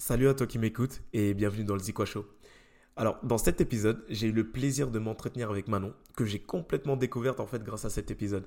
Salut 0.00 0.28
à 0.28 0.34
toi 0.34 0.46
qui 0.46 0.58
m'écoute 0.58 1.02
et 1.12 1.34
bienvenue 1.34 1.62
dans 1.62 1.74
le 1.74 1.80
Zikwa 1.80 2.06
Show. 2.06 2.24
Alors, 2.96 3.18
dans 3.22 3.36
cet 3.36 3.60
épisode, 3.60 4.02
j'ai 4.08 4.28
eu 4.28 4.32
le 4.32 4.50
plaisir 4.50 4.90
de 4.90 4.98
m'entretenir 4.98 5.50
avec 5.50 5.68
Manon, 5.68 5.92
que 6.16 6.24
j'ai 6.24 6.38
complètement 6.38 6.96
découverte 6.96 7.38
en 7.38 7.46
fait 7.46 7.62
grâce 7.62 7.84
à 7.84 7.90
cet 7.90 8.10
épisode. 8.10 8.46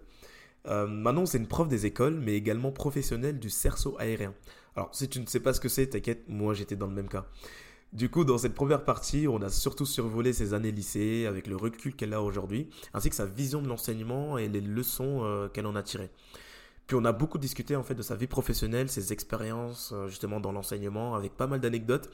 Euh, 0.66 0.88
Manon, 0.88 1.28
c'est 1.28 1.38
une 1.38 1.46
prof 1.46 1.68
des 1.68 1.86
écoles, 1.86 2.16
mais 2.16 2.34
également 2.34 2.72
professionnelle 2.72 3.38
du 3.38 3.52
cerceau 3.52 3.96
aérien. 4.00 4.34
Alors, 4.76 4.90
si 4.96 5.08
tu 5.08 5.20
ne 5.20 5.28
sais 5.28 5.40
pas 5.40 5.54
ce 5.54 5.60
que 5.60 5.70
c'est, 5.70 5.86
t'inquiète, 5.86 6.24
moi 6.28 6.56
j'étais 6.56 6.76
dans 6.76 6.88
le 6.88 6.96
même 6.96 7.08
cas. 7.08 7.28
Du 7.94 8.10
coup, 8.10 8.26
dans 8.26 8.40
cette 8.40 8.56
première 8.56 8.84
partie, 8.84 9.28
on 9.28 9.40
a 9.44 9.50
surtout 9.50 9.86
survolé 9.86 10.34
ses 10.34 10.56
années 10.56 10.72
lycée 10.72 11.28
avec 11.28 11.46
le 11.46 11.56
recul 11.56 11.96
qu'elle 11.96 12.16
a 12.16 12.24
aujourd'hui, 12.24 12.68
ainsi 12.96 13.12
que 13.12 13.16
sa 13.16 13.28
vision 13.28 13.62
de 13.62 13.68
l'enseignement 13.68 14.40
et 14.40 14.48
les 14.48 14.62
leçons 14.62 15.20
euh, 15.22 15.50
qu'elle 15.50 15.68
en 15.68 15.76
a 15.76 15.84
tirées. 15.84 16.10
Puis 16.88 16.98
on 16.98 17.06
a 17.06 17.12
beaucoup 17.12 17.38
discuté 17.38 17.76
en 17.76 17.84
fait 17.84 17.96
de 17.96 18.02
sa 18.02 18.16
vie 18.16 18.28
professionnelle, 18.28 18.90
ses 18.90 19.14
expériences 19.14 19.92
euh, 19.94 20.08
justement 20.08 20.40
dans 20.40 20.52
l'enseignement, 20.52 21.16
avec 21.16 21.36
pas 21.36 21.48
mal 21.48 21.60
d'anecdotes. 21.60 22.10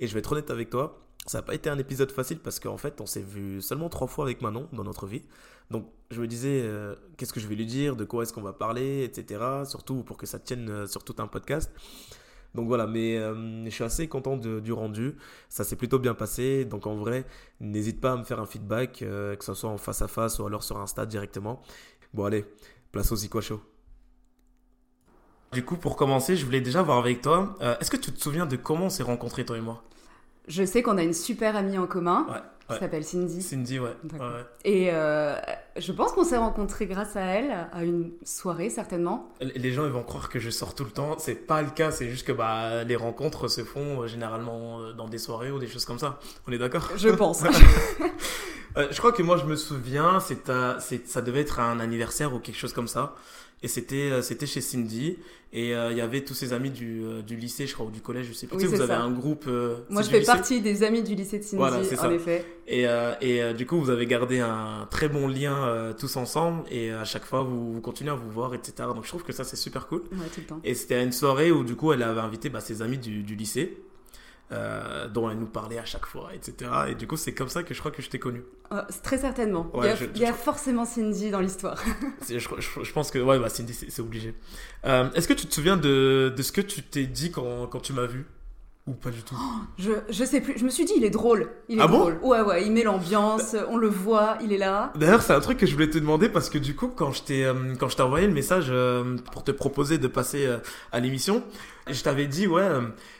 Et 0.00 0.06
je 0.06 0.14
vais 0.14 0.20
être 0.20 0.32
honnête 0.32 0.50
avec 0.50 0.70
toi, 0.70 1.00
ça 1.26 1.38
n'a 1.38 1.42
pas 1.42 1.54
été 1.54 1.70
un 1.70 1.78
épisode 1.78 2.10
facile 2.10 2.38
parce 2.38 2.58
qu'en 2.60 2.76
fait 2.76 3.00
on 3.00 3.06
s'est 3.06 3.22
vu 3.22 3.60
seulement 3.62 3.88
trois 3.88 4.06
fois 4.06 4.24
avec 4.24 4.42
Manon 4.42 4.68
dans 4.72 4.84
notre 4.84 5.06
vie. 5.06 5.22
Donc 5.70 5.86
je 6.10 6.20
me 6.20 6.26
disais 6.26 6.62
euh, 6.62 6.96
qu'est-ce 7.16 7.32
que 7.32 7.40
je 7.40 7.46
vais 7.46 7.54
lui 7.54 7.66
dire, 7.66 7.94
de 7.94 8.04
quoi 8.04 8.22
est-ce 8.22 8.32
qu'on 8.32 8.42
va 8.42 8.52
parler, 8.52 9.04
etc. 9.04 9.40
Surtout 9.66 10.02
pour 10.02 10.16
que 10.16 10.26
ça 10.26 10.38
tienne 10.38 10.68
euh, 10.68 10.86
sur 10.86 11.04
tout 11.04 11.16
un 11.18 11.28
podcast. 11.28 11.72
Donc 12.54 12.66
voilà, 12.66 12.86
mais 12.86 13.18
je 13.18 13.70
suis 13.70 13.84
assez 13.84 14.08
content 14.08 14.38
du 14.38 14.72
rendu. 14.72 15.16
Ça 15.50 15.64
s'est 15.64 15.76
plutôt 15.76 15.98
bien 15.98 16.14
passé. 16.14 16.64
Donc 16.64 16.86
en 16.86 16.96
vrai, 16.96 17.26
n'hésite 17.60 18.00
pas 18.00 18.12
à 18.12 18.16
me 18.16 18.24
faire 18.24 18.40
un 18.40 18.46
feedback, 18.46 19.00
que 19.00 19.36
ce 19.44 19.52
soit 19.52 19.68
en 19.68 19.76
face 19.76 20.00
à 20.00 20.08
face 20.08 20.38
ou 20.38 20.46
alors 20.46 20.62
sur 20.62 20.78
Insta 20.78 21.04
directement. 21.04 21.60
Bon 22.14 22.24
allez, 22.24 22.46
place 22.90 23.12
au 23.12 23.16
Zico 23.16 23.42
Show. 23.42 23.60
Du 25.52 25.64
coup, 25.64 25.76
pour 25.76 25.96
commencer, 25.96 26.36
je 26.36 26.44
voulais 26.44 26.60
déjà 26.60 26.82
voir 26.82 26.98
avec 26.98 27.22
toi. 27.22 27.56
Euh, 27.62 27.76
est-ce 27.80 27.90
que 27.90 27.96
tu 27.96 28.12
te 28.12 28.20
souviens 28.20 28.46
de 28.46 28.56
comment 28.56 28.86
on 28.86 28.90
s'est 28.90 29.02
rencontrés, 29.02 29.44
toi 29.44 29.56
et 29.56 29.62
moi? 29.62 29.82
Je 30.46 30.64
sais 30.64 30.82
qu'on 30.82 30.98
a 30.98 31.02
une 31.02 31.14
super 31.14 31.56
amie 31.56 31.78
en 31.78 31.86
commun. 31.86 32.26
Qui 32.68 32.78
s'appelle 32.78 33.02
Cindy. 33.02 33.40
Cindy, 33.40 33.78
ouais. 33.78 33.96
Et 34.62 34.90
euh, 34.92 35.34
je 35.78 35.90
pense 35.90 36.12
qu'on 36.12 36.24
s'est 36.24 36.36
rencontrés 36.36 36.84
grâce 36.84 37.16
à 37.16 37.22
elle, 37.22 37.50
à 37.72 37.82
une 37.82 38.10
soirée 38.24 38.68
certainement. 38.68 39.32
Les 39.40 39.72
gens 39.72 39.86
ils 39.86 39.90
vont 39.90 40.02
croire 40.02 40.28
que 40.28 40.38
je 40.38 40.50
sors 40.50 40.74
tout 40.74 40.84
le 40.84 40.90
temps. 40.90 41.16
C'est 41.18 41.34
pas 41.34 41.62
le 41.62 41.70
cas, 41.70 41.90
c'est 41.92 42.10
juste 42.10 42.26
que 42.26 42.32
bah, 42.32 42.84
les 42.84 42.96
rencontres 42.96 43.48
se 43.48 43.64
font 43.64 44.02
euh, 44.02 44.06
généralement 44.06 44.92
dans 44.92 45.08
des 45.08 45.16
soirées 45.16 45.50
ou 45.50 45.58
des 45.58 45.66
choses 45.66 45.86
comme 45.86 45.98
ça. 45.98 46.18
On 46.46 46.52
est 46.52 46.58
d'accord? 46.58 46.90
Je 46.94 47.08
pense. 47.08 47.42
je 48.90 48.98
crois 48.98 49.12
que 49.12 49.22
moi 49.22 49.36
je 49.36 49.44
me 49.44 49.56
souviens, 49.56 50.20
c'est 50.20 50.46
ça 51.06 51.22
devait 51.22 51.40
être 51.40 51.60
un 51.60 51.80
anniversaire 51.80 52.34
ou 52.34 52.38
quelque 52.38 52.58
chose 52.58 52.72
comme 52.72 52.88
ça. 52.88 53.14
Et 53.62 53.68
c'était 53.68 54.10
euh, 54.10 54.22
c'était 54.22 54.46
chez 54.46 54.60
Cindy. 54.60 55.18
Et 55.52 55.74
euh, 55.74 55.90
il 55.90 55.96
y 55.96 56.02
avait 56.02 56.20
tous 56.20 56.34
ses 56.34 56.52
amis 56.52 56.68
du, 56.68 57.02
euh, 57.02 57.22
du, 57.22 57.34
lycée 57.34 57.66
je 57.66 57.72
crois 57.72 57.86
ou 57.86 57.90
du 57.90 58.02
collège 58.02 58.26
je 58.26 58.34
sais 58.34 58.46
pas 58.46 58.56
vous 58.56 58.82
avez 58.82 58.92
un 58.92 59.10
groupe 59.10 59.48
moi 59.88 60.02
je 60.02 60.10
fais 60.10 60.20
partie 60.20 60.60
des 60.60 60.82
amis 60.82 61.02
du 61.02 61.14
lycée 61.14 61.38
de 61.38 61.42
Cindy 61.42 61.56
voilà, 61.56 61.78
en 61.78 62.10
effet. 62.10 62.44
Et, 62.66 62.84
et 63.22 63.54
du 63.54 63.64
coup 63.64 63.80
vous 63.80 63.88
avez 63.88 64.04
gardé 64.04 64.40
un 64.40 64.86
très 64.90 65.08
bon 65.08 65.26
lien 65.26 65.94
tous 65.98 66.16
ensemble. 66.16 66.64
Et 66.70 66.90
à 66.90 67.04
chaque 67.04 67.24
fois 67.24 67.42
vous, 67.42 67.72
vous, 67.72 67.80
continuez 67.80 68.10
à 68.10 68.14
vous 68.14 68.30
voir 68.30 68.54
etc 68.54 68.72
donc 68.94 69.04
je 69.04 69.08
trouve 69.08 69.22
que 69.24 69.32
ça 69.32 69.42
c'est 69.42 69.56
super 69.56 69.86
cool. 69.86 70.02
Ouais, 70.12 70.26
tout 70.34 70.40
le 70.40 70.46
temps. 70.46 70.60
et 70.62 70.74
c'était 70.74 71.02
une 71.02 71.12
soirée 71.12 71.50
où 71.50 71.64
du 71.64 71.76
coup 71.76 71.94
elle 71.94 72.02
avait 72.02 72.20
invité 72.20 72.50
bah, 72.50 72.60
ses 72.60 72.82
amis 72.82 72.98
du, 72.98 73.22
du 73.22 73.34
lycée 73.34 73.78
euh, 74.50 75.08
dont 75.08 75.28
elle 75.30 75.38
nous 75.38 75.46
parlait 75.46 75.78
à 75.78 75.84
chaque 75.84 76.06
fois, 76.06 76.30
etc. 76.34 76.70
Et 76.88 76.94
du 76.94 77.06
coup, 77.06 77.16
c'est 77.16 77.34
comme 77.34 77.50
ça 77.50 77.62
que 77.62 77.74
je 77.74 77.80
crois 77.80 77.90
que 77.90 78.00
je 78.00 78.08
t'ai 78.08 78.18
connu. 78.18 78.42
Euh, 78.72 78.82
très 79.02 79.18
certainement. 79.18 79.70
il 79.74 80.20
y 80.20 80.24
a, 80.24 80.32
forcément 80.32 80.84
Cindy 80.84 81.30
dans 81.30 81.40
l'histoire. 81.40 81.82
je, 82.28 82.38
je, 82.38 82.92
pense 82.92 83.10
que 83.10 83.18
ouais, 83.18 83.38
bah, 83.38 83.50
Cindy, 83.50 83.74
c'est 83.74 84.00
obligé. 84.00 84.34
Euh, 84.86 85.10
est-ce 85.12 85.28
que 85.28 85.34
tu 85.34 85.46
te 85.46 85.54
souviens 85.54 85.76
de, 85.76 86.32
de 86.34 86.42
ce 86.42 86.52
que 86.52 86.62
tu 86.62 86.82
t'es 86.82 87.06
dit 87.06 87.30
quand, 87.30 87.66
quand 87.66 87.80
tu 87.80 87.92
m'as 87.92 88.06
vu? 88.06 88.26
Ou 88.88 88.92
pas 88.92 89.10
du 89.10 89.22
tout 89.22 89.36
oh, 89.38 89.60
je, 89.78 89.92
je 90.08 90.24
sais 90.24 90.40
plus. 90.40 90.58
Je 90.58 90.64
me 90.64 90.70
suis 90.70 90.84
dit, 90.84 90.94
il 90.96 91.04
est 91.04 91.10
drôle. 91.10 91.50
Il 91.68 91.78
est 91.78 91.82
ah 91.82 91.86
drôle. 91.86 92.18
ouais, 92.22 92.40
ouais, 92.40 92.64
il 92.64 92.72
met 92.72 92.82
l'ambiance, 92.82 93.54
on 93.68 93.76
le 93.76 93.88
voit, 93.88 94.38
il 94.42 94.52
est 94.52 94.58
là. 94.58 94.92
D'ailleurs, 94.96 95.22
c'est 95.22 95.34
un 95.34 95.40
truc 95.40 95.58
que 95.58 95.66
je 95.66 95.74
voulais 95.74 95.90
te 95.90 95.98
demander 95.98 96.28
parce 96.28 96.48
que 96.48 96.58
du 96.58 96.74
coup, 96.74 96.88
quand 96.88 97.12
je 97.12 97.22
t'ai 97.22 97.44
euh, 97.44 97.74
quand 97.78 97.88
je 97.88 97.96
t'ai 97.96 98.02
envoyé 98.02 98.26
le 98.26 98.32
message 98.32 98.66
euh, 98.70 99.16
pour 99.32 99.44
te 99.44 99.50
proposer 99.50 99.98
de 99.98 100.08
passer 100.08 100.46
euh, 100.46 100.58
à 100.90 101.00
l'émission, 101.00 101.42
je 101.88 102.02
t'avais 102.02 102.26
dit, 102.26 102.46
ouais, 102.46 102.66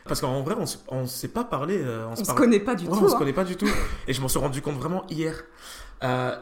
parce 0.07 0.21
qu'en 0.21 0.43
vrai, 0.43 0.57
on, 0.59 0.65
on 0.89 1.07
s'est 1.07 1.29
pas 1.29 1.45
parlé. 1.45 1.83
on, 2.11 2.17
se, 2.17 2.25
se 2.25 2.33
connaît 2.33 2.61
pas 2.61 2.75
du 2.75 2.87
tout. 2.87 2.93
On 2.93 3.09
se 3.09 3.15
hein. 3.15 3.19
connaît 3.19 3.33
pas 3.33 3.45
du 3.45 3.57
tout. 3.57 3.69
et 4.09 4.13
je 4.13 4.21
m'en 4.21 4.29
suis 4.29 4.39
rendu 4.39 4.63
compte 4.63 4.77
vraiment 4.77 5.05
hier. 5.09 5.45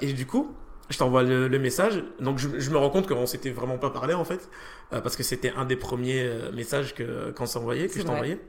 et 0.01 0.13
du 0.13 0.27
coup, 0.27 0.55
je 0.89 0.99
t'envoie 0.99 1.25
le, 1.25 1.59
message. 1.59 2.05
Donc, 2.21 2.39
je, 2.39 2.49
je 2.59 2.71
me 2.71 2.77
rends 2.77 2.91
compte 2.91 3.09
qu'on 3.09 3.27
s'était 3.27 3.51
vraiment 3.51 3.79
pas 3.79 3.91
parlé 3.91 4.15
en 4.15 4.25
fait, 4.25 4.49
parce 4.91 5.17
que 5.17 5.23
c'était 5.23 5.53
un 5.57 5.65
des 5.65 5.77
premiers 5.77 6.31
messages 6.53 6.95
que 6.95 7.33
qu'on 7.33 7.47
s'envoyait, 7.47 7.89
que 7.89 7.99
je 7.99 8.05
t'envoyais. 8.05 8.41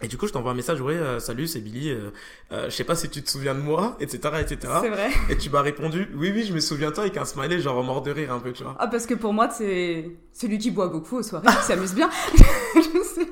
Et 0.00 0.06
du 0.06 0.16
coup, 0.16 0.28
je 0.28 0.32
t'envoie 0.32 0.52
un 0.52 0.54
message, 0.54 0.80
ouais, 0.80 0.94
euh, 0.94 1.18
salut, 1.18 1.48
c'est 1.48 1.58
Billy, 1.58 1.90
euh, 1.90 2.10
euh, 2.52 2.70
je 2.70 2.70
sais 2.70 2.84
pas 2.84 2.94
si 2.94 3.08
tu 3.08 3.20
te 3.20 3.28
souviens 3.28 3.54
de 3.54 3.60
moi, 3.60 3.96
etc., 3.98 4.34
etc. 4.40 4.72
C'est 4.80 4.90
vrai. 4.90 5.10
Et 5.28 5.36
tu 5.36 5.50
m'as 5.50 5.60
répondu, 5.60 6.08
oui, 6.14 6.30
oui, 6.32 6.44
je 6.44 6.52
me 6.52 6.60
souviens 6.60 6.90
de 6.90 6.94
toi, 6.94 7.02
avec 7.02 7.16
un 7.16 7.24
smiley, 7.24 7.58
genre 7.58 7.82
mort 7.82 8.02
de 8.02 8.12
rire 8.12 8.32
un 8.32 8.38
peu, 8.38 8.52
tu 8.52 8.62
vois. 8.62 8.76
Ah, 8.78 8.86
parce 8.86 9.06
que 9.06 9.14
pour 9.14 9.32
moi, 9.32 9.50
c'est 9.50 10.08
celui 10.32 10.58
qui 10.58 10.70
boit 10.70 10.86
beaucoup 10.86 11.16
aux 11.16 11.22
soirées, 11.24 11.48
qui 11.60 11.64
s'amuse 11.64 11.94
bien. 11.94 12.08
je 12.76 13.02
sais. 13.02 13.28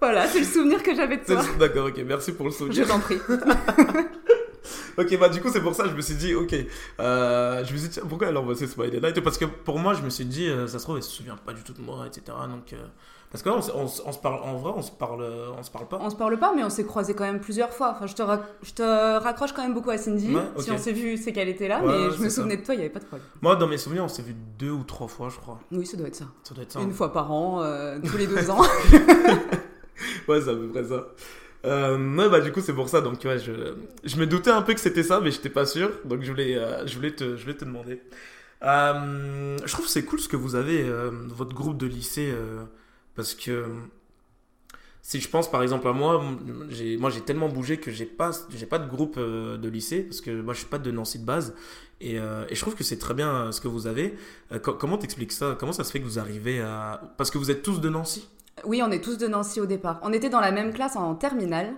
Voilà, 0.00 0.28
c'est 0.28 0.38
le 0.38 0.44
souvenir 0.44 0.80
que 0.84 0.94
j'avais 0.94 1.16
de 1.16 1.24
toi. 1.24 1.42
D'accord, 1.58 1.86
ok, 1.88 2.00
merci 2.06 2.30
pour 2.30 2.46
le 2.46 2.52
souvenir. 2.52 2.84
Je 2.84 2.88
t'en 2.88 3.00
prie. 3.00 3.18
ok, 4.98 5.18
bah 5.18 5.28
du 5.30 5.40
coup, 5.40 5.48
c'est 5.52 5.62
pour 5.62 5.74
ça, 5.74 5.88
je 5.88 5.94
me 5.94 6.00
suis 6.00 6.14
dit, 6.14 6.36
ok, 6.36 6.54
je 7.00 7.72
me 7.72 7.76
suis 7.76 7.88
dit, 7.88 8.00
pourquoi 8.08 8.28
elle 8.28 8.36
envoie 8.36 8.54
ce 8.54 8.68
smiley-là 8.68 9.10
Parce 9.20 9.38
que 9.38 9.46
pour 9.46 9.80
moi, 9.80 9.94
je 9.94 10.02
me 10.02 10.10
suis 10.10 10.26
dit, 10.26 10.48
ça 10.68 10.78
se 10.78 10.84
trouve, 10.84 10.98
elle 10.98 11.02
se 11.02 11.10
souvient 11.10 11.36
pas 11.36 11.54
du 11.54 11.64
tout 11.64 11.72
de 11.72 11.80
moi, 11.80 12.06
etc., 12.06 12.22
donc... 12.48 12.72
Parce 13.34 13.42
que 13.42 13.48
on, 13.48 13.82
on, 13.82 14.12
se 14.12 14.18
parle 14.20 14.44
en 14.44 14.58
vrai, 14.58 14.72
on 14.76 14.82
se 14.82 14.92
parle, 14.92 15.26
on 15.58 15.62
se 15.64 15.68
parle 15.68 15.88
pas. 15.88 15.98
On 16.00 16.08
se 16.08 16.14
parle 16.14 16.38
pas, 16.38 16.52
mais 16.54 16.62
on 16.62 16.70
s'est 16.70 16.84
croisé 16.84 17.14
quand 17.14 17.24
même 17.24 17.40
plusieurs 17.40 17.72
fois. 17.72 17.90
Enfin, 17.96 18.06
je 18.06 18.14
te, 18.14 18.22
je 18.62 18.74
te 18.74 19.18
raccroche 19.18 19.50
quand 19.52 19.62
même 19.62 19.74
beaucoup 19.74 19.90
à 19.90 19.98
Cindy. 19.98 20.36
Si 20.58 20.70
on 20.70 20.78
s'est 20.78 20.92
vu, 20.92 21.16
c'est 21.16 21.32
qu'elle 21.32 21.48
était 21.48 21.66
là, 21.66 21.82
mais 21.84 22.12
je 22.16 22.22
me 22.22 22.28
souvenais 22.28 22.58
de 22.58 22.64
toi, 22.64 22.76
il 22.76 22.78
y 22.78 22.80
avait 22.82 22.92
pas 22.92 23.00
de 23.00 23.06
problème. 23.06 23.26
Moi, 23.42 23.56
dans 23.56 23.66
mes 23.66 23.76
souvenirs, 23.76 24.04
on 24.04 24.08
s'est 24.08 24.22
vu 24.22 24.36
deux 24.56 24.70
ou 24.70 24.84
trois 24.84 25.08
fois, 25.08 25.30
je 25.30 25.38
crois. 25.38 25.58
Oui, 25.72 25.84
ça 25.84 25.96
doit 25.96 26.06
être 26.06 26.14
ça. 26.14 26.26
Ça 26.44 26.54
doit 26.54 26.62
être 26.62 26.70
ça. 26.70 26.80
Une 26.80 26.92
fois 26.92 27.12
par 27.12 27.32
an, 27.32 27.60
euh, 27.60 27.98
tous 28.04 28.16
les 28.16 28.28
deux 28.28 28.48
ans. 28.50 28.62
ouais, 30.28 30.40
c'est 30.40 30.50
à 30.50 30.54
peu 30.54 30.68
près 30.68 30.84
ça. 30.84 31.08
Euh, 31.64 32.28
bah 32.28 32.40
du 32.40 32.52
coup 32.52 32.60
c'est 32.60 32.74
pour 32.74 32.90
ça 32.90 33.00
donc 33.00 33.24
ouais, 33.24 33.38
je, 33.38 33.52
je 34.04 34.16
me 34.16 34.26
doutais 34.26 34.50
un 34.50 34.60
peu 34.60 34.74
que 34.74 34.80
c'était 34.80 35.02
ça 35.02 35.20
mais 35.20 35.30
j'étais 35.30 35.48
pas 35.48 35.64
sûr 35.64 35.90
donc 36.04 36.20
je 36.20 36.30
voulais 36.30 36.58
euh, 36.58 36.86
je 36.86 36.94
voulais 36.94 37.12
te 37.12 37.36
je 37.36 37.42
voulais 37.42 37.56
te 37.56 37.64
demander 37.64 38.02
euh, 38.62 39.56
je 39.64 39.72
trouve 39.72 39.88
c'est 39.88 40.04
cool 40.04 40.20
ce 40.20 40.28
que 40.28 40.36
vous 40.36 40.56
avez 40.56 40.82
euh, 40.82 41.10
votre 41.28 41.54
groupe 41.54 41.78
de 41.78 41.86
lycée 41.86 42.34
parce 43.14 43.34
que 43.34 43.66
si 45.04 45.20
je 45.20 45.28
pense 45.28 45.50
par 45.50 45.62
exemple 45.62 45.86
à 45.86 45.92
moi, 45.92 46.18
moi 46.98 47.10
j'ai 47.10 47.20
tellement 47.20 47.50
bougé 47.50 47.76
que 47.76 47.90
j'ai 47.90 48.06
pas, 48.06 48.30
pas 48.70 48.78
de 48.78 48.88
groupe 48.88 49.16
euh, 49.18 49.58
de 49.58 49.68
lycée 49.68 50.02
parce 50.02 50.22
que 50.22 50.40
moi 50.40 50.54
je 50.54 50.60
suis 50.60 50.68
pas 50.68 50.78
de 50.78 50.90
Nancy 50.90 51.18
de 51.18 51.26
base 51.26 51.54
et, 52.00 52.18
euh, 52.18 52.46
je 52.50 52.58
trouve 52.58 52.74
que 52.74 52.84
c'est 52.84 52.98
très 52.98 53.12
bien 53.12 53.28
euh, 53.28 53.52
ce 53.52 53.60
que 53.60 53.68
vous 53.68 53.86
avez. 53.86 54.14
comment 54.62 54.96
t'expliques 54.96 55.32
ça? 55.32 55.56
Comment 55.60 55.72
ça 55.72 55.84
se 55.84 55.92
fait 55.92 56.00
que 56.00 56.06
vous 56.06 56.18
arrivez 56.18 56.62
à 56.62 57.02
parce 57.18 57.30
que 57.30 57.36
vous 57.36 57.50
êtes 57.50 57.62
tous 57.62 57.82
de 57.82 57.90
Nancy? 57.90 58.26
Oui, 58.64 58.80
on 58.82 58.90
est 58.90 59.04
tous 59.04 59.18
de 59.18 59.26
Nancy 59.26 59.60
au 59.60 59.66
départ. 59.66 60.00
On 60.02 60.12
était 60.12 60.30
dans 60.30 60.40
la 60.40 60.52
même 60.52 60.72
classe 60.72 60.96
en 60.96 61.14
terminale 61.14 61.74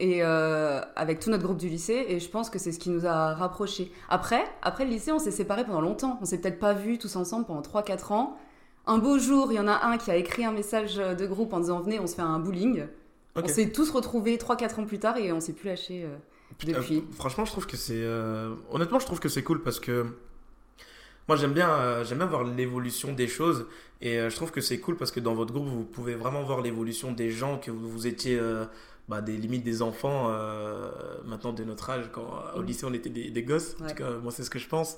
et 0.00 0.22
avec 0.22 1.20
tout 1.20 1.28
notre 1.28 1.44
groupe 1.44 1.58
du 1.58 1.68
lycée 1.68 2.06
et 2.08 2.20
je 2.20 2.28
pense 2.30 2.48
que 2.48 2.58
c'est 2.58 2.72
ce 2.72 2.78
qui 2.78 2.88
nous 2.88 3.04
a 3.04 3.34
rapprochés. 3.34 3.92
Après, 4.08 4.42
après 4.62 4.84
le 4.86 4.90
lycée, 4.90 5.12
on 5.12 5.18
s'est 5.18 5.30
séparés 5.30 5.64
pendant 5.64 5.82
longtemps. 5.82 6.18
On 6.22 6.24
s'est 6.24 6.40
peut-être 6.40 6.58
pas 6.58 6.72
vus 6.72 6.96
tous 6.96 7.16
ensemble 7.16 7.44
pendant 7.44 7.60
3-4 7.60 8.14
ans 8.14 8.36
un 8.86 8.98
beau 8.98 9.18
jour, 9.18 9.52
il 9.52 9.56
y 9.56 9.60
en 9.60 9.68
a 9.68 9.86
un 9.86 9.96
qui 9.96 10.10
a 10.10 10.16
écrit 10.16 10.44
un 10.44 10.52
message 10.52 10.96
de 10.96 11.26
groupe 11.26 11.52
en 11.52 11.60
disant 11.60 11.80
venez, 11.80 12.00
on 12.00 12.06
se 12.06 12.14
fait 12.14 12.22
un 12.22 12.38
bowling. 12.38 12.86
On 13.34 13.48
s'est 13.48 13.70
tous 13.70 13.90
retrouvés 13.90 14.36
3-4 14.36 14.80
ans 14.80 14.84
plus 14.84 14.98
tard 14.98 15.16
et 15.16 15.32
on 15.32 15.40
s'est 15.40 15.54
plus 15.54 15.68
lâché 15.68 16.04
euh, 16.04 16.16
depuis. 16.64 16.98
Euh, 16.98 17.14
franchement, 17.14 17.44
je 17.44 17.52
trouve 17.52 17.66
que 17.66 17.76
c'est. 17.76 17.94
Euh, 17.96 18.54
honnêtement, 18.70 18.98
je 18.98 19.06
trouve 19.06 19.20
que 19.20 19.28
c'est 19.28 19.42
cool 19.42 19.62
parce 19.62 19.80
que. 19.80 20.06
Moi, 21.28 21.36
j'aime 21.36 21.52
bien, 21.52 22.02
j'aime 22.02 22.18
bien 22.18 22.26
voir 22.26 22.42
l'évolution 22.42 23.12
des 23.12 23.28
choses 23.28 23.66
et 24.00 24.16
je 24.28 24.34
trouve 24.34 24.50
que 24.50 24.60
c'est 24.60 24.80
cool 24.80 24.96
parce 24.96 25.12
que 25.12 25.20
dans 25.20 25.34
votre 25.34 25.54
groupe, 25.54 25.68
vous 25.68 25.84
pouvez 25.84 26.16
vraiment 26.16 26.42
voir 26.42 26.60
l'évolution 26.60 27.12
des 27.12 27.30
gens 27.30 27.58
que 27.58 27.70
vous, 27.70 28.06
étiez. 28.06 28.40
Bah, 29.08 29.20
des 29.20 29.36
limites 29.36 29.64
des 29.64 29.82
enfants 29.82 30.28
maintenant 31.24 31.52
de 31.52 31.64
notre 31.64 31.90
âge 31.90 32.08
quand 32.12 32.44
au 32.54 32.62
mm. 32.62 32.64
lycée 32.64 32.86
on 32.86 32.92
était 32.92 33.10
des, 33.10 33.42
gosses 33.42 33.74
en 33.82 33.88
tout 33.88 33.94
cas 33.96 34.10
moi 34.22 34.30
c'est 34.30 34.44
ce 34.44 34.48
que 34.48 34.60
je 34.60 34.68
pense 34.68 34.96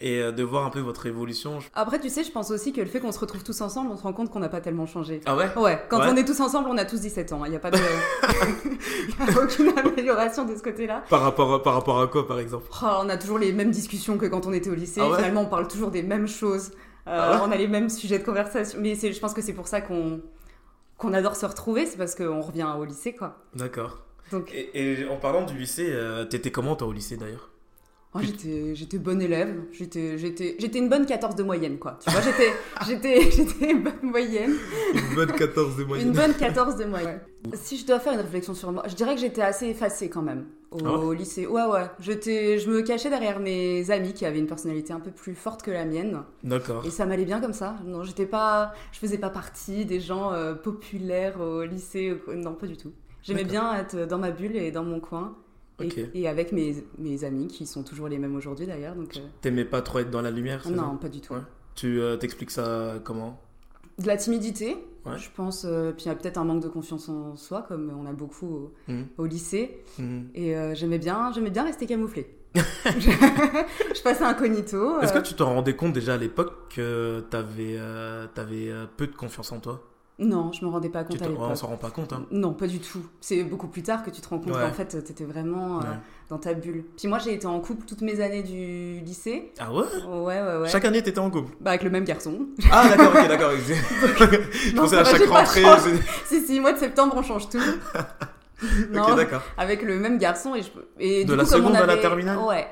et 0.00 0.20
euh, 0.20 0.32
de 0.32 0.42
voir 0.42 0.64
un 0.64 0.70
peu 0.70 0.80
votre 0.80 1.06
évolution. 1.06 1.58
Après, 1.74 1.98
tu 1.98 2.08
sais, 2.08 2.22
je 2.24 2.30
pense 2.30 2.50
aussi 2.50 2.72
que 2.72 2.80
le 2.80 2.86
fait 2.86 3.00
qu'on 3.00 3.12
se 3.12 3.18
retrouve 3.18 3.42
tous 3.42 3.60
ensemble, 3.60 3.90
on 3.92 3.96
se 3.96 4.02
rend 4.02 4.12
compte 4.12 4.30
qu'on 4.30 4.38
n'a 4.38 4.48
pas 4.48 4.60
tellement 4.60 4.86
changé. 4.86 5.20
Ah 5.26 5.36
ouais? 5.36 5.48
Ouais, 5.56 5.84
quand 5.88 6.00
on 6.00 6.16
est 6.16 6.24
tous 6.24 6.40
ensemble, 6.40 6.68
on 6.70 6.78
a 6.78 6.84
tous 6.84 7.00
17 7.00 7.32
ans. 7.32 7.44
Il 7.44 7.50
n'y 7.50 7.56
a 7.56 7.60
pas 7.60 7.70
de. 7.70 7.78
Il 7.78 9.22
a 9.22 9.42
aucune 9.42 9.76
amélioration 9.76 10.44
de 10.44 10.54
ce 10.54 10.62
côté-là. 10.62 11.02
Par 11.08 11.22
rapport, 11.22 11.52
à, 11.52 11.62
par 11.62 11.74
rapport 11.74 12.00
à 12.00 12.06
quoi, 12.06 12.26
par 12.26 12.38
exemple? 12.38 12.66
Oh, 12.82 12.86
On 13.00 13.08
a 13.08 13.16
toujours 13.16 13.38
les 13.38 13.52
mêmes 13.52 13.70
discussions 13.70 14.18
que 14.18 14.26
quand 14.26 14.46
on 14.46 14.52
était 14.52 14.70
au 14.70 14.74
lycée. 14.74 15.00
Ah 15.02 15.16
Finalement, 15.16 15.42
on 15.42 15.46
parle 15.46 15.66
toujours 15.66 15.90
des 15.90 16.02
mêmes 16.02 16.28
choses. 16.28 16.70
Euh, 17.06 17.34
ah 17.34 17.42
on 17.44 17.50
a 17.50 17.56
les 17.56 17.68
mêmes 17.68 17.88
sujets 17.88 18.18
de 18.18 18.24
conversation. 18.24 18.78
Mais 18.80 18.94
je 18.94 19.18
pense 19.18 19.34
que 19.34 19.42
c'est 19.42 19.54
pour 19.54 19.66
ça 19.66 19.80
qu'on 19.80 20.20
qu'on 20.98 21.14
adore 21.14 21.36
se 21.36 21.46
retrouver, 21.46 21.86
c'est 21.86 21.96
parce 21.96 22.16
qu'on 22.16 22.40
revient 22.40 22.66
au 22.76 22.84
lycée, 22.84 23.14
quoi. 23.14 23.38
D'accord. 23.54 24.00
Donc... 24.32 24.52
Et, 24.52 25.06
en 25.08 25.16
parlant 25.16 25.46
du 25.46 25.56
lycée, 25.56 25.90
euh, 25.90 26.24
t'étais 26.24 26.50
comment 26.50 26.74
toi 26.74 26.88
au 26.88 26.92
lycée 26.92 27.16
d'ailleurs? 27.16 27.50
Oh, 28.14 28.20
j'étais, 28.22 28.74
j'étais 28.74 28.96
bonne 28.96 29.20
élève, 29.20 29.54
j'étais, 29.70 30.16
j'étais, 30.16 30.56
j'étais 30.58 30.78
une 30.78 30.88
bonne 30.88 31.04
14 31.04 31.36
de 31.36 31.42
moyenne, 31.42 31.78
quoi. 31.78 31.98
Tu 32.02 32.10
vois, 32.10 32.22
j'étais, 32.22 32.52
j'étais, 32.86 33.30
j'étais 33.30 33.70
une 33.72 33.82
bonne 33.82 34.00
moyenne. 34.02 34.54
Une 34.94 35.14
bonne 35.14 35.32
14 35.32 35.76
de 35.76 35.82
Une 35.82 35.88
moyenne. 35.88 36.12
bonne 36.12 36.34
14 36.34 36.76
de 36.76 36.84
moyenne. 36.86 37.20
Si 37.52 37.76
je 37.76 37.86
dois 37.86 38.00
faire 38.00 38.14
une 38.14 38.20
réflexion 38.20 38.54
sur 38.54 38.72
moi, 38.72 38.82
je 38.88 38.94
dirais 38.94 39.14
que 39.14 39.20
j'étais 39.20 39.42
assez 39.42 39.66
effacée 39.66 40.08
quand 40.08 40.22
même 40.22 40.46
au, 40.70 40.78
Ah 40.86 40.98
ouais 40.98 41.16
lycée. 41.16 41.46
Ouais, 41.46 41.64
ouais. 41.64 41.84
Je 42.00 42.70
me 42.70 42.80
cachais 42.80 43.10
derrière 43.10 43.40
mes 43.40 43.90
amis 43.90 44.14
qui 44.14 44.24
avaient 44.24 44.38
une 44.38 44.46
personnalité 44.46 44.94
un 44.94 45.00
peu 45.00 45.10
plus 45.10 45.34
forte 45.34 45.62
que 45.62 45.70
la 45.70 45.84
mienne. 45.84 46.22
D'accord. 46.42 46.84
Et 46.86 46.90
ça 46.90 47.04
m'allait 47.04 47.26
bien 47.26 47.40
comme 47.40 47.52
ça. 47.52 47.76
Non, 47.84 48.04
j'étais 48.04 48.26
pas, 48.26 48.72
je 48.92 48.98
faisais 48.98 49.18
pas 49.18 49.30
partie 49.30 49.84
des 49.84 50.00
gens 50.00 50.32
euh, 50.32 50.54
populaires 50.54 51.40
au 51.40 51.62
lycée. 51.62 52.16
Non, 52.34 52.54
pas 52.54 52.66
du 52.66 52.76
tout. 52.78 52.92
J'aimais 53.22 53.44
bien 53.44 53.74
être 53.74 54.06
dans 54.06 54.18
ma 54.18 54.30
bulle 54.30 54.56
et 54.56 54.70
dans 54.70 54.84
mon 54.84 54.98
coin. 55.00 55.36
Et, 56.14 56.26
avec 56.28 56.52
mes, 56.52 56.76
mes 56.98 57.24
amis 57.24 57.46
qui 57.46 57.66
sont 57.66 57.82
toujours 57.84 58.08
les 58.08 58.18
mêmes 58.18 58.34
aujourd'hui 58.34 58.66
d'ailleurs. 58.66 58.94
Donc, 58.96 59.16
euh, 59.16 59.20
T'aimais 59.40 59.64
pas 59.64 59.80
trop 59.82 60.00
être 60.00 60.10
dans 60.10 60.22
la 60.22 60.30
lumière, 60.30 60.68
non, 60.70 60.96
pas 60.96 61.08
du 61.08 61.20
tout. 61.20 61.34
Ouais. 61.34 61.40
Tu 61.74 62.00
euh, 62.00 62.16
t'expliques 62.16 62.50
ça 62.50 62.94
comment? 63.04 63.40
De 63.98 64.06
la 64.06 64.16
timidité, 64.16 64.76
Ouais. 65.06 65.16
je 65.18 65.28
pense. 65.34 65.64
euh, 65.64 65.92
puis 65.92 66.04
il 66.04 66.08
y 66.08 66.10
a 66.10 66.14
peut-être 66.14 66.38
un 66.38 66.44
manque 66.44 66.62
de 66.62 66.68
confiance 66.68 67.08
en 67.08 67.36
soi, 67.36 67.64
comme 67.68 67.92
on 67.96 68.06
a 68.06 68.12
beaucoup 68.12 68.46
au, 68.46 68.72
Mhm. 68.88 69.06
au 69.18 69.26
lycée. 69.26 69.82
Mhm. 69.98 70.28
Et 70.34 70.54
j'aimais 70.74 70.98
bien, 70.98 71.30
j'aimais 71.32 71.50
bien 71.50 71.64
rester 71.64 71.86
camouflée. 71.86 72.34
je, 72.86 74.02
passais 74.02 74.24
incognito. 74.24 75.00
Est-ce 75.00 75.12
que 75.12 75.18
tu 75.20 75.34
te 75.34 75.42
rendais 75.42 75.76
compte 75.76 75.92
déjà 75.92 76.14
à 76.14 76.16
l'époque 76.16 76.74
que 76.74 77.20
t'avais 77.30 77.78
peu 78.96 79.06
de 79.06 79.14
confiance 79.14 79.52
en 79.52 79.60
toi? 79.60 79.87
Non, 80.20 80.50
je 80.52 80.64
me 80.64 80.70
rendais 80.70 80.88
pas 80.88 81.04
compte 81.04 81.18
te- 81.18 81.24
à 81.24 81.28
ouais, 81.28 81.34
On 81.38 81.42
l'époque. 81.42 81.56
s'en 81.56 81.66
rend 81.68 81.76
pas 81.76 81.90
compte. 81.90 82.12
Hein. 82.12 82.26
Non, 82.32 82.52
pas 82.52 82.66
du 82.66 82.80
tout. 82.80 83.02
C'est 83.20 83.44
beaucoup 83.44 83.68
plus 83.68 83.82
tard 83.84 84.02
que 84.02 84.10
tu 84.10 84.20
te 84.20 84.28
rends 84.28 84.38
compte 84.40 84.54
Ouais. 84.56 84.62
qu'en 84.62 84.72
fait, 84.72 84.86
t'étais 85.04 85.24
vraiment 85.24 85.76
euh, 85.78 85.82
Ouais. 85.82 85.86
dans 86.28 86.38
ta 86.38 86.54
bulle. 86.54 86.84
Puis 86.96 87.06
moi, 87.06 87.18
j'ai 87.20 87.34
été 87.34 87.46
en 87.46 87.60
couple 87.60 87.84
toutes 87.86 88.00
mes 88.02 88.20
années 88.20 88.42
du 88.42 88.98
lycée. 89.04 89.52
Ah 89.60 89.72
ouais? 89.72 89.84
Ouais, 90.08 90.42
ouais, 90.42 90.56
ouais. 90.62 90.68
Chaque 90.68 90.84
année, 90.84 91.02
t'étais 91.04 91.20
en 91.20 91.30
couple? 91.30 91.52
Bah, 91.60 91.70
avec 91.70 91.84
le 91.84 91.90
même 91.90 92.02
garçon. 92.04 92.46
Ah 92.72 92.88
d'accord, 92.88 93.12
ok, 93.14 93.28
d'accord. 93.28 93.50
je 93.56 94.72
Non, 94.74 94.82
pensais 94.82 94.96
à 94.98 95.04
chaque 95.04 95.22
rentrée. 95.28 95.62
si, 96.26 96.40
si, 96.44 96.58
mois 96.58 96.72
de 96.72 96.78
septembre, 96.78 97.14
on 97.16 97.22
change 97.22 97.48
tout. 97.48 97.58
non, 98.90 99.02
Ok, 99.04 99.16
d'accord. 99.16 99.42
avec 99.56 99.82
le 99.82 99.98
même 100.00 100.18
garçon. 100.18 100.54
Et, 100.56 100.62
je... 100.62 100.68
et 100.98 101.24
De 101.24 101.30
du 101.32 101.36
la 101.36 101.44
coup, 101.44 101.50
comme 101.50 101.60
on 101.60 101.66
seconde 101.68 101.76
à 101.76 101.86
la 101.86 101.92
avait- 101.92 102.02
terminale? 102.02 102.38
Ouais. 102.38 102.66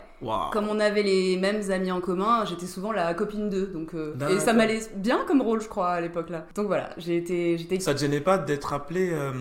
Comme 0.53 0.69
on 0.69 0.81
avait 0.81 1.03
les 1.03 1.37
mêmes 1.37 1.71
amis 1.71 1.93
en 1.93 2.01
commun, 2.01 2.45
j'étais 2.45 2.67
souvent 2.67 2.93
la 2.93 3.13
copine 3.15 3.49
d'eux. 3.49 3.67
Donc, 3.67 3.95
euh, 3.95 4.15
et 4.29 4.41
ça 4.41 4.53
m'allait 4.53 4.81
bien 4.97 5.25
comme 5.27 5.43
rôle, 5.43 5.61
je 5.61 5.69
crois, 5.69 5.91
à 5.91 6.01
l'époque 6.01 6.31
là. 6.31 6.47
Donc 6.55 6.67
voilà, 6.67 6.91
j'ai 6.97 7.17
été, 7.17 7.59
j'étais, 7.59 7.81
Ça 7.81 7.95
te 7.95 8.01
gênait 8.01 8.21
pas 8.21 8.39
d'être 8.39 8.73
appelée 8.73 9.11
euh, 9.13 9.33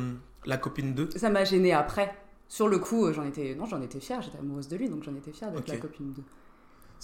la 0.45 0.57
copine 0.57 0.93
d'eux? 0.93 1.09
Ça 1.15 1.29
m'a 1.29 1.43
gênée 1.43 1.73
après. 1.73 2.13
Sur 2.47 2.67
le 2.67 2.77
coup, 2.77 3.05
euh, 3.05 3.13
j'en 3.13 3.23
étais, 3.23 3.55
non, 3.55 3.65
j'en 3.65 3.81
étais 3.81 3.99
fière. 3.99 4.21
J'étais 4.21 4.37
amoureuse 4.37 4.67
de 4.67 4.75
lui, 4.75 4.89
donc 4.89 5.03
j'en 5.03 5.15
étais 5.15 5.31
fière 5.31 5.51
d'être 5.51 5.67
la 5.67 5.77
copine 5.77 6.13
d'eux. 6.13 6.23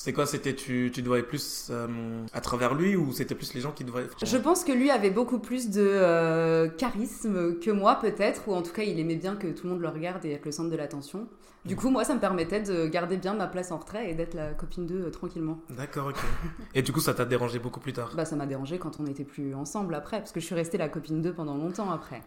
C'était 0.02 0.14
quoi 0.14 0.26
C'était 0.26 0.56
tu, 0.56 0.90
tu 0.92 1.04
te 1.04 1.08
voyais 1.08 1.22
plus 1.22 1.68
euh, 1.70 2.26
à 2.34 2.42
travers 2.42 2.74
lui 2.74 2.96
ou 2.96 3.12
c'était 3.14 3.36
plus 3.36 3.54
les 3.54 3.62
gens 3.62 3.72
qui 3.72 3.86
te 3.86 3.92
voyaient 3.92 4.08
Je 4.24 4.38
pense 4.38 4.64
que 4.64 4.72
lui 4.72 4.90
avait 4.90 5.12
beaucoup 5.12 5.38
plus 5.38 5.70
de 5.70 5.80
euh, 5.80 6.70
charisme 6.70 7.60
que 7.60 7.70
moi, 7.70 8.00
peut-être, 8.02 8.48
ou 8.48 8.54
en 8.56 8.64
tout 8.64 8.72
cas, 8.74 8.82
il 8.82 9.00
aimait 9.00 9.16
bien 9.16 9.36
que 9.36 9.46
tout 9.46 9.68
le 9.68 9.74
monde 9.74 9.82
le 9.82 9.90
regarde 9.90 10.26
et 10.26 10.32
être 10.32 10.46
le 10.46 10.52
centre 10.52 10.72
de 10.72 10.76
l'attention. 10.76 11.28
Du 11.66 11.76
coup, 11.76 11.92
moi, 11.92 12.04
ça 12.04 12.16
me 12.16 12.20
permettait 12.20 12.64
de 12.64 12.88
garder 12.88 13.18
bien 13.18 13.36
ma 13.36 13.46
place 13.46 13.72
en 13.72 13.78
retrait 13.78 14.10
et 14.10 14.16
d'être 14.16 14.34
la 14.34 14.54
copine 14.56 14.88
d'eux 14.88 15.04
euh, 15.06 15.10
tranquillement. 15.12 15.60
D'accord, 15.70 16.08
ok. 16.08 16.16
Et 16.74 16.82
du 16.82 16.92
coup, 16.92 17.00
ça 17.00 17.14
t'a 17.14 17.26
dérangé 17.26 17.60
beaucoup 17.60 17.80
plus 17.80 17.94
tard? 17.94 18.12
Bah, 18.16 18.26
ça 18.26 18.36
m'a 18.36 18.48
dérangé 18.48 18.80
quand 18.80 19.00
on 19.00 19.04
n'était 19.04 19.24
plus 19.24 19.54
ensemble 19.54 19.94
après, 19.94 20.18
parce 20.18 20.32
que 20.32 20.40
je 20.40 20.46
suis 20.48 20.56
restée 20.56 20.80
la 20.80 20.90
copine 20.90 21.22
d'eux 21.22 21.34
pendant 21.34 21.54
longtemps 21.58 21.92
après. 21.92 22.24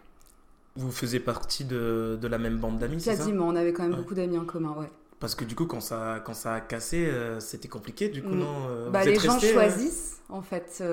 Vous 0.77 0.91
faisiez 0.91 1.19
partie 1.19 1.65
de, 1.65 2.17
de 2.21 2.27
la 2.29 2.37
même 2.37 2.57
bande 2.57 2.79
d'amis, 2.79 3.01
c'est 3.01 3.11
ça? 3.11 3.17
Quasiment, 3.17 3.49
on 3.49 3.55
avait 3.57 3.73
quand 3.73 3.83
même 3.83 3.91
Ouais. 3.91 3.97
beaucoup 3.97 4.13
d'amis 4.15 4.37
en 4.37 4.45
commun, 4.45 4.73
ouais. 4.79 4.89
Parce 5.19 5.33
que 5.35 5.45
du 5.45 5.55
coup, 5.55 5.65
quand 5.65 5.79
ça, 5.81 6.21
quand 6.25 6.33
ça 6.33 6.55
a 6.55 6.61
cassé, 6.61 7.05
euh, 7.05 7.39
c'était 7.39 7.67
compliqué, 7.69 8.09
du 8.09 8.21
coup, 8.21 8.29
Mm. 8.35 8.39
non 8.39 8.67
euh, 8.69 8.89
Bah, 8.89 9.03
les 9.05 9.15
gens 9.19 9.37
euh, 9.37 9.53
choisissent, 9.53 10.21
en 10.29 10.41
fait. 10.41 10.83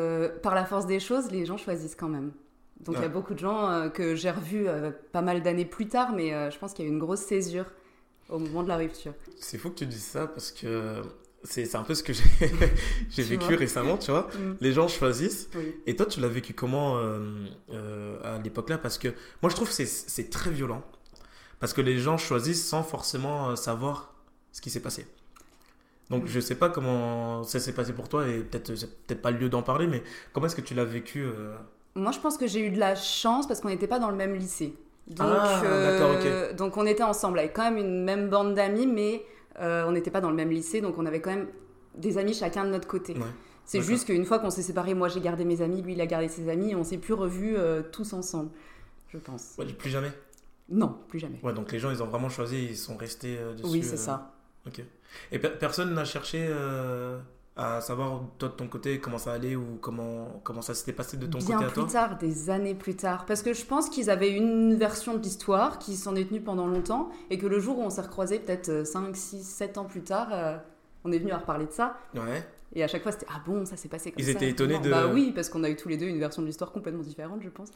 par 0.42 0.54
la 0.54 0.64
force 0.64 0.86
des 0.86 1.00
choses, 1.00 1.30
les 1.30 1.44
gens 1.44 1.56
choisissent 1.56 1.96
quand 1.96 2.08
même. 2.08 2.32
Donc 2.80 2.96
il 2.98 3.02
y 3.02 3.04
a 3.04 3.08
beaucoup 3.08 3.34
de 3.34 3.38
gens 3.38 3.90
que 3.94 4.16
j'ai 4.16 4.30
revus 4.32 4.66
pas 5.12 5.22
mal 5.22 5.40
d'années 5.42 5.64
plus 5.64 5.86
tard, 5.86 6.12
mais 6.12 6.50
je 6.50 6.58
pense 6.58 6.72
qu'il 6.72 6.84
y 6.84 6.88
a 6.88 6.90
eu 6.90 6.94
une 6.94 6.98
grosse 6.98 7.20
césure 7.20 7.66
au 8.28 8.38
moment 8.40 8.62
de 8.64 8.68
la 8.68 8.76
rupture. 8.76 9.12
C'est 9.38 9.56
fou 9.58 9.70
que 9.70 9.76
tu 9.76 9.86
dises 9.86 10.02
ça 10.04 10.26
parce 10.26 10.50
que 10.50 11.00
c'est 11.44 11.74
un 11.76 11.84
peu 11.84 11.94
ce 11.94 12.02
que 12.02 12.12
j'ai 12.12 12.24
vécu 13.22 13.44
vois. 13.46 13.56
récemment, 13.56 13.98
tu 13.98 14.10
vois. 14.10 14.28
Mm. 14.36 14.56
Les 14.60 14.72
gens 14.72 14.88
choisissent. 14.88 15.48
Oui. 15.54 15.74
Et 15.86 15.94
toi, 15.94 16.06
tu 16.06 16.18
l'as 16.20 16.26
vécu 16.28 16.54
comment 16.54 16.98
euh, 16.98 17.20
euh, 17.72 18.18
à 18.36 18.38
l'époque-là 18.42 18.78
Parce 18.78 18.98
que 18.98 19.08
moi, 19.42 19.50
je 19.50 19.54
trouve 19.54 19.68
que 19.68 19.74
c'est- 19.84 20.30
très 20.30 20.50
violent. 20.50 20.82
Parce 21.60 21.72
que 21.72 21.80
les 21.82 21.98
gens 21.98 22.16
choisissent 22.18 22.66
sans 22.66 22.82
forcément 22.82 23.54
savoir 23.54 24.11
ce 24.52 24.60
qui 24.60 24.70
s'est 24.70 24.80
passé. 24.80 25.06
Donc, 26.10 26.26
je 26.26 26.40
sais 26.40 26.56
pas 26.56 26.68
comment 26.68 27.42
ça 27.42 27.58
s'est 27.58 27.72
passé 27.72 27.92
pour 27.92 28.08
toi 28.08 28.28
et 28.28 28.40
peut-être 28.40 28.74
c'est 28.74 29.06
peut-être 29.06 29.22
pas 29.22 29.30
le 29.30 29.38
lieu 29.38 29.48
d'en 29.48 29.62
parler, 29.62 29.86
mais 29.86 30.02
comment 30.32 30.46
est-ce 30.46 30.56
que 30.56 30.60
tu 30.60 30.74
l'as 30.74 30.84
vécu 30.84 31.22
euh, 31.22 31.54
Moi, 31.94 32.12
je 32.12 32.18
pense 32.18 32.36
que 32.36 32.46
j'ai 32.46 32.66
eu 32.66 32.70
de 32.70 32.78
la 32.78 32.94
chance 32.94 33.46
parce 33.48 33.60
qu'on 33.60 33.68
n'était 33.68 33.86
pas 33.86 33.98
dans 33.98 34.10
le 34.10 34.16
même 34.16 34.34
lycée. 34.34 34.74
Donc, 35.08 35.26
Ah, 35.30 35.60
d'accord, 35.62 36.54
donc 36.54 36.76
on 36.76 36.86
était 36.86 37.02
ensemble 37.02 37.38
avec 37.38 37.54
quand 37.54 37.64
même 37.64 37.78
une 37.78 38.04
même 38.04 38.28
bande 38.28 38.54
d'amis, 38.54 38.86
mais 38.86 39.24
euh, 39.60 39.84
on 39.86 39.92
n'était 39.92 40.10
pas 40.10 40.20
dans 40.20 40.30
le 40.30 40.36
même 40.36 40.50
lycée, 40.50 40.80
donc 40.80 40.98
on 40.98 41.06
avait 41.06 41.20
quand 41.20 41.30
même 41.30 41.48
des 41.96 42.18
amis 42.18 42.34
chacun 42.34 42.64
de 42.64 42.70
notre 42.70 42.88
côté. 42.88 43.14
Ouais, 43.14 43.20
C'est 43.64 43.80
juste 43.80 44.06
qu'une 44.06 44.24
fois 44.24 44.38
qu'on 44.38 44.50
s'est 44.50 44.62
séparés, 44.62 44.94
moi 44.94 45.08
j'ai 45.08 45.20
gardé 45.20 45.44
mes 45.44 45.62
amis, 45.62 45.82
lui 45.82 45.94
il 45.94 46.00
a 46.00 46.06
gardé 46.06 46.28
ses 46.28 46.48
amis, 46.48 46.70
et 46.70 46.74
on 46.74 46.84
s'est 46.84 46.98
plus 46.98 47.14
revus 47.14 47.56
euh, 47.56 47.82
tous 47.82 48.12
ensemble, 48.12 48.50
je 49.08 49.18
pense. 49.18 49.54
Ouais, 49.58 49.66
plus 49.66 49.90
jamais? 49.90 50.12
Non, 50.68 50.96
plus 51.08 51.18
jamais. 51.18 51.38
Ouais, 51.42 51.52
donc 51.52 51.72
les 51.72 51.78
gens, 51.78 51.90
ils 51.90 52.02
ont 52.02 52.06
vraiment 52.06 52.28
choisi, 52.28 52.64
ils 52.64 52.76
sont 52.76 52.96
restés 52.96 53.36
euh, 53.38 53.54
dessus. 53.54 53.66
oui, 53.66 53.82
c'est 53.82 53.94
euh, 53.94 53.96
ça. 53.96 54.32
Ok. 54.66 54.82
Et 55.32 55.38
per- 55.38 55.56
personne 55.58 55.92
n'a 55.94 56.04
cherché 56.04 56.46
euh, 56.48 57.18
à 57.56 57.80
savoir, 57.80 58.22
toi, 58.38 58.48
de 58.48 58.54
ton 58.54 58.68
côté, 58.68 58.98
comment 59.00 59.18
ça 59.18 59.32
allait 59.32 59.56
ou 59.56 59.78
comment, 59.80 60.40
comment 60.44 60.62
ça 60.62 60.72
s'était 60.74 60.92
passé 60.92 61.16
de 61.16 61.26
ton 61.26 61.38
Bien 61.38 61.56
côté 61.58 61.64
à 61.64 61.68
plus 61.68 61.74
toi? 61.82 61.90
tard, 61.90 62.18
des 62.18 62.48
années 62.50 62.74
plus 62.74 62.96
tard. 62.96 63.26
Parce 63.26 63.42
que 63.42 63.52
je 63.52 63.64
pense 63.64 63.90
qu'ils 63.90 64.08
avaient 64.08 64.30
une 64.30 64.74
version 64.74 65.14
de 65.16 65.22
l'histoire 65.22 65.78
qui 65.78 65.96
s'en 65.96 66.14
est 66.14 66.26
tenue 66.28 66.40
pendant 66.40 66.66
longtemps 66.66 67.10
et 67.30 67.38
que 67.38 67.46
le 67.46 67.58
jour 67.60 67.78
où 67.78 67.82
on 67.82 67.90
s'est 67.90 68.00
recroisés, 68.02 68.38
peut-être 68.38 68.86
5, 68.86 69.14
6, 69.16 69.42
7 69.42 69.78
ans 69.78 69.84
plus 69.84 70.02
tard, 70.02 70.28
euh, 70.32 70.56
on 71.04 71.12
est 71.12 71.18
venu 71.18 71.32
à 71.32 71.38
reparler 71.38 71.66
de 71.66 71.72
ça. 71.72 71.96
Ouais. 72.14 72.46
Et 72.74 72.82
à 72.82 72.88
chaque 72.88 73.02
fois, 73.02 73.12
c'était 73.12 73.26
Ah 73.28 73.42
bon, 73.44 73.66
ça 73.66 73.76
s'est 73.76 73.88
passé 73.88 74.12
comme 74.12 74.20
Ils 74.20 74.24
ça. 74.26 74.30
étaient 74.32 74.48
étonnés 74.48 74.74
Non, 74.74 74.80
de- 74.80 74.90
Bah 74.90 75.08
oui, 75.12 75.32
parce 75.34 75.50
qu'on 75.50 75.62
a 75.64 75.68
eu 75.68 75.76
tous 75.76 75.88
les 75.90 75.98
deux 75.98 76.06
une 76.06 76.18
version 76.20 76.40
de 76.40 76.46
l'histoire 76.46 76.72
complètement 76.72 77.02
différente, 77.02 77.42
je 77.42 77.50
pense. 77.50 77.68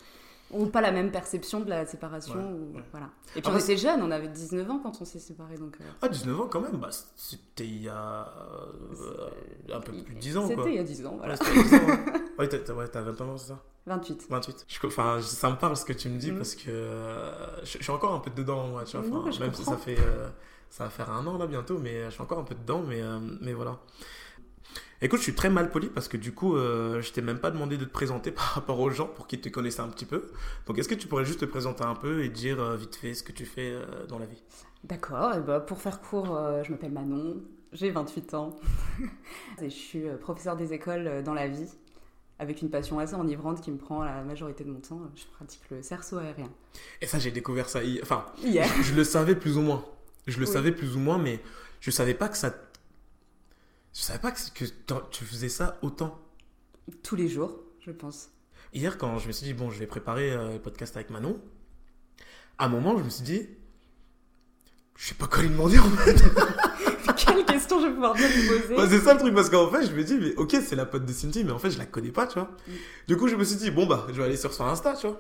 Ou 0.53 0.67
pas 0.67 0.81
la 0.81 0.93
même 0.93 1.11
perception 1.11 1.61
de 1.61 1.69
la 1.69 1.87
séparation. 1.87 2.35
Ouais, 2.37 2.45
ou- 2.45 2.77
ouais. 2.77 2.83
Voilà. 2.93 3.09
Et 3.35 3.41
puis 3.43 3.51
Ah, 3.53 3.57
on 3.57 3.59
était 3.59 3.77
jeunes, 3.77 4.01
on 4.03 4.11
avait 4.13 4.29
19 4.29 4.71
ans 4.71 4.79
quand 4.81 4.93
on 5.01 5.05
s'est 5.05 5.19
séparés. 5.19 5.57
Donc, 5.57 5.77
euh, 5.81 5.85
Ah, 6.03 6.09
19 6.09 6.41
ans 6.41 6.47
quand 6.49 6.61
même, 6.61 6.77
bah, 6.77 6.91
c'était 7.17 7.67
il 7.67 7.83
y 7.83 7.89
a 7.89 8.29
euh, 8.29 9.75
un 9.75 9.81
peu 9.81 9.93
plus 9.93 10.15
de 10.15 10.21
10 10.21 10.37
ans. 10.37 10.47
C'était 10.47 10.69
il 10.71 10.75
y 10.75 10.79
a 10.79 10.85
10 10.85 11.05
ans, 11.05 11.15
voilà. 11.19 11.35
Ouais, 11.35 11.39
c'était 11.45 11.53
il 11.53 11.57
y 11.57 11.61
a 11.61 11.65
10 11.65 11.75
ans, 11.75 11.87
ouais. 11.89 12.21
Ouais, 12.39 12.49
t'as- 12.49 12.73
ouais, 12.75 12.89
t'as 12.89 13.01
20 13.03 13.21
ans, 13.23 13.37
c'est 13.39 13.49
ça? 13.49 13.59
28. 13.87 14.27
28. 14.31 14.65
Je- 14.69 14.87
enfin, 14.87 15.21
ça 15.23 15.51
me 15.51 15.57
parle 15.57 15.77
ce 15.77 15.85
que 15.85 15.93
tu 15.93 16.09
me 16.09 16.19
dis 16.19 16.31
Mhm. 16.33 16.39
parce 16.39 16.55
que 16.55 16.71
euh, 16.71 17.65
je, 17.65 17.79
je 17.79 17.83
suis 17.83 17.93
encore 17.93 18.15
un 18.15 18.19
peu 18.21 18.31
dedans, 18.31 18.67
moi, 18.69 18.85
tu 18.85 18.97
vois. 18.97 19.07
Non, 19.09 19.25
même 19.25 19.33
si 19.33 19.65
ça 19.65 19.73
comprends. 19.73 19.77
fait. 19.79 19.99
euh, 19.99 20.29
ça 20.71 20.85
va 20.85 20.91
faire 20.91 21.11
un 21.13 21.25
an 21.27 21.39
là 21.39 21.47
bientôt, 21.47 21.79
mais 21.79 22.05
je 22.07 22.11
suis 22.11 22.23
encore 22.23 22.39
un 22.41 22.45
peu 22.45 22.55
dedans, 22.57 22.83
mais, 22.87 23.01
euh, 23.01 23.19
mais 23.41 23.53
voilà. 23.53 23.79
Écoute, 25.03 25.19
je 25.19 25.25
suis 25.25 25.35
très 25.35 25.51
mal 25.51 25.71
poli 25.71 25.89
parce 25.89 26.09
que 26.09 26.17
du 26.17 26.33
coup, 26.33 26.57
euh, 26.57 27.03
je 27.03 27.13
t'ai 27.13 27.21
même 27.21 27.39
pas 27.39 27.51
demandé 27.51 27.77
de 27.77 27.85
te 27.85 27.93
présenter 27.93 28.31
par 28.33 28.45
rapport 28.55 28.81
aux 28.81 28.91
gens 28.91 29.07
pour 29.07 29.27
qu'ils 29.27 29.41
te 29.41 29.49
connaissent 29.51 29.79
un 29.81 29.89
petit 29.89 30.07
peu. 30.07 30.31
Donc, 30.67 30.79
est-ce 30.79 30.89
que 30.89 30.95
tu 30.95 31.07
pourrais 31.07 31.25
juste 31.27 31.41
te 31.41 31.45
présenter 31.45 31.85
un 31.85 31.95
peu 31.95 32.25
et 32.25 32.29
dire 32.31 32.61
euh, 32.63 32.77
vite 32.77 32.97
fait 32.97 33.13
ce 33.15 33.23
que 33.23 33.33
tu 33.33 33.45
fais 33.45 33.73
euh, 33.73 34.07
dans 34.09 34.19
la 34.19 34.27
vie? 34.27 34.43
D'accord, 34.85 35.35
et 35.35 35.41
bah, 35.41 35.61
pour 35.61 35.81
faire 35.83 36.01
court, 36.01 36.39
je 36.63 36.71
m'appelle 36.71 36.93
Manon, 36.93 37.43
j'ai 37.73 37.91
28 37.91 38.35
ans. 38.35 38.57
et 39.61 39.69
je 39.69 39.75
suis 39.75 40.03
professeur 40.21 40.57
des 40.57 40.73
écoles 40.73 41.23
dans 41.25 41.35
la 41.35 41.49
vie, 41.49 41.69
avec 42.39 42.63
une 42.63 42.71
passion 42.71 42.99
assez 43.01 43.15
enivrante 43.17 43.61
qui 43.61 43.73
me 43.73 43.79
prend 43.79 44.05
la 44.05 44.23
majorité 44.23 44.63
de 44.65 44.71
mon 44.71 44.79
temps. 44.81 45.01
Je 45.17 45.25
pratique 45.37 45.63
le 45.71 45.83
cerceau 45.83 46.19
aérien. 46.19 46.49
Et 47.03 47.07
ça, 47.07 47.19
j'ai 47.19 47.33
découvert 47.33 47.69
ça 47.69 47.83
hier. 47.83 48.01
Enfin, 48.03 48.27
Hier. 48.43 48.69
je 48.83 48.95
le 48.95 49.03
savais 49.03 49.35
plus 49.35 49.57
ou 49.57 49.63
moins. 49.63 49.85
Je 50.27 50.39
le 50.39 50.47
Oui. 50.47 50.53
savais 50.53 50.71
plus 50.73 50.95
ou 50.95 51.01
moins, 51.01 51.19
mais 51.19 51.41
je 51.81 51.91
savais 51.91 52.15
pas 52.15 52.29
que 52.29 52.37
ça. 52.37 52.55
Je 53.97 54.03
savais 54.03 54.19
pas 54.19 54.31
que, 54.31 54.65
tu 55.11 55.25
faisais 55.25 55.49
ça 55.49 55.79
autant? 55.81 56.21
Tous 57.03 57.17
les 57.17 57.29
jours, 57.29 57.59
je 57.81 57.91
pense. 57.91 58.29
Hier, 58.75 58.99
quand 58.99 59.19
je 59.19 59.27
me 59.27 59.33
suis 59.33 59.47
dit, 59.47 59.55
bon, 59.55 59.71
je 59.71 59.79
vais 59.79 59.87
préparer 59.87 60.33
euh, 60.33 60.53
le 60.53 60.59
podcast 60.59 60.95
avec 60.97 61.09
Manon, 61.09 61.41
à 62.59 62.67
un 62.67 62.69
moment, 62.69 62.99
je 62.99 63.03
me 63.03 63.09
suis 63.09 63.25
dit, 63.25 63.49
je 64.97 65.07
sais 65.07 65.15
pas 65.15 65.27
quoi 65.27 65.43
lui 65.43 65.49
demander 65.49 65.79
en 65.79 65.89
fait. 65.89 66.15
Quelle 67.17 67.45
question 67.47 67.81
je 67.81 67.87
vais 67.87 67.95
pouvoir 67.95 68.13
bien 68.13 68.29
lui 68.29 68.47
poser 68.47 68.77
Ouais, 68.77 68.87
c'est 68.87 69.01
ça 69.01 69.15
le 69.15 69.21
truc, 69.21 69.35
parce 69.35 69.49
qu'en 69.49 69.71
fait, 69.71 69.87
je 69.87 69.93
me 69.93 70.05
dis, 70.05 70.19
mais 70.19 70.35
ok, 70.35 70.57
c'est 70.63 70.77
la 70.77 70.85
pote 70.85 71.07
de 71.07 71.13
Cindy, 71.13 71.43
mais 71.43 71.53
en 71.53 71.59
fait, 71.59 71.71
je 71.71 71.79
la 71.79 71.87
connais 71.87 72.13
pas, 72.13 72.27
tu 72.27 72.39
vois. 72.39 72.51
Mm. 72.69 72.73
Du 73.09 73.17
coup, 73.17 73.29
je 73.29 73.37
me 73.37 73.45
suis 73.45 73.57
dit, 73.57 73.71
bon, 73.71 73.87
bah, 73.87 74.07
je 74.09 74.13
vais 74.13 74.25
aller 74.25 74.37
sur 74.37 74.53
son 74.53 74.67
Insta, 74.67 74.95
tu 74.95 75.07
vois. 75.07 75.19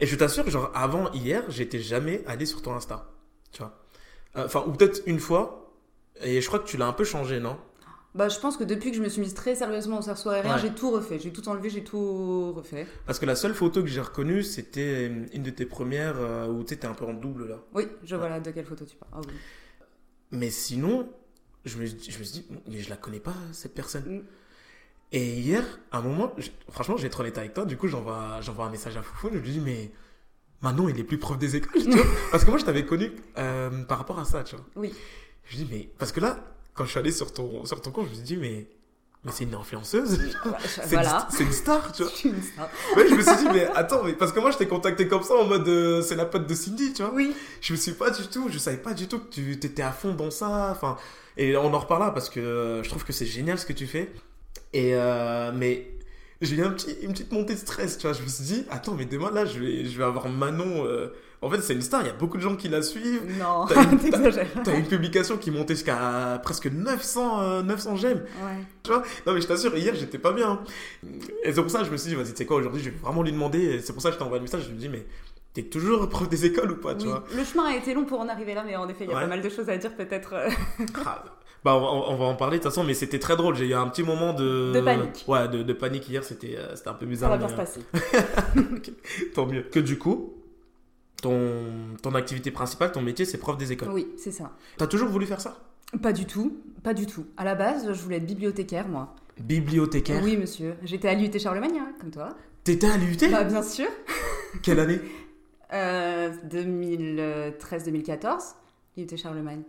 Et 0.00 0.06
je 0.06 0.16
t'assure, 0.16 0.48
genre, 0.48 0.70
avant 0.74 1.12
hier, 1.12 1.44
j'étais 1.50 1.80
jamais 1.80 2.24
allé 2.26 2.46
sur 2.46 2.62
ton 2.62 2.74
Insta, 2.74 3.12
tu 3.52 3.58
vois. 3.58 3.84
Euh, 4.36 4.46
Enfin, 4.46 4.64
ou 4.66 4.72
peut-être 4.72 5.02
une 5.04 5.20
fois, 5.20 5.63
et 6.22 6.40
je 6.40 6.46
crois 6.46 6.58
que 6.60 6.66
tu 6.68 6.76
l'as 6.76 6.86
un 6.86 6.92
peu 6.92 7.04
changé, 7.04 7.40
non? 7.40 7.56
Bah, 8.14 8.28
je 8.28 8.38
pense 8.38 8.56
que 8.56 8.62
depuis 8.62 8.90
que 8.92 8.96
je 8.96 9.02
me 9.02 9.08
suis 9.08 9.20
mise 9.20 9.34
très 9.34 9.56
sérieusement 9.56 9.98
au 9.98 10.02
cerceau 10.02 10.28
aérien, 10.30 10.54
Ouais. 10.54 10.60
j'ai 10.62 10.70
tout 10.70 10.90
refait. 10.92 11.18
J'ai 11.18 11.32
tout 11.32 11.48
enlevé, 11.48 11.68
j'ai 11.68 11.82
tout 11.82 12.52
refait. 12.52 12.86
Parce 13.06 13.18
que 13.18 13.26
la 13.26 13.34
seule 13.34 13.54
photo 13.54 13.82
que 13.82 13.88
j'ai 13.88 14.00
reconnue, 14.00 14.44
c'était 14.44 15.06
une 15.06 15.42
de 15.42 15.50
tes 15.50 15.66
premières 15.66 16.14
euh, 16.18 16.46
où 16.46 16.62
tu 16.62 16.74
étais 16.74 16.86
un 16.86 16.94
peu 16.94 17.04
en 17.04 17.12
double 17.14 17.48
là. 17.48 17.56
Oui, 17.74 17.88
je 18.04 18.14
vois 18.14 18.28
là 18.28 18.38
de 18.38 18.50
quelle 18.52 18.66
photo 18.66 18.84
tu 18.84 18.94
parles. 18.96 19.10
Ah 19.16 19.20
oui. 19.26 19.34
Mais 20.30 20.50
sinon, 20.50 21.08
je 21.64 21.76
me, 21.78 21.86
je 21.86 21.92
me 21.92 22.24
suis 22.24 22.40
dit, 22.40 22.46
mais 22.68 22.78
je 22.78 22.88
la 22.90 22.96
connais 22.96 23.18
pas, 23.20 23.34
cette 23.52 23.74
personne. 23.74 24.04
Mm. 24.18 24.22
Et 25.10 25.34
hier, 25.40 25.64
à 25.90 25.98
un 25.98 26.02
moment, 26.02 26.32
je- 26.38 26.50
franchement, 26.70 26.94
vais 26.96 27.06
être 27.06 27.18
honnête 27.20 27.38
avec 27.38 27.52
toi, 27.54 27.64
du 27.64 27.76
coup, 27.76 27.88
j'envoie 27.88 28.40
j'envoie 28.42 28.66
un 28.66 28.70
message 28.70 28.96
à 28.96 29.02
Foufou, 29.02 29.28
je 29.32 29.38
lui 29.38 29.50
dis, 29.50 29.60
mais 29.60 29.90
Manon, 30.62 30.88
il 30.88 30.98
est 31.00 31.04
plus 31.04 31.18
prof 31.18 31.36
des 31.36 31.56
écoles, 31.56 31.82
tu 31.82 31.90
vois? 31.90 32.06
Parce 32.30 32.44
que 32.44 32.50
moi, 32.50 32.58
je 32.60 32.64
t'avais 32.64 32.84
connu 32.86 33.10
euh, 33.38 33.82
par 33.84 33.98
rapport 33.98 34.18
à 34.20 34.24
ça, 34.24 34.44
tu 34.44 34.54
vois. 34.56 34.64
Oui. 34.76 34.94
Je 35.46 35.56
dis, 35.56 35.66
mais. 35.70 35.88
Parce 35.98 36.12
que 36.12 36.20
là, 36.20 36.38
quand 36.74 36.84
je 36.84 36.90
suis 36.90 36.98
allé 36.98 37.12
sur 37.12 37.32
ton, 37.32 37.64
sur 37.64 37.80
ton 37.80 37.90
compte, 37.90 38.06
je 38.06 38.10
me 38.10 38.14
suis 38.16 38.24
dit, 38.24 38.36
mais. 38.36 38.66
Mais 39.24 39.32
c'est 39.32 39.44
une 39.44 39.54
influenceuse. 39.54 40.18
C'est 40.66 40.86
voilà. 40.90 41.26
une, 41.30 41.36
c'est 41.36 41.44
une 41.44 41.52
star, 41.52 41.92
tu 41.92 42.02
vois. 42.02 42.12
Une 42.26 42.42
star. 42.42 42.68
Ouais, 42.94 43.08
je 43.08 43.14
me 43.14 43.22
suis 43.22 43.36
dit, 43.38 43.48
mais 43.54 43.66
attends, 43.74 44.02
mais 44.04 44.12
parce 44.12 44.32
que 44.32 44.38
moi, 44.40 44.50
je 44.50 44.58
t'ai 44.58 44.68
contacté 44.68 45.08
comme 45.08 45.22
ça 45.22 45.32
en 45.34 45.46
mode 45.46 45.66
euh, 45.66 46.02
c'est 46.02 46.14
la 46.14 46.26
pote 46.26 46.46
de 46.46 46.54
Cindy, 46.54 46.92
tu 46.92 47.02
vois. 47.02 47.10
Oui. 47.14 47.34
Je 47.62 47.72
me 47.72 47.78
suis 47.78 47.92
pas 47.92 48.10
du 48.10 48.26
tout, 48.26 48.50
je 48.50 48.58
savais 48.58 48.76
pas 48.76 48.92
du 48.92 49.08
tout 49.08 49.20
que 49.20 49.30
tu 49.30 49.52
étais 49.52 49.80
à 49.80 49.92
fond 49.92 50.12
dans 50.12 50.30
ça. 50.30 50.68
Enfin, 50.70 50.98
et 51.38 51.56
on 51.56 51.72
en 51.72 51.78
reparlera 51.78 52.12
parce 52.12 52.28
que 52.28 52.38
euh, 52.38 52.82
je 52.82 52.90
trouve 52.90 53.02
que 53.02 53.14
c'est 53.14 53.24
génial 53.24 53.58
ce 53.58 53.64
que 53.64 53.72
tu 53.72 53.86
fais. 53.86 54.12
Et 54.74 54.94
euh, 54.94 55.52
mais 55.54 55.88
j'ai 56.42 56.56
eu 56.56 56.62
un 56.62 56.72
petit, 56.72 56.94
une 57.00 57.12
petite 57.12 57.32
montée 57.32 57.54
de 57.54 57.58
stress, 57.60 57.96
tu 57.96 58.06
vois. 58.06 58.12
Je 58.14 58.22
me 58.22 58.28
suis 58.28 58.44
dit, 58.44 58.66
attends, 58.68 58.92
mais 58.94 59.06
demain 59.06 59.30
là, 59.30 59.46
je 59.46 59.58
vais, 59.58 59.86
je 59.86 59.96
vais 59.96 60.04
avoir 60.04 60.28
Manon. 60.28 60.84
euh, 60.86 61.14
En 61.44 61.50
fait, 61.50 61.60
c'est 61.60 61.74
une 61.74 61.82
star, 61.82 62.00
il 62.02 62.06
y 62.06 62.10
a 62.10 62.14
beaucoup 62.14 62.36
de 62.38 62.42
gens 62.42 62.56
qui 62.56 62.68
la 62.68 62.82
suivent. 62.82 63.22
Non, 63.38 63.66
T'as 63.66 63.82
une-. 63.84 63.98
T'as 64.64 64.76
une 64.76 64.86
publication 64.86 65.36
qui 65.36 65.50
montait 65.50 65.74
jusqu'à 65.74 66.40
presque 66.42 66.66
900, 66.66 67.40
euh, 67.42 67.62
900 67.62 67.96
j'aime. 67.96 68.18
Ouais. 68.18 68.64
Tu 68.82 68.90
vois? 68.90 69.02
Non, 69.26 69.32
mais 69.34 69.40
je 69.40 69.46
t'assure, 69.46 69.76
hier, 69.76 69.94
j'étais 69.94 70.18
pas 70.18 70.32
bien. 70.32 70.60
Et 71.44 71.52
c'est 71.52 71.60
pour 71.62 71.70
ça 71.70 71.80
que 71.80 71.84
je 71.86 71.90
me 71.90 71.96
suis 71.96 72.08
dit, 72.10 72.14
vas-y, 72.16 72.30
tu 72.32 72.36
sais 72.36 72.46
quoi, 72.46 72.56
aujourd'hui, 72.56 72.82
je 72.82 72.90
vais 72.90 72.96
vraiment 72.96 73.22
lui 73.22 73.32
demander. 73.32 73.80
C'est 73.80 73.92
pour 73.92 74.02
ça 74.02 74.08
que 74.08 74.14
je 74.14 74.18
t'ai 74.18 74.24
envoyé 74.24 74.40
le 74.40 74.44
message. 74.44 74.64
Je 74.66 74.72
me 74.72 74.78
dis, 74.78 74.88
mais 74.88 75.04
t'es 75.52 75.62
toujours 75.64 76.08
prof 76.08 76.28
des 76.28 76.46
écoles 76.46 76.72
ou 76.72 76.76
pas, 76.76 76.94
tu 76.94 77.04
Oui. 77.06 77.10
vois? 77.12 77.24
Le 77.36 77.44
chemin 77.44 77.66
a 77.66 77.76
été 77.76 77.94
long 77.94 78.04
pour 78.04 78.20
en 78.20 78.28
arriver 78.28 78.54
là, 78.54 78.64
mais 78.66 78.74
en 78.76 78.88
effet, 78.88 79.04
il 79.04 79.10
y 79.10 79.12
a 79.12 79.16
Ouais. 79.16 79.22
pas 79.22 79.28
mal 79.28 79.40
de 79.42 79.48
choses 79.48 79.68
à 79.68 79.76
dire 79.76 79.94
peut-être. 79.94 80.32
euh, 80.34 80.48
Ah, 81.06 81.22
Bah, 81.64 81.74
on 81.76 81.80
va, 81.80 81.86
on 81.86 82.16
va 82.16 82.24
en 82.26 82.34
parler 82.34 82.58
de 82.58 82.62
toute 82.62 82.70
façon, 82.72 82.84
mais 82.84 82.92
c'était 82.94 83.18
très 83.18 83.36
drôle. 83.36 83.54
J'ai 83.54 83.66
eu 83.68 83.74
un 83.74 83.86
petit 83.88 84.02
moment 84.02 84.32
de. 84.34 84.72
De 84.72 84.80
panique. 84.80 85.24
Ouais, 85.28 85.48
de, 85.48 85.62
de 85.62 85.72
panique 85.72 86.08
hier, 86.08 86.22
c'était 86.24 86.56
euh, 86.58 86.74
c'était 86.74 86.88
un 86.88 86.94
peu 86.94 87.06
Ça 87.06 87.10
bizarre. 87.10 87.30
va 87.30 87.36
bien 87.38 87.48
se 87.48 87.54
passer. 87.54 87.80
euh, 87.94 88.60
Tant 89.34 89.46
mieux. 89.46 89.62
Que 89.62 89.80
du 89.80 89.96
coup, 89.98 90.34
ton, 91.24 91.40
ton 92.02 92.14
activité 92.14 92.50
principale, 92.50 92.92
ton 92.92 93.00
métier, 93.00 93.24
c'est 93.24 93.38
prof 93.38 93.56
des 93.56 93.72
écoles. 93.72 93.88
Oui, 93.90 94.08
c'est 94.18 94.30
ça. 94.30 94.52
T'as 94.76 94.86
toujours 94.86 95.08
voulu 95.08 95.24
faire 95.24 95.40
ça? 95.40 95.56
Pas 96.02 96.12
du 96.12 96.26
tout, 96.26 96.58
pas 96.82 96.92
du 96.92 97.06
tout. 97.06 97.24
À 97.38 97.44
la 97.44 97.54
base, 97.54 97.90
je 97.90 98.02
voulais 98.02 98.18
être 98.18 98.26
bibliothécaire, 98.26 98.86
moi. 98.88 99.14
Bibliothécaire? 99.40 100.20
Oui, 100.22 100.36
monsieur. 100.36 100.74
J'étais 100.82 101.08
à 101.08 101.14
l'UT 101.14 101.30
Charlemagne, 101.38 101.78
hein, 101.80 101.92
comme 101.98 102.10
toi. 102.10 102.28
T'étais 102.62 102.88
à 102.88 102.98
l'UT 102.98 103.16
Bah, 103.30 103.44
bien 103.44 103.62
sûr. 103.62 103.86
Quelle 104.62 104.80
année? 104.80 105.00
Euh, 105.72 106.30
2013-2014, 106.50 108.54
l'UT 108.98 109.16
Charlemagne. 109.16 109.62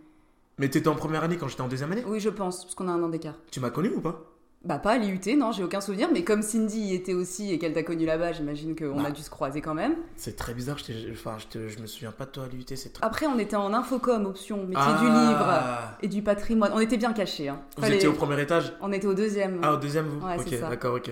Mais 0.58 0.68
t'étais 0.68 0.88
en 0.88 0.94
première 0.94 1.24
année 1.24 1.38
quand 1.38 1.48
j'étais 1.48 1.62
en 1.62 1.68
deuxième 1.68 1.90
année? 1.92 2.04
Oui, 2.06 2.20
je 2.20 2.28
pense, 2.28 2.64
parce 2.64 2.74
qu'on 2.74 2.88
a 2.88 2.92
un 2.92 3.02
an 3.02 3.08
d'écart. 3.08 3.36
Tu 3.50 3.60
m'as 3.60 3.70
connu 3.70 3.88
ou 3.88 4.02
pas? 4.02 4.26
Bah, 4.64 4.80
pas 4.80 4.92
à 4.92 4.98
l'IUT, 4.98 5.20
non, 5.36 5.52
j'ai 5.52 5.62
aucun 5.62 5.80
souvenir, 5.80 6.08
mais 6.12 6.24
comme 6.24 6.42
Cindy 6.42 6.80
y 6.80 6.94
était 6.94 7.14
aussi 7.14 7.52
et 7.52 7.58
qu'elle 7.58 7.72
t'a 7.72 7.84
connu 7.84 8.04
là-bas, 8.04 8.32
j'imagine 8.32 8.74
qu'on 8.74 9.00
Bah. 9.00 9.08
a 9.08 9.10
dû 9.12 9.22
se 9.22 9.30
croiser 9.30 9.60
quand 9.60 9.74
même. 9.74 9.94
C'est 10.16 10.34
très 10.34 10.54
bizarre, 10.54 10.76
je, 10.78 11.12
enfin, 11.12 11.36
je, 11.38 11.46
te- 11.46 11.68
je 11.68 11.78
me 11.78 11.86
souviens 11.86 12.10
pas 12.10 12.24
de 12.24 12.30
toi 12.30 12.44
à 12.44 12.48
l'UT, 12.48 12.64
c'est 12.74 12.92
très... 12.92 13.04
Après, 13.06 13.26
on 13.26 13.38
était 13.38 13.54
en 13.54 13.72
infocom, 13.72 14.26
option, 14.26 14.56
métier 14.66 14.74
Ah. 14.78 14.98
du 14.98 15.04
livre 15.06 15.98
et 16.02 16.08
du 16.08 16.20
patrimoine. 16.22 16.72
On 16.74 16.80
était 16.80 16.96
bien 16.96 17.12
cachés. 17.12 17.48
Hein. 17.48 17.60
Vous 17.76 17.82
Fallait- 17.82 17.94
étiez 17.96 18.08
au 18.08 18.12
premier 18.14 18.40
étage? 18.42 18.72
On 18.80 18.90
était 18.90 19.06
au 19.06 19.14
deuxième. 19.14 19.60
Ah, 19.62 19.74
au 19.74 19.76
deuxième, 19.76 20.06
vous? 20.06 20.26
Ouais, 20.26 20.36
Ok, 20.36 20.50
d'accord, 20.68 20.96
ok. 20.96 21.10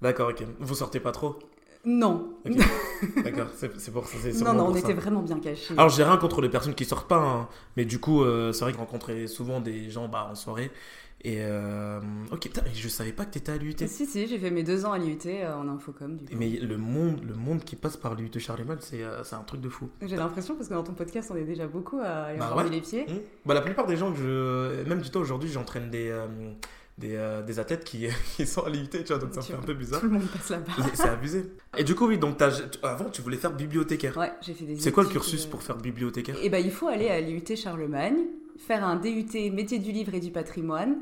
D'accord, 0.00 0.30
ok. 0.30 0.42
Vous 0.60 0.74
sortez 0.74 0.98
pas 1.00 1.12
trop? 1.12 1.38
Non. 1.86 2.30
D'accord, 3.22 3.48
c'est 3.54 3.68
pour 3.92 4.06
ça. 4.06 4.16
c'est 4.22 4.42
Non, 4.42 4.54
non, 4.54 4.68
on 4.68 4.74
était 4.74 4.86
ça. 4.88 4.94
vraiment 4.94 5.20
bien 5.20 5.38
cachés. 5.38 5.74
Alors, 5.76 5.90
j'ai 5.90 6.02
rien 6.04 6.16
contre 6.16 6.40
les 6.40 6.48
personnes 6.48 6.74
qui 6.74 6.86
sortent 6.86 7.08
pas, 7.08 7.18
hein, 7.18 7.48
mais 7.76 7.84
du 7.84 7.98
coup, 8.00 8.22
euh, 8.24 8.52
c'est 8.52 8.64
vrai 8.64 8.72
que 8.72 8.78
rencontrer 8.78 9.26
souvent 9.26 9.60
des 9.60 9.90
gens 9.90 10.08
bah, 10.08 10.28
en 10.30 10.34
soirée. 10.34 10.70
Et 11.26 11.38
euh, 11.38 12.00
ok, 12.32 12.50
je 12.74 12.88
savais 12.88 13.12
pas 13.12 13.24
que 13.24 13.30
t'étais 13.32 13.52
à 13.52 13.56
l'UT. 13.56 13.74
Si, 13.86 14.04
si, 14.04 14.26
j'ai 14.26 14.38
fait 14.38 14.50
mes 14.50 14.62
deux 14.62 14.84
ans 14.84 14.92
à 14.92 14.98
l'IUT 14.98 15.18
euh, 15.26 15.54
en 15.54 15.66
infocom. 15.68 16.18
Du 16.18 16.32
coup. 16.32 16.38
Mais 16.38 16.50
le 16.50 16.76
monde, 16.76 17.22
le 17.26 17.34
monde 17.34 17.64
qui 17.64 17.76
passe 17.76 17.96
par 17.96 18.14
l'UT 18.14 18.30
Charlemagne, 18.38 18.76
c'est 18.80 19.02
euh, 19.02 19.24
c'est 19.24 19.34
un 19.34 19.42
truc 19.42 19.62
de 19.62 19.70
fou. 19.70 19.88
J'ai 20.02 20.16
l'impression, 20.16 20.54
parce 20.54 20.68
que 20.68 20.74
dans 20.74 20.82
ton 20.82 20.92
podcast, 20.92 21.30
on 21.32 21.36
est 21.36 21.44
déjà 21.44 21.66
beaucoup 21.66 21.98
à 21.98 22.34
y 22.34 22.38
Bah 22.38 22.54
ouais. 22.54 22.68
les 22.68 22.82
pieds. 22.82 23.04
Hmm. 23.08 23.20
Bah, 23.46 23.54
la 23.54 23.62
plupart 23.62 23.86
des 23.86 23.96
gens 23.96 24.12
que 24.12 24.18
je. 24.18 24.86
Même 24.86 25.00
dis-toi, 25.00 25.22
aujourd'hui, 25.22 25.48
j'entraîne 25.48 25.88
des, 25.88 26.10
euh, 26.10 26.26
des, 26.98 27.14
euh, 27.14 27.42
des 27.42 27.58
athlètes 27.58 27.84
qui, 27.84 28.06
qui 28.36 28.46
sont 28.46 28.62
à 28.64 28.68
l'UT, 28.68 28.86
tu 28.90 29.02
vois, 29.04 29.16
donc 29.18 29.32
ça 29.32 29.40
fait 29.40 29.54
un 29.54 29.62
peu 29.62 29.72
bizarre. 29.72 30.00
Tout 30.00 30.06
le 30.08 30.12
monde 30.12 30.26
passe 30.28 30.50
là-bas. 30.50 30.72
C'est 30.92 31.08
abusé. 31.08 31.46
Et 31.78 31.84
du 31.84 31.94
coup, 31.94 32.06
oui, 32.06 32.18
donc 32.18 32.36
t'as- 32.36 32.52
avant, 32.82 33.06
tu 33.08 33.22
voulais 33.22 33.38
faire 33.38 33.52
bibliothécaire. 33.54 34.14
Ouais, 34.18 34.30
j'ai 34.42 34.52
fait 34.52 34.66
des 34.66 34.78
C'est 34.78 34.92
quoi 34.92 35.04
le 35.04 35.08
cursus 35.08 35.46
pour 35.46 35.62
faire 35.62 35.78
bibliothécaire? 35.78 36.36
Eh 36.42 36.50
ben, 36.50 36.62
il 36.62 36.70
faut 36.70 36.88
aller 36.88 37.08
à 37.08 37.18
l'IUT 37.22 37.56
Charlemagne, 37.56 38.16
faire 38.58 38.84
un 38.84 38.96
DUT 38.96 39.50
métier 39.50 39.78
du 39.78 39.90
livre 39.90 40.12
et 40.14 40.20
du 40.20 40.30
patrimoine, 40.30 40.98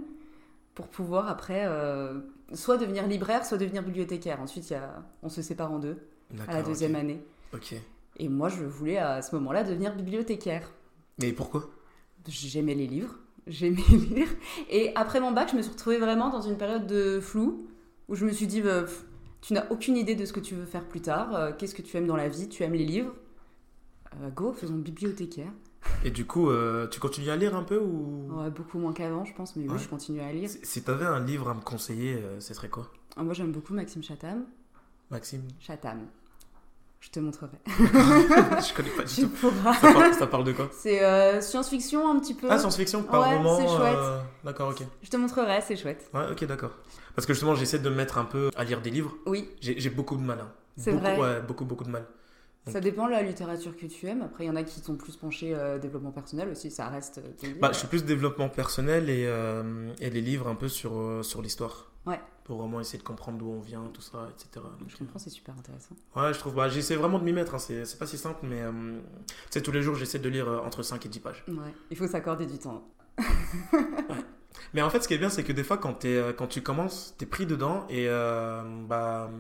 pour 0.75 0.89
pouvoir 0.89 1.29
après 1.29 1.67
euh, 1.67 2.21
soit 2.55 2.79
devenir 2.79 3.07
libraire, 3.07 3.45
soit 3.45 3.59
devenir 3.59 3.83
bibliothécaire. 3.83 4.41
Ensuite, 4.41 4.71
y 4.71 4.75
a... 4.75 5.03
on 5.23 5.29
se 5.29 5.43
sépare 5.43 5.73
en 5.73 5.79
deux 5.79 5.99
à 6.49 6.55
la 6.55 6.63
deuxième 6.63 6.95
année. 6.95 7.23
Ok. 7.53 7.75
Et 8.17 8.29
moi, 8.29 8.49
je 8.49 8.65
voulais 8.65 8.99
à 8.99 9.23
ce 9.23 9.35
moment-là 9.37 9.65
devenir 9.65 9.95
bibliothécaire. 9.95 10.71
Mais 11.21 11.33
pourquoi? 11.33 11.71
J'aimais 12.27 12.75
les 12.75 12.87
livres, 12.87 13.19
j'aimais 13.47 13.83
lire. 14.11 14.29
Et 14.71 14.93
après 14.95 15.21
mon 15.21 15.33
bac, 15.33 15.51
je 15.51 15.57
me 15.57 15.63
suis 15.63 15.73
retrouvée 15.73 15.99
vraiment 15.99 16.31
dans 16.31 16.41
une 16.41 16.57
période 16.57 16.87
de 16.87 17.21
flou, 17.21 17.67
où 18.09 18.15
je 18.15 18.25
me 18.25 18.33
suis 18.33 18.47
dit, 18.47 18.63
bah, 18.63 18.85
tu 19.41 19.55
n'as 19.55 19.69
aucune 19.71 19.97
idée 19.97 20.15
de 20.15 20.25
ce 20.25 20.33
que 20.33 20.41
tu 20.41 20.55
veux 20.55 20.67
faire 20.67 20.87
plus 20.87 21.01
tard, 21.01 21.35
euh, 21.35 21.53
qu'est-ce 21.57 21.75
que 21.75 21.83
tu 21.83 21.97
aimes 21.97 22.07
dans 22.07 22.17
la 22.17 22.29
vie, 22.29 22.49
tu 22.49 22.63
aimes 22.63 22.75
les 22.75 22.85
livres? 22.85 23.15
Euh, 24.21 24.31
go, 24.31 24.53
faisons 24.53 24.77
bibliothécaire. 24.77 25.53
Et 26.05 26.11
du 26.11 26.25
coup, 26.27 26.51
euh, 26.51 26.87
tu 26.89 26.99
continues 27.01 27.31
à 27.31 27.37
lire 27.37 27.55
un 27.55 27.63
peu 27.63 27.79
ou? 27.79 28.27
Ouais, 28.31 28.51
beaucoup 28.51 28.79
moins 28.79 28.93
qu'avant, 28.93 29.25
je 29.25 29.35
pense, 29.35 29.57
mais 29.57 29.69
oui, 29.69 29.79
je 29.79 29.89
continue 29.89 30.21
à 30.21 30.33
lire. 30.33 30.49
Si, 30.49 30.59
si 30.63 30.83
t'avais 30.83 31.05
un 31.07 31.21
livre 31.25 31.49
à 31.49 31.55
me 31.55 31.61
conseiller, 31.61 32.15
euh, 32.15 32.41
ce 32.41 32.55
serait 32.55 32.69
quoi? 32.69 32.91
Ah, 33.17 33.23
moi, 33.23 33.35
j'aime 33.35 33.53
beaucoup 33.53 33.73
Maxime 33.75 34.03
Chatham. 34.03 34.45
Maxime? 35.11 35.43
Chatham. 35.61 36.07
Je 37.01 37.11
te 37.11 37.19
montrerai. 37.21 37.59
Je 37.67 38.75
connais 38.75 38.91
pas 38.91 39.03
du 39.03 39.13
Tu 39.15 39.23
tout. 39.23 39.29
pourras. 39.29 39.75
Ça 39.75 39.93
parle, 39.93 40.15
ça 40.15 40.27
parle 40.29 40.45
de 40.45 40.53
quoi? 40.53 40.71
C'est 40.73 41.03
euh, 41.05 41.41
science-fiction 41.41 42.09
un 42.09 42.21
petit 42.21 42.35
peu. 42.35 42.47
Ah, 42.49 42.59
science-fiction 42.59 43.03
par 43.03 43.23
Ouais, 43.23 43.37
moment 43.37 43.57
c'est 43.57 43.67
chouette. 43.77 43.99
euh, 43.99 44.23
D'accord, 44.45 44.71
ok. 44.71 44.83
Je 45.03 45.11
te 45.11 45.17
montrerai, 45.17 45.61
c'est 45.63 45.77
chouette. 45.77 46.09
Ouais, 46.15 46.31
ok, 46.31 46.45
d'accord. 46.45 46.71
Parce 47.17 47.27
que 47.27 47.33
justement, 47.35 47.57
j'essaie 47.57 47.81
de 47.81 47.91
me 47.91 47.95
mettre 47.97 48.19
un 48.19 48.25
peu 48.25 48.51
à 48.57 48.63
lire 48.65 48.81
des 48.81 48.91
livres. 48.91 49.15
Oui, 49.27 49.51
J'ai 49.61 49.91
beaucoup 49.91 50.17
de 50.17 50.23
mal. 50.23 50.41
hein. 50.41 50.53
C'est 50.77 50.93
vrai. 50.93 51.19
Ouais, 51.19 51.41
beaucoup, 51.43 51.65
beaucoup 51.65 51.85
de 51.85 51.91
mal. 51.91 52.07
Ça 52.67 52.81
dépend 52.81 53.07
de 53.07 53.13
la 53.13 53.23
littérature 53.23 53.77
que 53.77 53.87
tu 53.87 54.07
aimes. 54.07 54.23
Après, 54.23 54.45
il 54.45 54.47
y 54.47 54.51
en 54.51 54.57
a 54.57 54.63
qui 54.63 54.81
sont 54.81 54.97
plus 54.97 55.17
penchés 55.17 55.55
euh, 55.55 55.79
développement 55.79 56.13
personnel 56.13 56.49
aussi, 56.51 56.71
ça 56.71 56.89
reste. 56.89 57.19
euh. 57.19 57.55
Bah, 57.61 57.71
je 57.73 57.79
suis 57.79 57.89
plus 57.89 58.05
développement 58.05 58.49
personnel 58.49 59.11
et, 59.11 59.25
euh, 59.27 59.93
et 60.01 60.11
les 60.11 60.21
livres 60.21 60.49
un 60.49 60.55
peu 60.55 60.69
sur, 60.69 61.25
sur 61.25 61.43
l'histoire. 61.43 61.91
Ouais. 62.07 62.21
Pour 62.45 62.59
vraiment 62.59 62.81
essayer 62.81 62.99
de 62.99 63.05
comprendre 63.05 63.39
d'où 63.39 63.49
on 63.51 63.61
vient, 63.61 63.85
tout 63.95 64.01
ça, 64.03 64.29
etc. 64.31 64.65
Donc, 64.81 64.89
Je 64.89 64.97
comprends, 64.97 65.19
c'est 65.19 65.31
super 65.31 65.55
intéressant. 65.59 65.95
Ouais, 66.17 66.33
je 66.35 66.39
trouve. 66.41 66.55
Bah, 66.55 66.69
j'essaie 66.69 66.97
vraiment 66.97 67.19
de 67.21 67.25
m'y 67.25 67.33
mettre. 67.33 67.55
hein. 67.55 67.59
C'est 67.59 67.99
pas 67.99 68.07
si 68.07 68.19
simple, 68.19 68.41
mais 68.45 68.61
tu 68.61 69.33
sais, 69.51 69.61
tous 69.63 69.71
les 69.73 69.83
jours, 69.83 69.95
j'essaie 69.95 70.19
de 70.19 70.29
lire 70.29 70.49
entre 70.65 70.83
5 70.83 71.05
et 71.07 71.09
10 71.09 71.21
pages. 71.21 71.45
Ouais, 71.49 71.73
il 71.91 71.97
faut 71.97 72.07
s'accorder 72.09 72.47
du 72.47 72.59
temps. 72.59 72.83
Mais 74.75 74.83
en 74.83 74.91
fait, 74.91 75.01
ce 75.03 75.09
qui 75.09 75.15
est 75.15 75.19
bien, 75.19 75.29
c'est 75.29 75.45
que 75.45 75.53
des 75.53 75.65
fois, 75.65 75.77
quand, 75.79 75.93
t'es, 75.95 76.09
euh, 76.17 76.33
quand 76.33 76.47
tu 76.47 76.63
commences, 76.63 77.15
t'es 77.19 77.27
pris 77.27 77.47
dedans 77.47 77.87
et 77.91 78.07
euh, 78.09 78.63
bah, 78.89 79.31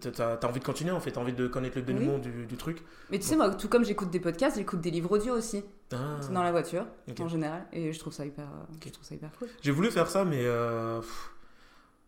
t'as- 0.00 0.36
t'as 0.36 0.48
envie 0.48 0.60
de 0.60 0.64
continuer 0.64 0.90
en 0.92 1.00
fait, 1.00 1.12
t'as 1.12 1.20
envie 1.20 1.32
de 1.32 1.46
connaître 1.46 1.76
le 1.76 1.82
dénouement 1.82 2.18
du, 2.18 2.46
du 2.46 2.56
truc. 2.56 2.82
Mais 3.10 3.18
tu 3.18 3.26
sais, 3.26 3.36
moi, 3.36 3.50
tout 3.54 3.68
comme 3.68 3.84
j'écoute 3.84 4.10
des 4.10 4.20
podcasts, 4.20 4.56
j'écoute 4.56 4.80
des 4.80 4.90
livres 4.90 5.12
audio 5.12 5.34
aussi, 5.34 5.62
Ah. 5.92 6.18
dans 6.32 6.42
la 6.42 6.50
voiture, 6.52 6.86
en 7.20 7.28
général, 7.28 7.66
et 7.72 7.92
je 7.92 7.98
trouve 7.98 8.12
ça 8.12 8.24
hyper, 8.26 8.44
euh, 8.44 8.74
je 8.84 8.90
trouve 8.90 9.04
ça 9.06 9.14
hyper 9.14 9.30
cool. 9.38 9.48
J'ai 9.62 9.70
voulu 9.70 9.90
faire 9.90 10.08
ça, 10.08 10.24
mais 10.24 10.40
euh, 10.44 11.00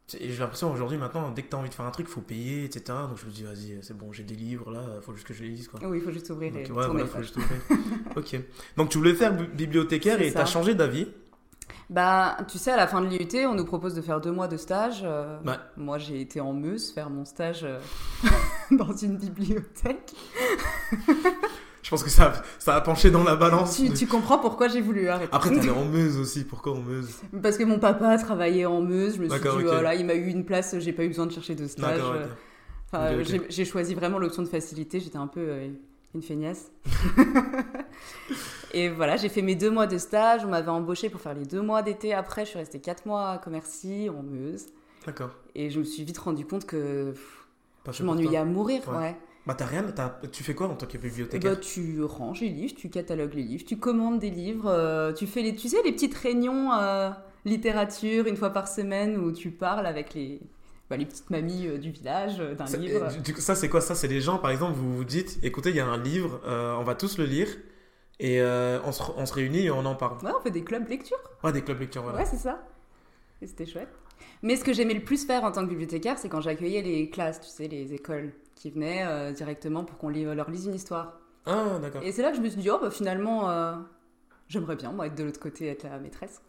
j'ai 0.08 0.36
l'impression 0.38 0.72
aujourd'hui, 0.72 0.98
maintenant, 0.98 1.30
dès 1.32 1.42
que 1.42 1.48
t'as 1.48 1.56
envie 1.56 1.68
de 1.68 1.75
faire 1.75 1.84
un 1.84 1.90
truc, 1.90 2.06
faut 2.06 2.20
payer, 2.20 2.64
etc. 2.64 2.96
Donc 3.08 3.18
je 3.18 3.26
me 3.26 3.30
dis, 3.32 3.42
vas-y, 3.42 3.78
c'est 3.82 3.96
bon, 3.96 4.12
j'ai 4.12 4.22
des 4.22 4.36
livres 4.36 4.70
là, 4.70 4.80
faut 5.02 5.12
juste 5.14 5.26
que 5.26 5.34
je 5.34 5.42
les 5.42 5.48
lise 5.50 5.66
quoi. 5.66 5.80
Oui, 5.82 5.98
il 5.98 6.02
faut 6.04 6.12
juste 6.12 6.30
ouvrir 6.30 6.56
et 6.56 6.60
ouais, 6.70 6.86
voilà, 6.86 7.06
faut 7.06 7.20
juste 7.20 7.36
ouvrir. 7.36 7.58
ok. 8.16 8.36
Donc 8.76 8.88
tu 8.90 8.98
voulais 8.98 9.14
faire 9.14 9.34
bi- 9.34 9.46
bibliothécaire 9.52 10.20
et 10.22 10.32
t'as 10.32 10.46
changé 10.46 10.75
d'avis. 10.76 11.08
Bah, 11.88 12.36
tu 12.48 12.58
sais, 12.58 12.72
à 12.72 12.76
la 12.76 12.86
fin 12.88 13.00
de 13.00 13.06
l'IUT, 13.06 13.46
on 13.46 13.54
nous 13.54 13.64
propose 13.64 13.94
de 13.94 14.00
faire 14.00 14.20
deux 14.20 14.32
mois 14.32 14.48
de 14.48 14.56
stage. 14.56 15.02
euh, 15.04 15.38
Ouais. 15.46 15.54
Moi, 15.76 15.98
j'ai 15.98 16.20
été 16.20 16.40
en 16.40 16.52
Meuse 16.52 16.90
faire 16.92 17.10
mon 17.10 17.24
stage 17.24 17.60
euh, 17.64 17.78
dans 18.72 18.92
une 18.96 19.16
bibliothèque. 19.16 20.12
Je 21.82 21.90
pense 21.90 22.02
que 22.02 22.10
ça, 22.10 22.24
a- 22.32 22.42
ça 22.58 22.74
a 22.74 22.80
penché 22.80 23.12
dans 23.12 23.22
la 23.22 23.36
balance. 23.36 23.76
Tu, 23.76 23.92
tu 23.92 24.08
comprends 24.08 24.38
pourquoi 24.38 24.66
j'ai 24.66 24.80
voulu 24.80 25.06
arrêter. 25.08 25.30
Après, 25.32 25.50
t'allais 25.54 25.70
en 25.70 25.84
Meuse 25.84 26.18
aussi. 26.18 26.42
Pourquoi 26.44 26.72
en 26.72 26.80
Meuse? 26.80 27.10
Parce 27.40 27.56
que 27.56 27.62
mon 27.62 27.78
papa 27.78 28.18
travaillait 28.18 28.66
en 28.66 28.80
Meuse, 28.80 29.14
je 29.16 29.22
me 29.22 29.28
suis 29.28 29.38
dit, 29.40 29.62
voilà, 29.62 29.94
il 29.94 30.04
m'a 30.04 30.14
eu 30.14 30.26
une 30.26 30.44
place, 30.44 30.74
j'ai 30.80 30.92
pas 30.92 31.04
eu 31.04 31.08
besoin 31.08 31.26
de 31.26 31.32
chercher 31.32 31.54
de 31.54 31.66
stage. 31.68 32.00
Euh, 32.02 32.26
Enfin, 32.92 33.22
j'ai- 33.22 33.42
J'ai 33.48 33.64
choisi 33.64 33.94
vraiment 33.94 34.18
l'option 34.18 34.42
de 34.42 34.48
facilité, 34.48 34.98
j'étais 35.00 35.16
un 35.16 35.26
peu 35.28 35.40
euh, 35.40 35.68
une 36.14 36.22
feignasse. 36.22 36.70
et 38.72 38.88
voilà, 38.88 39.16
j'ai 39.16 39.28
fait 39.28 39.42
mes 39.42 39.54
deux 39.54 39.70
mois 39.70 39.86
de 39.86 39.98
stage, 39.98 40.44
on 40.44 40.48
m'avait 40.48 40.70
embauché 40.70 41.10
pour 41.10 41.20
faire 41.20 41.34
les 41.34 41.44
deux 41.44 41.62
mois 41.62 41.82
d'été. 41.82 42.14
Après, 42.14 42.44
je 42.44 42.50
suis 42.50 42.58
restée 42.58 42.80
quatre 42.80 43.06
mois 43.06 43.30
à 43.32 43.38
Commercy, 43.38 44.08
en 44.10 44.22
Meuse. 44.22 44.66
D'accord. 45.04 45.30
Et 45.54 45.70
je 45.70 45.78
me 45.78 45.84
suis 45.84 46.04
vite 46.04 46.18
rendu 46.18 46.46
compte 46.46 46.66
que 46.66 47.10
pff, 47.12 47.46
Pas 47.84 47.92
je 47.92 48.02
m'ennuyais 48.02 48.38
à 48.38 48.44
mourir. 48.44 48.82
Ouais. 48.88 48.96
Ouais. 48.96 49.16
Bah, 49.46 49.54
t'as 49.54 49.66
rien, 49.66 49.84
t'as- 49.84 50.20
tu 50.32 50.42
fais 50.42 50.54
quoi 50.56 50.66
en 50.66 50.75
tant 50.75 50.86
que 50.86 50.98
bibliothécaire? 50.98 51.52
Bah, 51.54 51.60
tu 51.60 52.02
ranges 52.02 52.40
les 52.40 52.48
livres, 52.48 52.75
tu 52.76 52.88
catalogues 52.90 53.34
les 53.34 53.44
livres, 53.44 53.64
tu 53.64 53.76
commandes 53.78 54.18
des 54.18 54.30
livres, 54.30 54.68
euh, 54.68 55.12
tu 55.12 55.28
fais 55.28 55.42
les, 55.42 55.54
tu 55.54 55.68
sais, 55.68 55.76
les 55.84 55.92
petites 55.92 56.14
réunions 56.14 56.72
euh, 56.72 57.10
littérature 57.44 58.26
une 58.26 58.36
fois 58.36 58.50
par 58.50 58.66
semaine 58.66 59.16
où 59.16 59.30
tu 59.30 59.52
parles 59.52 59.86
avec 59.86 60.14
les, 60.14 60.40
bah, 60.88 60.96
les 60.96 61.06
petites 61.06 61.30
mamies 61.30 61.66
euh, 61.66 61.78
du 61.78 61.90
village 61.90 62.38
euh, 62.38 62.54
d'un 62.54 62.64
livre. 62.76 63.10
et 63.12 63.20
du 63.20 63.34
coup, 63.34 63.40
ça, 63.40 63.54
c'est 63.54 63.68
quoi 63.68 63.80
Ça, 63.80 63.94
c'est 63.94 64.08
les 64.08 64.20
gens, 64.20 64.38
par 64.38 64.50
exemple, 64.50 64.74
vous 64.74 64.96
vous 64.96 65.04
dites 65.04 65.38
écoutez, 65.42 65.70
il 65.70 65.76
y 65.76 65.80
a 65.80 65.86
un 65.86 66.00
livre, 66.00 66.40
euh, 66.46 66.76
on 66.76 66.84
va 66.84 66.94
tous 66.94 67.18
le 67.18 67.24
lire, 67.24 67.48
et 68.20 68.40
on, 68.40 68.92
se, 68.92 69.02
on 69.16 69.26
se 69.26 69.34
réunit 69.34 69.66
et 69.66 69.70
on 69.70 69.84
en 69.84 69.94
parle. 69.94 70.18
Ouais, 70.24 70.32
on 70.36 70.40
fait 70.40 70.50
des 70.50 70.64
clubs 70.64 70.88
lecture. 70.88 71.18
Ouais, 71.42 71.52
des 71.52 71.62
clubs 71.62 71.78
lecture, 71.78 72.02
voilà. 72.02 72.18
Ouais, 72.18 72.24
c'est 72.24 72.36
ça. 72.36 72.62
Et 73.42 73.46
c'était 73.46 73.66
chouette. 73.66 73.90
Mais 74.42 74.56
ce 74.56 74.64
que 74.64 74.72
j'aimais 74.72 74.94
le 74.94 75.04
plus 75.04 75.26
faire 75.26 75.44
en 75.44 75.52
tant 75.52 75.62
que 75.64 75.68
bibliothécaire, 75.68 76.18
c'est 76.18 76.30
quand 76.30 76.40
j'accueillais 76.40 76.80
les 76.80 77.10
classes, 77.10 77.40
tu 77.40 77.48
sais, 77.48 77.68
les 77.68 77.92
écoles 77.92 78.32
qui 78.54 78.70
venaient 78.70 79.32
directement 79.34 79.84
pour 79.84 79.98
qu'on 79.98 80.08
leur 80.08 80.50
lise 80.50 80.66
une 80.66 80.74
histoire. 80.74 81.20
Ah, 81.44 81.78
d'accord. 81.80 82.02
Et 82.02 82.12
c'est 82.12 82.22
là 82.22 82.30
que 82.30 82.38
je 82.38 82.42
me 82.42 82.48
suis 82.48 82.60
dit, 82.60 82.70
oh, 82.70 82.78
bah 82.80 82.90
finalement, 82.90 83.84
j'aimerais 84.48 84.76
bien, 84.76 84.92
moi, 84.92 85.08
être 85.08 85.14
de 85.14 85.24
l'autre 85.24 85.40
côté, 85.40 85.66
être 85.66 85.84
la 85.84 85.98
maîtresse. 85.98 86.40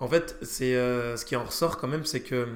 En 0.00 0.08
fait, 0.08 0.36
c'est 0.42 0.74
euh, 0.74 1.16
ce 1.16 1.24
qui 1.24 1.36
en 1.36 1.44
ressort 1.44 1.78
quand 1.78 1.88
même, 1.88 2.04
c'est 2.04 2.20
que 2.20 2.46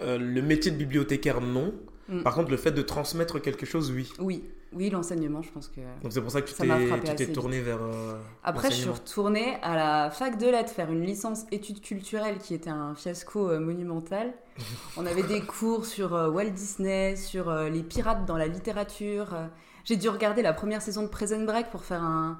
euh, 0.00 0.18
le 0.18 0.42
métier 0.42 0.70
de 0.70 0.76
bibliothécaire, 0.76 1.40
non. 1.40 1.74
Mm. 2.08 2.22
Par 2.22 2.34
contre, 2.34 2.50
le 2.50 2.56
fait 2.56 2.72
de 2.72 2.82
transmettre 2.82 3.40
quelque 3.40 3.66
chose, 3.66 3.90
oui. 3.92 4.12
Oui, 4.18 4.44
oui, 4.72 4.90
l'enseignement, 4.90 5.42
je 5.42 5.50
pense 5.50 5.68
que. 5.68 5.80
Donc 6.02 6.12
c'est 6.12 6.20
pour 6.20 6.30
ça 6.30 6.40
que 6.42 6.48
tu 6.48 6.54
Ça 6.54 6.64
t'es 6.64 6.86
frappé 6.86 7.08
tu 7.08 7.14
t'es 7.14 7.24
assez 7.24 7.32
tourné 7.32 7.60
vers. 7.60 7.82
euh, 7.82 8.18
Après, 8.42 8.70
je 8.70 8.76
suis 8.76 8.88
retournée 8.90 9.56
à 9.62 9.76
la 9.76 10.10
fac 10.10 10.38
de 10.38 10.46
lettres 10.46 10.72
faire 10.72 10.90
une 10.90 11.02
licence 11.04 11.44
études 11.52 11.80
culturelles 11.80 12.38
qui 12.38 12.54
était 12.54 12.70
un 12.70 12.94
fiasco 12.94 13.50
euh, 13.50 13.60
monumental. 13.60 14.32
On 14.96 15.06
avait 15.06 15.22
des 15.22 15.40
cours 15.40 15.86
sur 15.86 16.12
Walt 16.12 16.50
Disney, 16.50 17.16
sur 17.16 17.52
les 17.52 17.82
pirates 17.82 18.24
dans 18.26 18.36
la 18.36 18.46
littérature. 18.46 19.36
J'ai 19.84 19.96
dû 19.96 20.08
regarder 20.08 20.42
la 20.42 20.52
première 20.52 20.82
saison 20.82 21.02
de 21.02 21.08
Prison 21.08 21.44
Break 21.44 21.70
pour 21.70 21.84
faire 21.84 22.02
un, 22.02 22.38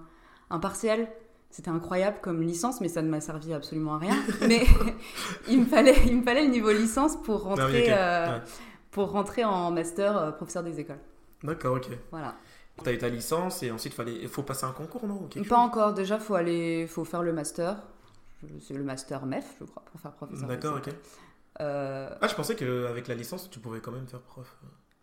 un 0.50 0.58
partiel. 0.58 1.08
C'était 1.52 1.68
incroyable 1.68 2.16
comme 2.22 2.42
licence, 2.42 2.80
mais 2.80 2.88
ça 2.88 3.02
ne 3.02 3.08
m'a 3.08 3.20
servi 3.20 3.52
absolument 3.52 3.94
à 3.94 3.98
rien. 3.98 4.16
mais 4.48 4.64
il 5.48 5.60
me, 5.60 5.66
fallait, 5.66 5.94
il 6.06 6.16
me 6.16 6.22
fallait 6.24 6.42
le 6.46 6.50
niveau 6.50 6.72
licence 6.72 7.16
pour 7.22 7.46
Ah 7.46 7.54
oui, 7.54 7.60
rentrer, 7.60 7.86
euh, 7.92 8.26
Ouais. 8.38 8.42
pour 8.90 9.10
rentrer 9.12 9.44
en 9.44 9.70
master 9.70 10.16
euh, 10.16 10.30
professeur 10.32 10.62
des 10.64 10.80
écoles. 10.80 10.98
D'accord, 11.44 11.76
ok. 11.76 11.88
Voilà. 12.10 12.34
T'as 12.82 12.92
eu 12.92 12.98
ta 12.98 13.08
licence 13.10 13.62
et 13.62 13.70
ensuite 13.70 13.92
fallait... 13.92 14.16
il 14.22 14.28
faut 14.28 14.42
passer 14.42 14.64
un 14.64 14.72
concours, 14.72 15.06
non 15.06 15.28
Pas 15.28 15.40
chose 15.42 15.52
encore. 15.52 15.92
Déjà, 15.92 16.18
faut 16.18 16.34
aller, 16.34 16.86
faut 16.88 17.04
faire 17.04 17.22
le 17.22 17.32
master. 17.32 17.76
C'est 18.66 18.74
le 18.74 18.82
master 18.82 19.24
MEF, 19.26 19.44
je 19.60 19.66
crois, 19.66 19.82
pour 19.84 20.00
faire 20.00 20.12
professeur. 20.12 20.48
D'accord, 20.48 20.78
ok. 20.78 20.88
Euh, 21.60 22.08
Ah, 22.20 22.28
je 22.28 22.34
pensais 22.34 22.56
qu'avec 22.56 23.06
la 23.08 23.14
licence, 23.14 23.50
tu 23.50 23.60
pouvais 23.60 23.80
quand 23.80 23.92
même 23.92 24.06
faire 24.08 24.20
prof. 24.22 24.56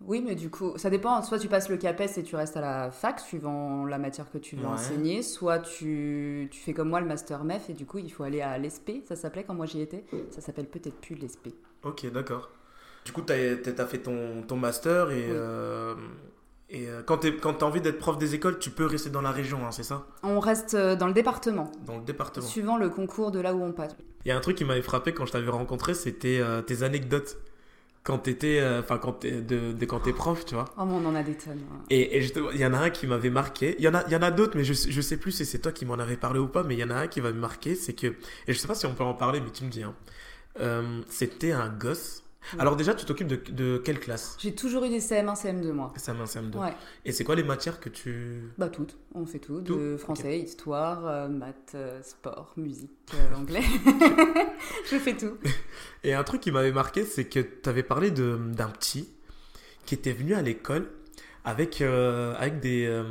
oui, 0.06 0.24
mais 0.26 0.36
du 0.36 0.50
coup, 0.50 0.74
ça 0.78 0.90
dépend. 0.90 1.22
Soit 1.24 1.40
tu 1.40 1.48
passes 1.48 1.70
le 1.70 1.78
CAPES 1.78 2.18
et 2.18 2.24
tu 2.24 2.36
restes 2.36 2.56
à 2.58 2.62
la 2.62 2.92
fac, 2.92 3.20
suivant 3.20 3.86
la 3.86 3.98
matière 3.98 4.32
que 4.32 4.38
tu 4.38 4.56
veux 4.56 4.66
Ouais. 4.66 4.72
enseigner. 4.74 5.22
Soit 5.24 5.60
tu, 5.60 6.48
tu 6.52 6.60
fais 6.60 6.74
comme 6.74 6.90
moi 6.90 7.02
le 7.02 7.06
master 7.08 7.44
MEF 7.44 7.70
et 7.70 7.74
du 7.74 7.86
coup, 7.86 7.98
il 7.98 8.10
faut 8.12 8.24
aller 8.24 8.42
à 8.42 8.58
l'ESP. 8.58 9.04
Ça 9.08 9.16
s'appelait 9.16 9.44
quand 9.44 9.54
moi 9.56 9.66
j'y 9.66 9.82
étais. 9.82 10.06
Ça 10.32 10.42
s'appelle 10.42 10.68
peut-être 10.68 11.00
plus 11.02 11.16
l'ESP. 11.16 11.50
Ok, 11.84 12.10
d'accord. 12.12 12.50
Du 13.06 13.12
coup, 13.12 13.22
t'as 13.22 13.36
as 13.36 13.86
fait 13.86 14.00
ton, 14.00 14.42
ton 14.48 14.56
master 14.58 15.12
et, 15.12 15.16
Oui. 15.16 15.22
euh, 15.32 15.96
et 16.70 16.88
euh, 16.88 17.02
quand 17.04 17.26
quand 17.42 17.56
t'as 17.56 17.66
envie 17.66 17.82
d'être 17.82 17.98
prof 17.98 18.18
des 18.18 18.36
écoles, 18.36 18.60
tu 18.60 18.70
peux 18.70 18.86
rester 18.86 19.10
dans 19.10 19.22
la 19.22 19.32
région, 19.32 19.66
hein, 19.66 19.72
c'est 19.72 19.84
ça? 19.84 20.06
On 20.24 20.40
reste 20.40 20.76
euh, 20.76 20.96
dans 20.96 21.08
le 21.08 21.14
département, 21.14 21.72
Dans 21.86 21.98
le 21.98 22.04
département. 22.04 22.46
suivant 22.46 22.78
le 22.78 22.90
concours 22.90 23.32
de 23.32 23.40
là 23.40 23.54
où 23.56 23.64
on 23.64 23.72
passe. 23.72 23.96
Il 24.26 24.28
y 24.28 24.32
a 24.32 24.38
un 24.38 24.42
truc 24.42 24.58
qui 24.58 24.66
m'avait 24.66 24.82
frappé 24.82 25.14
quand 25.14 25.26
je 25.26 25.32
t'avais 25.32 25.50
rencontré, 25.50 25.94
c'était 25.94 26.40
euh, 26.42 26.62
tes 26.62 26.84
anecdotes. 26.84 27.38
Quand 28.04 28.18
t'étais, 28.20 28.60
euh, 28.60 28.80
enfin 28.80 28.98
quand 28.98 29.12
t'es 29.14 29.42
de, 29.42 29.74
de 29.74 29.86
quand 29.86 30.00
t'es 30.00 30.14
prof, 30.14 30.46
tu 30.46 30.56
vois. 30.56 30.66
Oh, 30.78 30.86
mais 30.86 30.94
on 30.94 31.06
en 31.06 31.16
a 31.16 31.22
des 31.22 31.36
tonnes. 31.36 31.60
hein. 31.72 31.84
Et, 31.90 32.18
et 32.18 32.22
justement, 32.22 32.50
il 32.52 32.60
y 32.60 32.66
en 32.66 32.74
a 32.74 32.78
un 32.80 32.90
qui 32.90 33.06
m'avait 33.08 33.30
marqué. 33.30 33.76
Il 33.78 33.84
y 33.84 33.88
en 33.88 33.94
a, 33.94 34.04
il 34.08 34.14
y 34.14 34.16
en 34.16 34.22
a 34.22 34.32
d'autres, 34.32 34.56
mais 34.56 34.64
je, 34.64 34.74
je 34.74 35.02
sais 35.02 35.18
plus 35.18 35.32
si 35.34 35.46
c'est 35.46 35.60
toi 35.60 35.72
qui 35.72 35.86
m'en 35.86 35.96
avais 35.96 36.16
parlé 36.18 36.40
ou 36.40 36.48
pas. 36.48 36.64
Mais 36.64 36.76
il 36.76 36.80
y 36.80 36.84
en 36.84 36.90
a 36.90 36.96
un 36.96 37.08
qui 37.08 37.20
m'avait 37.22 37.38
marqué, 37.38 37.76
c'est 37.76 37.94
que, 37.94 38.08
et 38.08 38.16
je 38.48 38.54
sais 38.54 38.68
pas 38.68 38.76
si 38.76 38.86
on 38.86 38.94
peut 38.96 39.04
en 39.04 39.14
parler, 39.14 39.42
mais 39.42 39.52
tu 39.52 39.64
me 39.66 39.70
dis. 39.70 39.84
Hein. 39.84 39.94
Euh, 40.60 41.02
c'était 41.10 41.52
un 41.52 41.70
gosse. 41.70 42.24
Alors 42.58 42.76
déjà, 42.76 42.94
tu 42.96 43.06
t'occupes 43.06 43.28
de, 43.28 43.36
de 43.52 43.78
quelle 43.78 44.00
classe? 44.00 44.36
J'ai 44.40 44.56
toujours 44.56 44.84
eu 44.86 44.90
des 44.90 45.00
CM1, 45.00 45.36
CM2, 45.36 45.72
moi. 45.72 45.94
Ça 45.98 46.14
CM2. 46.14 46.58
Ouais. 46.58 46.74
Et 47.06 47.12
c'est 47.12 47.24
quoi 47.24 47.36
les 47.36 47.44
matières 47.44 47.80
que 47.80 47.90
tu... 47.90 48.42
Bah 48.58 48.70
toutes, 48.70 48.98
on 49.14 49.26
fait 49.26 49.40
tout, 49.40 49.62
Tout 49.62 49.76
de 49.78 49.98
français, 49.98 50.40
histoire, 50.40 51.06
euh, 51.06 51.28
maths, 51.28 51.74
euh, 51.76 52.02
sport, 52.02 52.54
musique, 52.58 52.92
euh, 53.14 53.36
anglais. 53.36 53.62
je 54.92 54.98
fais 54.98 55.16
tout. 55.16 55.38
Et 56.04 56.14
un 56.14 56.24
truc 56.24 56.42
qui 56.42 56.52
m'avait 56.52 56.72
marqué, 56.72 57.04
c'est 57.06 57.26
que 57.26 57.40
tu 57.40 57.70
avais 57.70 57.84
parlé 57.84 58.10
de- 58.12 58.40
d'un 58.54 58.70
petit 58.70 59.10
qui 59.86 59.96
était 59.96 60.14
venu 60.14 60.34
à 60.34 60.42
l'école 60.42 60.90
avec, 61.46 61.82
euh, 61.82 62.36
avec 62.38 62.60
des, 62.60 62.86
euh, 62.86 63.04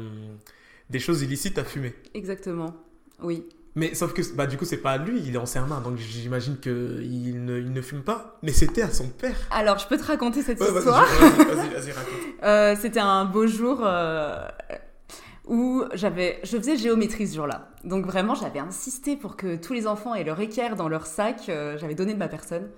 des 0.90 0.98
choses 0.98 1.22
illicites 1.22 1.58
à 1.58 1.64
fumer. 1.64 1.94
Exactement. 2.14 2.74
Oui. 3.22 3.46
Mais 3.78 3.94
sauf 3.94 4.12
que 4.12 4.22
bah, 4.34 4.46
du 4.48 4.56
coup, 4.56 4.64
c'est 4.64 4.78
pas 4.78 4.90
à 4.92 4.98
lui, 4.98 5.20
il 5.24 5.34
est 5.34 5.38
en 5.38 5.44
CM1, 5.44 5.82
donc 5.84 5.96
j'imagine 5.98 6.58
qu'il 6.58 7.44
ne, 7.44 7.58
il 7.60 7.72
ne 7.72 7.80
fume 7.80 8.02
pas. 8.02 8.38
Mais 8.42 8.50
c'était 8.52 8.82
à 8.82 8.90
son 8.90 9.08
père. 9.08 9.36
Alors, 9.52 9.78
je 9.78 9.86
peux 9.86 9.96
te 9.96 10.02
raconter 10.04 10.42
cette 10.42 10.60
Ouais, 10.60 10.66
histoire. 10.76 11.04
vas-y, 11.06 11.54
vas-y, 11.54 11.68
vas-y, 11.70 11.92
raconte. 11.92 12.14
Euh, 12.42 12.74
C'était 12.80 13.00
un 13.00 13.24
beau 13.24 13.46
jour 13.46 13.80
euh, 13.84 14.46
où 15.46 15.84
j'avais, 15.94 16.40
je 16.42 16.56
faisais 16.56 16.76
géométrie 16.76 17.26
ce 17.28 17.36
jour-là. 17.36 17.68
Donc 17.84 18.04
vraiment, 18.06 18.34
j'avais 18.34 18.58
insisté 18.58 19.16
pour 19.16 19.36
que 19.36 19.56
tous 19.56 19.72
les 19.72 19.86
enfants 19.86 20.14
aient 20.14 20.24
leur 20.24 20.40
équerre 20.40 20.74
dans 20.76 20.88
leur 20.88 21.06
sac. 21.06 21.42
Euh, 21.48 21.78
j'avais 21.78 21.94
donné 21.94 22.14
de 22.14 22.18
ma 22.18 22.28
personne. 22.28 22.68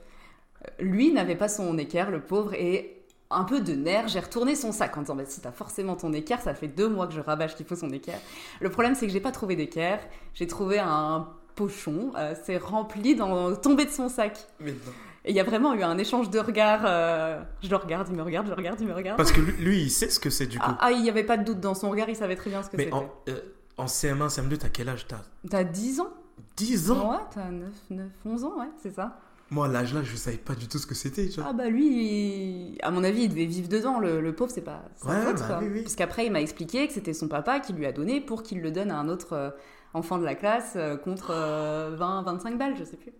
Lui 0.79 1.13
n'avait 1.13 1.37
pas 1.37 1.49
son 1.49 1.79
équerre, 1.79 2.11
le 2.11 2.21
pauvre, 2.21 2.53
et 2.55 3.00
un 3.31 3.45
peu 3.45 3.61
de 3.61 3.73
nerfs, 3.75 4.09
j'ai 4.09 4.21
retourné 4.21 4.55
son 4.57 4.73
sac 4.73 4.97
en 4.97 5.03
disant 5.03 5.15
bah, 5.15 5.23
si 5.27 5.41
t'as 5.41 5.53
forcément 5.53 5.95
ton 5.97 6.13
équerre, 6.13 6.41
ça 6.41 6.55
fait 6.55 6.69
deux 6.69 6.89
mois 6.89 7.07
que 7.07 7.13
je 7.15 7.21
rabâche 7.21 7.55
qu'il 7.55 7.67
faut 7.67 7.77
son 7.77 7.91
équerre. 7.91 8.19
Le 8.61 8.71
problème, 8.71 8.95
c'est 8.95 9.07
que 9.07 9.13
j'ai 9.13 9.21
pas 9.21 9.33
trouvé 9.33 9.55
d'équerre. 9.57 10.01
J'ai 10.35 10.47
trouvé 10.47 10.79
un 10.79 11.29
pochon, 11.55 12.13
euh, 12.17 12.35
c'est 12.45 12.57
rempli 12.57 13.15
dans 13.15 13.55
tombé 13.57 13.85
de 13.85 13.91
son 13.91 14.09
sac. 14.09 14.39
Mais 14.61 14.73
non. 14.73 14.79
Et 15.27 15.31
il 15.33 15.37
y 15.37 15.41
a 15.41 15.45
vraiment 15.45 15.75
eu 15.75 15.83
un 15.83 15.99
échange 15.99 16.31
de 16.31 16.39
regards. 16.39 16.81
euh, 16.87 17.43
je 17.63 17.69
le 17.69 17.77
regarde, 17.77 18.09
il 18.11 18.17
me 18.17 18.23
regarde, 18.23 18.47
je 18.47 18.51
le 18.53 18.57
regarde, 18.57 18.81
il 18.81 18.87
me 18.87 18.95
regarde. 18.95 19.19
Parce 19.19 19.33
que 19.33 19.41
lui, 19.41 19.53
lui, 19.63 19.83
il 19.83 19.91
sait 19.91 20.09
ce 20.09 20.19
que 20.19 20.31
c'est 20.31 20.47
du 20.47 20.59
coup. 20.59 20.65
Ah, 20.67 20.79
ah, 20.81 20.91
il 20.93 21.03
n'y 21.03 21.11
avait 21.11 21.25
pas 21.25 21.37
de 21.37 21.45
doute 21.45 21.61
dans 21.61 21.75
son 21.75 21.91
regard, 21.91 22.09
il 22.09 22.17
savait 22.17 22.37
très 22.37 22.49
bien 22.49 22.63
ce 22.63 22.71
que 22.71 22.77
Mais 22.79 22.85
c'était. 22.85 22.95
en, 22.97 23.11
euh, 23.29 23.39
en 23.77 23.85
CM1, 23.85 24.29
CM2, 24.29 24.57
t'as 24.57 24.69
quel 24.71 24.89
âge 24.89 25.07
T'as? 25.07 25.21
T'as 25.49 25.65
10 25.65 26.01
ans? 26.01 26.09
10 26.57 26.91
ans? 26.91 27.11
Ouais, 27.13 27.19
t'as 27.35 27.51
9, 27.51 27.69
9, 27.91 28.07
11 28.25 28.45
ans, 28.45 28.59
ouais, 28.61 28.71
c'est 28.83 28.95
ça. 28.95 29.19
Moi, 29.51 29.67
à 29.67 29.69
l'âge 29.69 29.95
là, 29.95 30.03
je 30.05 30.15
savais 30.15 30.37
pas 30.37 30.55
du 30.55 30.69
tout 30.69 30.79
ce 30.79 30.87
que 30.87 30.95
c'était, 30.95 31.29
tu 31.29 31.41
vois. 31.41 31.51
Ah 31.51 31.53
bah 31.53 31.69
lui, 31.69 31.87
il- 31.87 32.79
à 32.83 32.91
mon 32.93 33.03
avis, 33.03 33.23
il 33.25 33.29
devait 33.29 33.47
vivre 33.47 33.69
dedans, 33.69 33.99
le, 33.99 34.21
le 34.21 34.33
pauvre, 34.35 34.53
c'est 34.55 34.61
pas 34.61 34.83
sa 34.97 35.09
Ouais, 35.09 35.23
faute, 35.23 35.39
bah 35.49 35.59
oui, 35.61 35.69
oui. 35.73 35.83
Parce 35.83 35.97
qu'après, 35.97 36.27
il 36.27 36.33
m'a 36.33 36.41
expliqué 36.41 36.87
que 36.87 36.93
c'était 36.93 37.15
son 37.15 37.27
papa 37.29 37.59
qui 37.61 37.73
lui 37.73 37.85
a 37.87 37.93
donné 37.93 38.21
pour 38.21 38.43
qu'il 38.45 38.61
le 38.61 38.71
donne 38.71 38.91
à 38.93 38.97
un 38.99 39.09
autre 39.09 39.33
euh, 39.33 39.51
enfant 39.93 40.19
de 40.19 40.25
la 40.25 40.37
classe 40.37 40.75
euh, 40.77 40.97
contre 40.97 41.31
euh, 41.33 41.97
20, 41.99 42.23
25 42.23 42.59
balles, 42.59 42.75
je 42.79 42.85
sais 42.85 42.97
plus. 42.97 43.13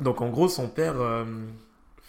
Donc 0.00 0.20
en 0.20 0.28
gros, 0.30 0.48
son 0.48 0.68
père 0.68 1.00
euh, 1.00 1.24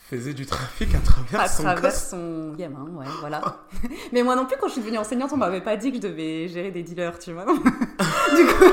faisait 0.09 0.33
du 0.33 0.45
trafic 0.45 0.93
à 0.95 0.99
travers 0.99 1.39
À 1.41 1.47
son 1.47 1.63
travers 1.63 1.93
son 1.95 2.53
gamin, 2.53 2.87
ouais, 2.95 3.05
voilà. 3.19 3.59
Mais 4.13 4.23
moi 4.23 4.35
non 4.35 4.45
plus, 4.45 4.57
quand 4.59 4.67
je 4.67 4.73
suis 4.73 4.81
devenue 4.81 4.97
enseignante, 4.97 5.31
on 5.31 5.37
m'avait 5.37 5.61
pas 5.61 5.77
dit 5.77 5.91
que 5.91 5.97
je 5.97 6.01
devais 6.01 6.47
gérer 6.47 6.71
des 6.71 6.81
dealers, 6.83 7.19
tu 7.19 7.33
vois. 7.33 7.45
du 7.45 8.45
coup... 8.45 8.65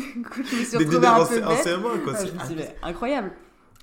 du 0.16 0.22
coup, 0.22 0.42
je 0.44 0.56
me 0.56 0.64
suis 0.64 0.78
Des 0.78 0.84
retrouvée 0.84 1.06
un 1.06 1.12
en, 1.14 1.26
peu 1.26 1.44
en 1.44 1.48
bête. 1.48 1.66
CM1, 1.66 2.00
quoi. 2.04 2.12
Ah, 2.14 2.18
c'est- 2.18 2.26
je 2.28 2.32
me 2.32 2.38
suis 2.38 2.48
dit, 2.48 2.56
mais 2.56 2.76
incroyable. 2.82 3.32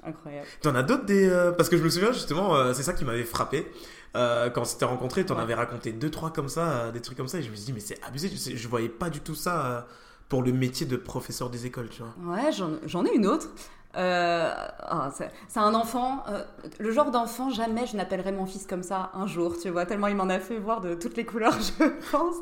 Incroyable. 0.05 0.47
T'en 0.61 0.75
as 0.75 0.83
d'autres 0.83 1.05
des. 1.05 1.27
euh, 1.29 1.51
Parce 1.51 1.69
que 1.69 1.77
je 1.77 1.83
me 1.83 1.89
souviens 1.89 2.11
justement, 2.11 2.55
euh, 2.55 2.73
c'est 2.73 2.83
ça 2.83 2.93
qui 2.93 3.03
m'avait 3.05 3.23
frappé. 3.23 3.69
Euh, 4.15 4.49
quand 4.49 4.61
on 4.61 4.65
s'était 4.65 4.85
rencontrés, 4.85 5.25
t'en 5.25 5.35
Ouais. 5.35 5.41
avais 5.41 5.53
raconté 5.53 5.91
deux, 5.91 6.09
trois 6.09 6.31
comme 6.31 6.47
ça, 6.49 6.91
des 6.91 7.01
trucs 7.01 7.17
comme 7.17 7.27
ça, 7.27 7.39
et 7.39 7.43
je 7.43 7.49
me 7.51 7.55
suis 7.55 7.65
dit, 7.65 7.73
mais 7.73 7.79
c'est 7.81 7.99
abusé, 8.07 8.29
je, 8.29 8.55
je 8.55 8.67
voyais 8.67 8.89
pas 8.89 9.09
du 9.09 9.19
tout 9.19 9.35
ça 9.35 9.85
pour 10.29 10.41
le 10.43 10.51
métier 10.53 10.85
de 10.85 10.95
professeur 10.97 11.49
des 11.49 11.65
écoles, 11.65 11.89
tu 11.89 12.01
vois. 12.03 12.35
Ouais, 12.35 12.51
j'en 12.85 13.05
ai 13.05 13.13
une 13.13 13.27
autre. 13.27 13.47
Euh, 13.95 14.51
ah, 14.79 15.09
c'est 15.49 15.59
un 15.59 15.73
enfant, 15.73 16.23
euh, 16.29 16.43
le 16.79 16.91
genre 16.91 17.09
d'enfant, 17.11 17.49
jamais 17.49 17.85
je 17.87 17.97
n'appellerai 17.97 18.31
mon 18.31 18.45
fils 18.45 18.65
comme 18.67 18.83
ça 18.83 19.11
un 19.15 19.25
jour, 19.27 19.55
tu 19.59 19.69
vois, 19.69 19.85
tellement 19.85 20.07
il 20.07 20.15
m'en 20.15 20.29
a 20.29 20.39
fait 20.39 20.57
voir 20.59 20.81
de 20.81 20.93
toutes 20.93 21.17
les 21.17 21.25
couleurs, 21.25 21.53
je 21.79 21.83
pense. 22.11 22.35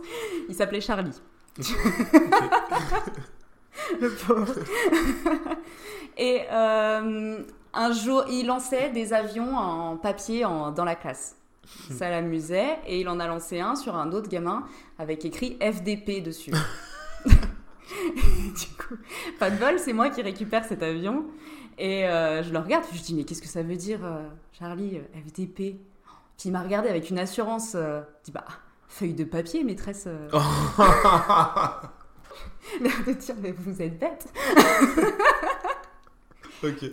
Il 0.50 0.56
s'appelait 0.56 0.82
Charlie. 0.82 1.12
le 4.02 4.10
pauvre. 4.10 4.54
Et 6.18 6.42
euh, 6.52 7.40
un 7.74 7.92
jour, 7.92 8.24
il 8.30 8.46
lançait 8.48 8.90
des 8.92 9.12
avions 9.14 9.56
en 9.58 9.98
papier 9.98 10.46
en- 10.46 10.72
dans 10.72 10.86
la 10.86 10.96
classe. 10.96 11.36
Ça 11.92 12.10
l'amusait 12.12 12.78
et 12.86 13.00
il 13.02 13.10
en 13.10 13.20
a 13.20 13.28
lancé 13.28 13.60
un 13.60 13.76
sur 13.76 13.96
un 13.96 14.12
autre 14.12 14.30
gamin 14.30 14.64
avec 15.00 15.26
écrit 15.26 15.58
FDP 15.60 16.22
dessus. 16.22 16.52
du 17.26 18.68
coup, 18.78 18.96
pas 19.40 19.50
de 19.50 19.58
bol, 19.58 19.80
c'est 19.80 19.94
moi 19.94 20.10
qui 20.10 20.22
récupère 20.22 20.64
cet 20.66 20.84
avion 20.84 21.26
et 21.80 22.08
euh, 22.08 22.44
je 22.44 22.52
le 22.54 22.60
regarde. 22.60 22.86
Je 22.94 23.02
dis 23.02 23.16
mais 23.16 23.24
qu'est-ce 23.24 23.42
que 23.42 23.48
ça 23.48 23.64
veut 23.64 23.76
dire, 23.78 24.00
euh, 24.04 24.28
Charlie, 24.58 25.02
FDP 25.28 25.56
Puis 25.58 26.46
il 26.46 26.52
m'a 26.52 26.62
regardé 26.62 26.88
avec 26.90 27.10
une 27.10 27.18
assurance. 27.20 27.74
il 27.74 28.04
dit 28.24 28.32
bah 28.32 28.46
feuille 28.88 29.14
de 29.16 29.24
papier, 29.24 29.64
maîtresse. 29.64 30.08
euh. 32.74 32.80
L'air 32.84 32.94
de 33.08 33.12
dire 33.14 33.36
mais 33.42 33.52
vous 33.58 33.82
êtes 33.82 34.00
bête. 34.00 34.28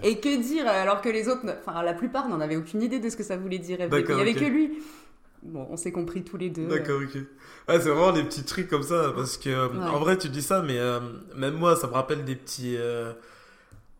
Et 0.02 0.18
que 0.20 0.42
dire 0.42 0.66
alors 0.68 1.00
que 1.00 1.08
les 1.08 1.28
autres, 1.28 1.42
enfin 1.66 1.82
la 1.82 1.94
plupart 1.94 2.28
n'en 2.28 2.40
avaient 2.40 2.56
aucune 2.56 2.82
idée 2.82 2.98
de 2.98 3.08
ce 3.08 3.16
que 3.16 3.22
ça 3.22 3.36
voulait 3.38 3.58
dire. 3.58 3.78
Il 3.80 3.90
y 3.90 4.20
avait 4.20 4.34
que 4.34 4.44
lui. 4.44 4.82
Bon, 5.42 5.66
on 5.70 5.76
s'est 5.76 5.92
compris 5.92 6.22
tous 6.22 6.36
les 6.36 6.50
deux. 6.50 6.66
D'accord, 6.68 7.00
ok. 7.02 7.14
Ouais, 7.14 7.80
c'est 7.80 7.88
vraiment 7.88 8.12
des 8.12 8.22
petits 8.22 8.44
trucs 8.44 8.68
comme 8.68 8.82
ça, 8.84 9.12
parce 9.14 9.36
que, 9.36 9.48
euh, 9.50 9.68
Ouais. 9.70 9.78
en 9.88 9.98
vrai, 9.98 10.16
tu 10.16 10.28
dis 10.28 10.42
ça, 10.42 10.62
mais 10.62 10.78
euh, 10.78 11.00
même 11.34 11.54
moi, 11.54 11.74
ça 11.74 11.88
me 11.88 11.92
rappelle 11.94 12.24
des 12.24 12.36
petits. 12.36 12.76
euh, 12.76 13.12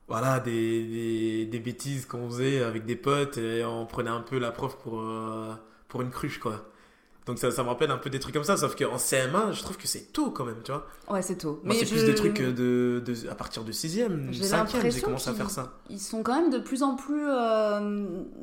voilà, 0.07 0.39
des, 0.39 0.85
des, 0.85 1.47
des 1.47 1.59
bêtises 1.59 2.07
qu'on 2.07 2.29
faisait 2.31 2.63
avec 2.63 2.85
des 2.85 2.95
potes, 2.97 3.39
et 3.39 3.65
on 3.65 3.87
prenait 3.87 4.11
un 4.11 4.21
peu 4.21 4.39
la 4.39 4.53
prof 4.53 4.77
pour, 4.85 5.01
euh, 5.01 5.53
pour 5.89 6.03
une 6.03 6.11
cruche, 6.11 6.39
quoi. 6.39 6.65
Donc 7.27 7.39
ça, 7.39 7.53
ça 7.53 7.63
me 7.63 7.69
rappelle 7.69 7.91
un 7.93 7.99
peu 7.99 8.11
des 8.11 8.19
trucs 8.19 8.35
comme 8.35 8.43
ça, 8.43 8.57
sauf 8.57 8.75
qu'en 8.75 8.97
CM1, 8.97 9.53
je 9.53 9.63
trouve 9.63 9.77
que 9.77 9.87
c'est 9.87 10.13
tôt 10.13 10.33
quand 10.33 10.45
même, 10.45 10.57
tu 10.65 10.73
vois. 10.73 10.87
Ouais, 11.09 11.23
c'est 11.23 11.37
tôt. 11.37 11.61
Moi, 11.63 11.75
c'est 11.79 11.87
je- 11.87 11.93
plus 11.93 12.05
des 12.05 12.15
trucs 12.17 12.41
euh, 12.41 12.51
de, 12.53 13.13
de, 13.13 13.29
à 13.31 13.37
partir 13.37 13.63
de 13.63 13.71
6ème, 13.71 14.33
J'ai 14.33 14.43
5ème, 14.45 14.91
j'ai 14.91 15.01
commencé 15.01 15.31
à 15.31 15.35
faire 15.35 15.49
ça. 15.51 15.73
Ils 15.89 16.01
sont 16.01 16.25
quand 16.25 16.35
même 16.35 16.51
de 16.51 16.59
plus 16.59 16.83
en 16.83 16.97
plus 16.97 17.25
euh, 17.29 17.79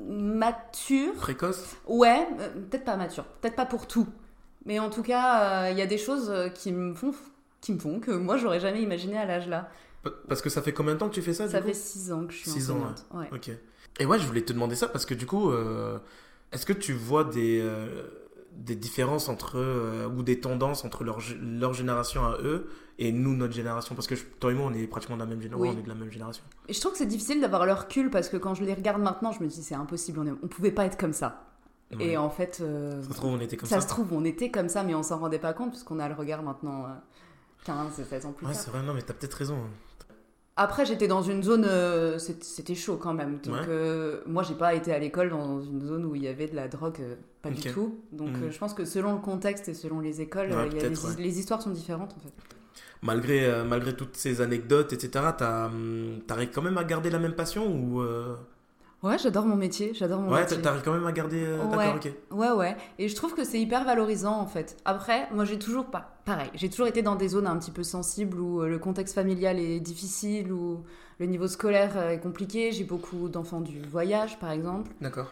matures. 0.07 1.13
Précoce 1.15 1.75
Ouais, 1.87 2.27
euh, 2.39 2.49
peut-être 2.69 2.85
pas 2.85 2.95
matures, 2.97 3.25
peut-être 3.41 3.55
pas 3.55 3.65
pour 3.65 3.87
tout. 3.87 4.07
Mais 4.65 4.79
en 4.79 4.89
tout 4.89 5.03
cas, 5.03 5.65
euh, 5.67 5.71
il 5.71 5.77
y 5.77 5.81
a 5.81 5.85
des 5.85 5.97
choses 5.97 6.31
qui 6.55 6.71
me 6.71 6.93
font, 6.93 7.13
qui 7.61 7.73
me 7.73 7.79
font 7.79 7.99
que 7.99 8.11
moi, 8.11 8.37
j'aurais 8.37 8.59
jamais 8.59 8.81
imaginé 8.81 9.17
à 9.17 9.25
l'âge 9.25 9.47
là. 9.47 9.69
Pa- 10.03 10.11
Parce 10.27 10.41
que 10.41 10.49
ça 10.49 10.61
fait 10.61 10.73
combien 10.73 10.93
de 10.93 10.99
temps 10.99 11.09
que 11.09 11.15
tu 11.15 11.21
fais 11.21 11.33
ça, 11.33 11.49
Ça 11.49 11.61
fait 11.61 11.73
6 11.73 12.11
ans 12.11 12.25
que 12.25 12.31
je 12.33 12.37
suis 12.39 12.49
Six 12.49 12.71
ans, 12.71 12.75
enseignante. 12.75 13.05
ouais. 13.13 13.29
Ok. 13.33 13.51
Et 13.99 14.05
ouais, 14.05 14.19
je 14.19 14.25
voulais 14.25 14.41
te 14.43 14.53
demander 14.53 14.75
ça 14.75 14.87
parce 14.87 15.05
que 15.05 15.13
du 15.13 15.25
coup, 15.25 15.51
est-ce 16.53 16.65
que 16.65 16.73
tu 16.73 16.93
vois 16.93 17.23
des, 17.25 17.61
des 18.53 18.75
différences 18.75 19.29
entre 19.29 19.53
euh, 19.57 20.07
ou 20.07 20.23
des 20.23 20.39
tendances 20.39 20.83
entre 20.85 21.03
leur, 21.03 21.19
leur 21.41 21.73
génération 21.73 22.25
à 22.25 22.37
eux 22.41 22.69
et 22.97 23.11
nous, 23.11 23.35
notre 23.35 23.53
génération 23.53 23.95
Parce 23.95 24.07
que 24.07 24.15
je- 24.15 24.25
toi 24.39 24.51
et 24.51 24.55
moi, 24.55 24.69
on 24.69 24.73
est 24.73 24.85
pratiquement 24.87 25.15
de 25.15 25.21
la 25.21 25.27
même 25.27 25.41
génération. 25.41 25.69
Oui. 25.69 25.75
On 25.75 25.79
est 25.79 25.83
de 25.83 25.89
la 25.89 25.95
même 25.95 26.11
génération. 26.11 26.43
Et 26.67 26.73
je 26.73 26.79
trouve 26.81 26.91
que 26.93 26.97
c'est 26.97 27.05
difficile 27.05 27.39
d'avoir 27.41 27.65
le 27.65 27.73
recul 27.73 28.09
parce 28.09 28.27
que 28.29 28.37
quand 28.37 28.53
je 28.55 28.63
les 28.63 28.73
regarde 28.73 29.01
maintenant, 29.01 29.31
je 29.31 29.41
me 29.41 29.47
dis 29.47 29.61
c'est 29.63 29.75
impossible, 29.75 30.19
on, 30.19 30.27
est- 30.27 30.35
on 30.43 30.47
pouvait 30.47 30.71
pas 30.71 30.85
être 30.85 30.97
comme 30.97 31.13
ça. 31.13 31.45
Ouais. 31.97 32.07
Et 32.09 32.17
en 32.17 32.29
fait, 32.29 32.59
euh, 32.61 33.01
Ça 33.01 33.09
se 33.09 33.13
trouve, 33.15 33.31
on 33.33 33.39
était 33.39 33.57
comme 33.57 33.69
ça 33.69 33.75
ça. 33.77 33.81
se 33.81 33.87
trouve, 33.87 34.13
on 34.13 34.23
était 34.25 34.51
comme 34.51 34.69
ça, 34.69 34.83
mais 34.83 34.93
on 34.93 35.01
s'en 35.03 35.17
rendait 35.17 35.39
pas 35.39 35.53
compte 35.53 35.71
puisqu'on 35.71 35.99
a 35.99 36.07
le 36.07 36.13
regard 36.15 36.43
maintenant 36.43 36.85
euh, 36.85 36.89
15, 37.65 38.03
16 38.07 38.25
ans 38.25 38.31
plus 38.31 38.45
Ouais, 38.45 38.53
tard. 38.53 38.61
c'est 38.61 38.69
vrai, 38.71 38.83
non, 38.83 38.93
mais 38.93 39.01
t'as 39.01 39.13
peut-être 39.13 39.33
raison. 39.33 39.55
hein. 39.55 39.69
Après, 40.61 40.85
j'étais 40.85 41.07
dans 41.07 41.21
une 41.21 41.41
zone, 41.41 41.63
euh, 41.65 42.17
c'était 42.19 42.75
chaud 42.75 42.97
quand 42.97 43.13
même. 43.13 43.39
Donc, 43.41 43.55
Ouais. 43.55 43.61
euh, 43.69 44.19
moi, 44.27 44.43
j'ai 44.43 44.55
pas 44.55 44.73
été 44.73 44.91
à 44.93 44.99
l'école 44.99 45.29
dans 45.29 45.61
une 45.61 45.81
zone 45.81 46.03
où 46.03 46.15
il 46.15 46.23
y 46.23 46.27
avait 46.27 46.47
de 46.47 46.55
la 46.57 46.67
drogue, 46.67 46.97
euh, 46.99 47.15
pas 47.41 47.49
du 47.49 47.61
tout. 47.61 47.99
Donc, 48.11 48.31
Mhm. 48.35 48.43
euh, 48.43 48.51
je 48.51 48.57
pense 48.59 48.73
que 48.73 48.83
selon 48.83 49.13
le 49.13 49.19
contexte 49.21 49.69
et 49.69 49.73
selon 49.73 50.01
les 50.01 50.19
écoles, 50.19 50.49
Ouais, 50.51 50.67
il 50.67 50.73
y 50.75 50.79
a 50.79 50.81
peut-être, 50.81 51.01
les, 51.01 51.15
ouais. 51.15 51.21
les 51.23 51.39
histoires 51.39 51.61
sont 51.61 51.69
différentes 51.69 52.11
en 52.17 52.19
fait. 52.19 52.33
Malgré, 53.01 53.63
malgré 53.63 53.95
toutes 53.95 54.17
ces 54.17 54.41
anecdotes, 54.41 54.91
etc., 54.91 55.23
hum, 55.39 56.19
t'arrives 56.27 56.49
quand 56.53 56.61
même 56.61 56.77
à 56.77 56.83
garder 56.83 57.09
la 57.09 57.19
même 57.19 57.35
passion 57.35 57.65
ou 57.65 58.03
Ouais, 59.01 59.17
j'adore 59.17 59.45
mon 59.45 59.55
métier, 59.55 59.93
j'adore 59.93 60.19
mon 60.19 60.31
Ouais, 60.33 60.41
métier. 60.41 60.57
t'a- 60.57 60.63
t'arrives 60.63 60.81
quand 60.83 60.91
même 60.91 61.05
à 61.07 61.11
garder. 61.13 61.41
euh, 61.45 61.63
Ouais. 61.65 61.77
D'accord, 61.77 61.95
ok. 61.95 62.11
Ouais, 62.31 62.51
ouais. 62.51 62.75
Et 62.97 63.07
je 63.07 63.15
trouve 63.15 63.33
que 63.33 63.45
c'est 63.45 63.59
hyper 63.59 63.85
valorisant 63.85 64.37
en 64.37 64.45
fait. 64.45 64.75
Après, 64.83 65.27
moi 65.31 65.45
j'ai 65.45 65.57
toujours 65.57 65.85
pas. 65.85 66.17
Pareil, 66.25 66.49
j'ai 66.53 66.69
toujours 66.69 66.87
été 66.87 67.01
dans 67.01 67.15
des 67.15 67.29
zones 67.29 67.47
un 67.47 67.57
petit 67.57 67.71
peu 67.71 67.83
sensibles 67.83 68.37
où 68.39 68.61
euh, 68.61 68.67
le 68.67 68.77
contexte 68.77 69.15
familial 69.15 69.57
est 69.57 69.79
difficile, 69.79 70.51
où 70.51 70.83
le 71.19 71.25
niveau 71.27 71.47
scolaire 71.47 71.93
euh, 71.97 72.09
est 72.11 72.19
compliqué. 72.19 72.73
J'ai 72.73 72.83
beaucoup 72.83 73.29
d'enfants 73.29 73.61
du 73.61 73.81
voyage 73.83 74.37
par 74.37 74.51
exemple. 74.51 74.91
D'accord. 74.99 75.31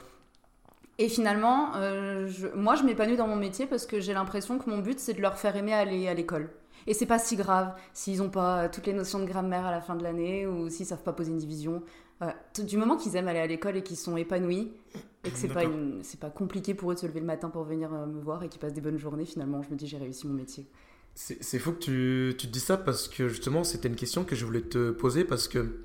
Et 0.98 1.10
finalement, 1.10 1.76
euh, 1.76 2.28
je- 2.28 2.48
moi 2.56 2.76
je 2.76 2.84
m'épanouis 2.84 3.18
dans 3.18 3.28
mon 3.28 3.36
métier 3.36 3.66
parce 3.68 3.86
que 3.86 4.00
j'ai 4.00 4.14
l'impression 4.14 4.58
que 4.60 4.70
mon 4.70 4.78
but 4.80 4.98
c'est 5.00 5.14
de 5.14 5.22
leur 5.22 5.38
faire 5.38 5.56
aimer 5.58 5.74
aller 5.74 6.08
à 6.08 6.14
l'école. 6.14 6.50
Et 6.88 6.94
c'est 6.94 7.06
pas 7.06 7.20
si 7.20 7.36
grave 7.36 7.74
s'ils 7.94 8.22
ont 8.22 8.30
pas 8.30 8.70
toutes 8.70 8.88
les 8.88 8.94
notions 8.94 9.20
de 9.20 9.26
grammaire 9.26 9.66
à 9.66 9.72
la 9.72 9.82
fin 9.82 9.96
de 9.96 10.04
l'année 10.04 10.48
ou 10.48 10.70
s'ils 10.70 10.86
savent 10.86 11.04
pas 11.04 11.12
poser 11.12 11.32
une 11.32 11.38
division. 11.38 11.84
Voilà. 12.20 12.36
Du 12.66 12.78
moment 12.78 12.98
qu'ils 12.98 13.16
aiment 13.16 13.28
aller 13.28 13.40
à 13.40 13.48
l'école 13.48 13.78
et 13.78 13.84
qu'ils 13.84 13.98
sont 13.98 14.18
épanouis 14.18 14.72
et 15.24 15.30
que 15.30 15.38
c'est 15.38 15.48
pas 15.48 15.64
D'accord. 15.64 15.78
une- 15.78 16.04
c'est 16.04 16.20
pas 16.20 16.30
compliqué 16.30 16.74
pour 16.74 16.92
eux 16.92 16.96
de 16.96 17.00
se 17.00 17.06
lever 17.06 17.20
le 17.20 17.26
matin 17.26 17.50
pour 17.50 17.64
venir 17.64 17.94
euh, 17.94 18.06
me 18.08 18.20
voir 18.22 18.44
et 18.44 18.50
qu'ils 18.50 18.60
passent 18.60 18.74
des 18.74 18.82
bonnes 18.82 18.98
journées, 18.98 19.26
finalement 19.26 19.62
je 19.62 19.70
me 19.70 19.76
dis 19.76 19.86
j'ai 19.88 19.98
réussi 19.98 20.26
mon 20.28 20.34
métier. 20.34 20.66
C'est 21.16 21.58
fou 21.58 21.72
que 21.72 21.80
tu, 21.80 22.36
tu 22.38 22.48
te 22.48 22.52
dis 22.54 22.60
ça 22.60 22.78
parce 22.78 23.08
que 23.08 23.28
justement 23.28 23.64
c'était 23.64 23.88
une 23.88 23.96
question 23.96 24.24
que 24.24 24.36
je 24.36 24.46
voulais 24.46 24.62
te 24.62 24.92
poser 24.92 25.24
parce 25.26 25.48
que 25.48 25.80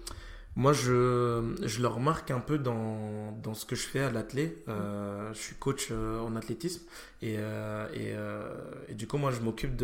moi 0.57 0.75
je, 0.75 1.55
je 1.63 1.81
le 1.81 1.89
remarque 1.89 2.31
un 2.31 2.41
peu 2.41 2.59
dans, 2.59 3.33
dans 3.43 3.55
ce 3.55 3.65
que 3.65 3.75
je 3.75 3.87
fais 3.87 4.01
à 4.01 4.11
l'athlé. 4.11 4.59
Euh, 4.69 5.33
je 5.33 5.39
suis 5.39 5.55
coach 5.57 5.89
euh, 5.91 6.21
en 6.21 6.37
athlétisme 6.37 6.83
et, 7.23 7.35
et, 7.95 8.15
et 8.89 8.95
du 8.95 9.07
coup 9.07 9.17
moi 9.19 9.31
je 9.31 9.41
m'occupe 9.41 9.75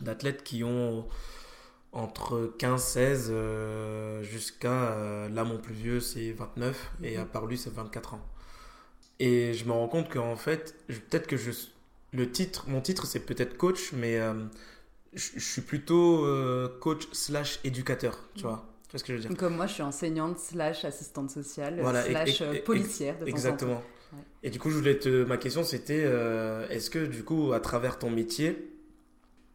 d'athlètes 0.00 0.42
qui 0.44 0.62
ont 0.64 1.06
entre 1.96 2.52
15-16 2.58 3.28
euh, 3.30 4.22
jusqu'à 4.22 4.70
euh, 4.92 5.28
là 5.30 5.44
mon 5.44 5.56
plus 5.56 5.72
vieux 5.74 6.00
c'est 6.00 6.32
29 6.32 6.92
et 7.02 7.16
à 7.16 7.24
part 7.24 7.46
lui 7.46 7.56
c'est 7.56 7.72
24 7.72 8.14
ans. 8.14 8.20
Et 9.18 9.54
je 9.54 9.64
me 9.64 9.72
rends 9.72 9.88
compte 9.88 10.12
qu'en 10.12 10.36
fait, 10.36 10.74
peut-être 10.88 11.26
que 11.26 11.38
je, 11.38 11.50
le 12.12 12.30
titre, 12.30 12.66
mon 12.68 12.82
titre 12.82 13.06
c'est 13.06 13.20
peut-être 13.20 13.56
coach, 13.56 13.92
mais 13.94 14.18
euh, 14.18 14.34
je, 15.14 15.30
je 15.36 15.44
suis 15.44 15.62
plutôt 15.62 16.26
coach 16.80 17.08
slash 17.12 17.58
éducateur, 17.64 18.18
tu 18.34 18.42
vois. 18.42 18.66
Tu 18.88 18.90
vois 18.92 18.98
ce 18.98 19.04
que 19.04 19.12
je 19.16 19.22
veux 19.22 19.28
dire? 19.28 19.36
Comme 19.38 19.56
moi 19.56 19.66
je 19.66 19.72
suis 19.72 19.82
enseignante 19.82 20.38
slash 20.38 20.84
assistante 20.84 21.30
sociale 21.30 21.78
Voilà, 21.80 22.02
slash 22.04 22.42
et- 22.42 22.56
et- 22.56 22.60
policière 22.60 23.14
de 23.14 23.20
temps 23.20 23.24
en 23.24 23.30
temps. 23.30 23.36
Exactement. 23.36 23.82
Ouais. 24.12 24.18
Et 24.42 24.50
du 24.50 24.58
coup, 24.58 24.70
je 24.70 24.76
voulais 24.76 24.98
te, 24.98 25.24
ma 25.24 25.38
question 25.38 25.64
c'était, 25.64 26.02
est-ce 26.70 26.90
que 26.90 27.06
du 27.06 27.24
coup, 27.24 27.54
à 27.54 27.60
travers 27.60 27.98
ton 27.98 28.10
métier, 28.10 28.70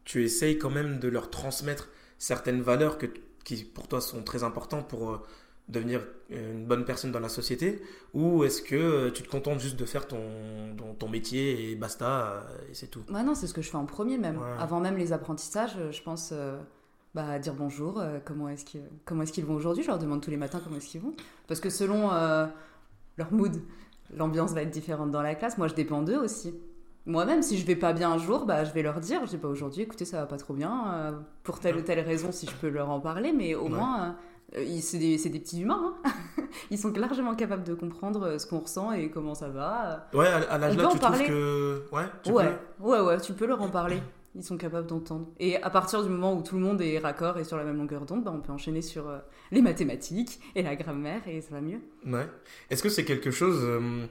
tu 0.04 0.24
essayes 0.24 0.58
quand 0.58 0.70
même 0.70 0.98
de 0.98 1.06
leur 1.08 1.30
transmettre 1.30 1.88
certaines 2.22 2.62
valeurs 2.62 2.98
que, 2.98 3.06
qui 3.44 3.64
pour 3.64 3.88
toi 3.88 4.00
sont 4.00 4.22
très 4.22 4.44
importantes 4.44 4.86
pour 4.86 5.10
euh, 5.10 5.20
devenir 5.68 6.00
une 6.30 6.64
bonne 6.64 6.84
personne 6.84 7.10
dans 7.10 7.20
la 7.20 7.28
société 7.28 7.82
Ou 8.14 8.44
est-ce 8.44 8.62
que 8.62 8.76
euh, 8.76 9.10
tu 9.10 9.22
te 9.24 9.28
contentes 9.28 9.58
juste 9.58 9.76
de 9.76 9.84
faire 9.84 10.06
ton, 10.06 10.22
ton, 10.76 10.94
ton 10.94 11.08
métier 11.08 11.70
et 11.70 11.74
basta, 11.74 12.06
euh, 12.06 12.70
et 12.70 12.74
c'est 12.74 12.86
tout? 12.86 13.02
Ouais, 13.12 13.24
non, 13.24 13.34
c'est 13.34 13.48
ce 13.48 13.54
que 13.54 13.62
je 13.62 13.70
fais 13.70 13.76
en 13.76 13.86
premier 13.86 14.18
même. 14.18 14.38
Ouais. 14.38 14.56
Avant 14.60 14.78
même 14.78 14.96
les 14.96 15.12
apprentissages, 15.12 15.76
euh, 15.78 15.90
je 15.90 16.00
pense 16.02 16.30
euh, 16.32 16.60
bah, 17.14 17.40
dire 17.40 17.54
bonjour, 17.54 17.98
euh, 17.98 18.20
comment 18.24 18.48
est-ce 18.48 18.64
qu'ils 18.64 18.82
comment 19.04 19.22
est-ce 19.22 19.32
qu'ils 19.32 19.44
vont 19.44 19.54
aujourd'hui? 19.54 19.82
Je 19.82 19.88
leur 19.88 19.98
demande 19.98 20.20
tous 20.20 20.30
les 20.30 20.36
matins 20.36 20.60
comment 20.62 20.76
est-ce 20.76 20.90
qu'ils 20.92 21.00
vont. 21.00 21.14
Parce 21.48 21.60
que 21.60 21.70
selon 21.70 22.12
euh, 22.12 22.46
leur 23.16 23.32
mood, 23.32 23.60
l'ambiance 24.16 24.52
va 24.52 24.62
être 24.62 24.70
différente 24.70 25.10
dans 25.10 25.22
la 25.22 25.34
classe. 25.34 25.58
Moi, 25.58 25.66
je 25.66 25.74
dépends 25.74 26.02
d'eux 26.02 26.18
aussi. 26.18 26.54
Moi-même, 27.06 27.42
si 27.42 27.58
je 27.58 27.66
vais 27.66 27.74
pas 27.76 27.92
bien 27.92 28.12
un 28.12 28.18
jour, 28.18 28.46
bah, 28.46 28.64
je 28.64 28.72
vais 28.72 28.82
leur 28.82 29.00
dire, 29.00 29.20
je 29.24 29.30
dis 29.30 29.36
pas 29.38 29.48
aujourd'hui, 29.48 29.82
écoutez, 29.82 30.04
ça 30.04 30.20
va 30.20 30.26
pas 30.26 30.36
trop 30.36 30.54
bien, 30.54 30.92
euh, 30.94 31.12
pour 31.42 31.58
telle 31.58 31.76
ou 31.76 31.80
telle 31.82 31.98
raison, 32.00 32.30
si 32.30 32.46
je 32.46 32.52
peux 32.54 32.68
leur 32.68 32.90
en 32.90 33.00
parler, 33.00 33.32
mais 33.32 33.54
au 33.56 33.64
Ouais. 33.64 33.70
moins, 33.70 34.16
euh, 34.56 34.62
ils- 34.62 34.82
c'est 34.82 34.98
des, 34.98 35.16
des 35.16 35.38
petits 35.40 35.62
humains. 35.62 35.94
hein. 36.04 36.12
ils 36.70 36.78
sont 36.78 36.92
largement 36.92 37.34
capables 37.34 37.64
de 37.64 37.74
comprendre 37.74 38.22
euh, 38.24 38.38
ce 38.38 38.46
qu'on 38.46 38.60
ressent 38.60 38.92
et 38.92 39.10
comment 39.10 39.34
ça 39.34 39.48
va. 39.48 40.08
Ouais, 40.14 40.28
à, 40.28 40.58
l'âge 40.58 40.76
là, 40.76 40.82
tu 40.84 40.88
trouves 40.90 41.00
parler. 41.00 41.26
que. 41.26 41.82
Ouais, 41.90 42.04
tu 42.22 42.30
ouais, 42.30 42.44
peux 42.78 42.84
ouais, 42.88 43.00
ouais, 43.00 43.20
tu 43.20 43.32
peux 43.32 43.46
leur 43.46 43.60
en 43.62 43.68
parler. 43.68 44.00
Ils 44.34 44.42
sont 44.44 44.56
capables 44.56 44.86
d'entendre. 44.86 45.26
Et 45.40 45.60
à 45.62 45.68
partir 45.68 46.02
du 46.02 46.08
moment 46.08 46.32
où 46.34 46.42
tout 46.42 46.54
le 46.54 46.62
monde 46.62 46.80
est 46.80 46.98
raccord 46.98 47.36
et 47.38 47.44
sur 47.44 47.56
la 47.58 47.64
même 47.64 47.76
longueur 47.76 48.06
d'onde, 48.06 48.22
bah, 48.24 48.32
on 48.34 48.40
peut 48.40 48.52
enchaîner 48.52 48.80
sur 48.80 49.06
euh, 49.08 49.18
les 49.50 49.60
mathématiques 49.60 50.40
et 50.54 50.62
la 50.62 50.74
grammaire 50.76 51.20
et 51.26 51.40
ça 51.42 51.50
va 51.54 51.60
mieux. 51.60 51.80
Ouais. 52.06 52.26
Est-ce 52.70 52.82
que 52.82 52.88
c'est 52.88 53.04
quelque 53.04 53.30
chose. 53.30 53.58
euh, 53.62 54.06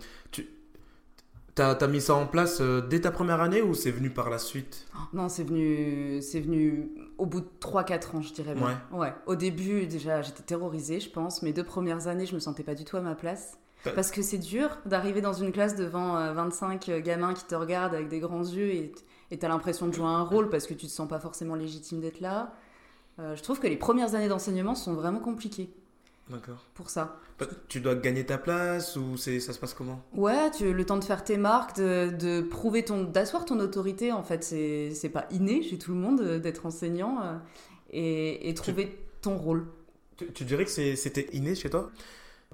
tu 1.55 1.61
as, 1.61 1.87
mis 1.87 2.01
ça 2.01 2.15
en 2.15 2.27
place 2.27 2.59
euh, 2.61 2.81
dès 2.81 3.01
ta 3.01 3.11
première 3.11 3.41
année 3.41 3.61
ou 3.61 3.73
c'est 3.73 3.91
venu 3.91 4.09
par 4.09 4.29
la 4.29 4.37
suite? 4.37 4.87
Non, 5.13 5.29
c'est 5.29 5.43
venu, 5.43 6.21
c'est 6.21 6.39
venu 6.39 6.91
au 7.17 7.25
bout 7.25 7.41
de 7.41 7.49
3-4 7.59 8.17
ans, 8.17 8.21
je 8.21 8.33
dirais 8.33 8.55
bien. 8.55 8.81
Ouais. 8.91 9.13
Au 9.25 9.35
début, 9.35 9.85
déjà, 9.85 10.21
j'étais 10.21 10.43
terrorisée, 10.43 10.99
je 10.99 11.09
pense. 11.09 11.41
Mes 11.41 11.53
deux 11.53 11.63
premières 11.63 12.07
années, 12.07 12.25
je 12.25 12.35
me 12.35 12.39
sentais 12.39 12.63
pas 12.63 12.75
du 12.75 12.85
tout 12.85 12.97
à 12.97 13.01
ma 13.01 13.15
place. 13.15 13.57
Ouais. 13.85 13.93
Parce 13.93 14.11
que 14.11 14.21
c'est 14.21 14.37
dur 14.37 14.77
d'arriver 14.85 15.21
dans 15.21 15.33
une 15.33 15.51
classe 15.51 15.75
devant 15.75 16.15
euh, 16.15 16.33
25 16.33 16.89
gamins 17.03 17.33
qui 17.33 17.45
te 17.45 17.55
regardent 17.55 17.95
avec 17.95 18.09
des 18.09 18.19
grands 18.19 18.43
yeux 18.43 18.69
et 18.69 18.91
et 19.31 19.37
t'as 19.37 19.47
l'impression 19.47 19.87
de 19.87 19.93
jouer 19.93 20.05
un 20.05 20.23
rôle 20.23 20.49
parce 20.49 20.67
que 20.67 20.73
tu 20.73 20.85
te 20.85 20.91
sens 20.91 21.07
pas 21.07 21.19
forcément 21.19 21.55
légitime 21.55 22.01
d'être 22.01 22.19
là. 22.19 22.53
Euh, 23.19 23.35
je 23.35 23.41
trouve 23.41 23.59
que 23.59 23.67
les 23.67 23.77
premières 23.77 24.13
années 24.13 24.27
d'enseignement 24.27 24.75
sont 24.75 24.93
vraiment 24.93 25.19
compliquées 25.19 25.73
D'accord. 26.31 26.63
pour 26.73 26.89
ça. 26.89 27.19
Tu 27.67 27.81
dois 27.81 27.95
gagner 27.95 28.25
ta 28.25 28.37
place 28.37 28.95
ou 28.95 29.17
c'est 29.17 29.39
ça 29.39 29.51
se 29.53 29.59
passe 29.59 29.73
comment? 29.73 30.01
Ouais, 30.13 30.51
tu 30.51 30.73
le 30.73 30.85
temps 30.85 30.97
de 30.97 31.03
faire 31.03 31.23
tes 31.23 31.37
marques, 31.37 31.77
de, 31.77 32.11
de 32.11 32.41
prouver 32.41 32.85
ton, 32.85 33.03
d'asseoir 33.03 33.45
ton 33.45 33.59
autorité. 33.59 34.11
En 34.11 34.23
fait, 34.23 34.43
c'est 34.43 34.93
c'est 34.93 35.09
pas 35.09 35.25
inné 35.31 35.63
chez 35.63 35.77
tout 35.79 35.91
le 35.91 35.97
monde 35.97 36.21
euh, 36.21 36.39
d'être 36.39 36.65
enseignant 36.67 37.19
euh, 37.23 37.37
et, 37.91 38.49
et 38.49 38.53
trouver 38.53 38.97
ton 39.21 39.37
rôle. 39.37 39.65
tu, 40.17 40.31
tu 40.33 40.45
dirais 40.45 40.65
que 40.65 40.71
c'est- 40.71 40.95
c'était 40.95 41.27
inné 41.33 41.55
chez 41.55 41.69
toi? 41.69 41.91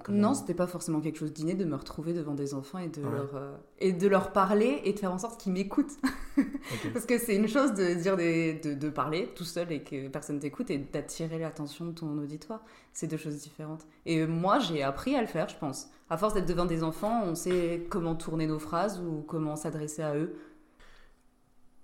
Non, 0.08 0.32
c'était 0.34 0.54
pas 0.54 0.66
forcément 0.68 1.00
quelque 1.00 1.18
chose 1.18 1.32
d'inné 1.32 1.54
de 1.54 1.64
me 1.64 1.74
retrouver 1.74 2.12
devant 2.12 2.34
des 2.34 2.54
enfants 2.54 2.78
et 2.78 2.88
de, 2.88 3.02
Ouais. 3.02 3.10
leur, 3.10 3.34
euh, 3.34 3.56
et 3.80 3.92
de 3.92 4.06
leur 4.08 4.32
parler 4.32 4.80
et 4.84 4.92
de 4.92 4.98
faire 4.98 5.12
en 5.12 5.18
sorte 5.18 5.40
qu'ils 5.40 5.52
m'écoutent. 5.52 5.96
Parce 6.92 7.04
que 7.04 7.18
c'est 7.18 7.34
une 7.34 7.48
chose 7.48 7.74
de 7.74 7.94
dire 7.94 8.16
des, 8.16 8.54
de, 8.54 8.74
de 8.74 8.88
parler 8.90 9.28
tout 9.34 9.44
seul 9.44 9.72
et 9.72 9.82
que 9.82 10.06
personne 10.08 10.38
t'écoute 10.38 10.70
et 10.70 10.78
d'attirer 10.78 11.38
l'attention 11.38 11.86
de 11.86 11.92
ton 11.92 12.16
auditoire. 12.18 12.62
C'est 12.92 13.08
deux 13.08 13.16
choses 13.16 13.36
différentes. 13.38 13.86
Et 14.06 14.24
moi, 14.26 14.60
j'ai 14.60 14.82
appris 14.84 15.16
à 15.16 15.20
le 15.20 15.26
faire, 15.26 15.48
je 15.48 15.56
pense. 15.56 15.88
À 16.10 16.16
force 16.16 16.32
d'être 16.34 16.46
devant 16.46 16.64
des 16.64 16.82
enfants, 16.84 17.22
on 17.24 17.34
sait 17.34 17.84
comment 17.90 18.14
tourner 18.14 18.46
nos 18.46 18.58
phrases 18.60 19.00
ou 19.00 19.22
comment 19.26 19.56
s'adresser 19.56 20.02
à 20.02 20.14
eux. 20.16 20.36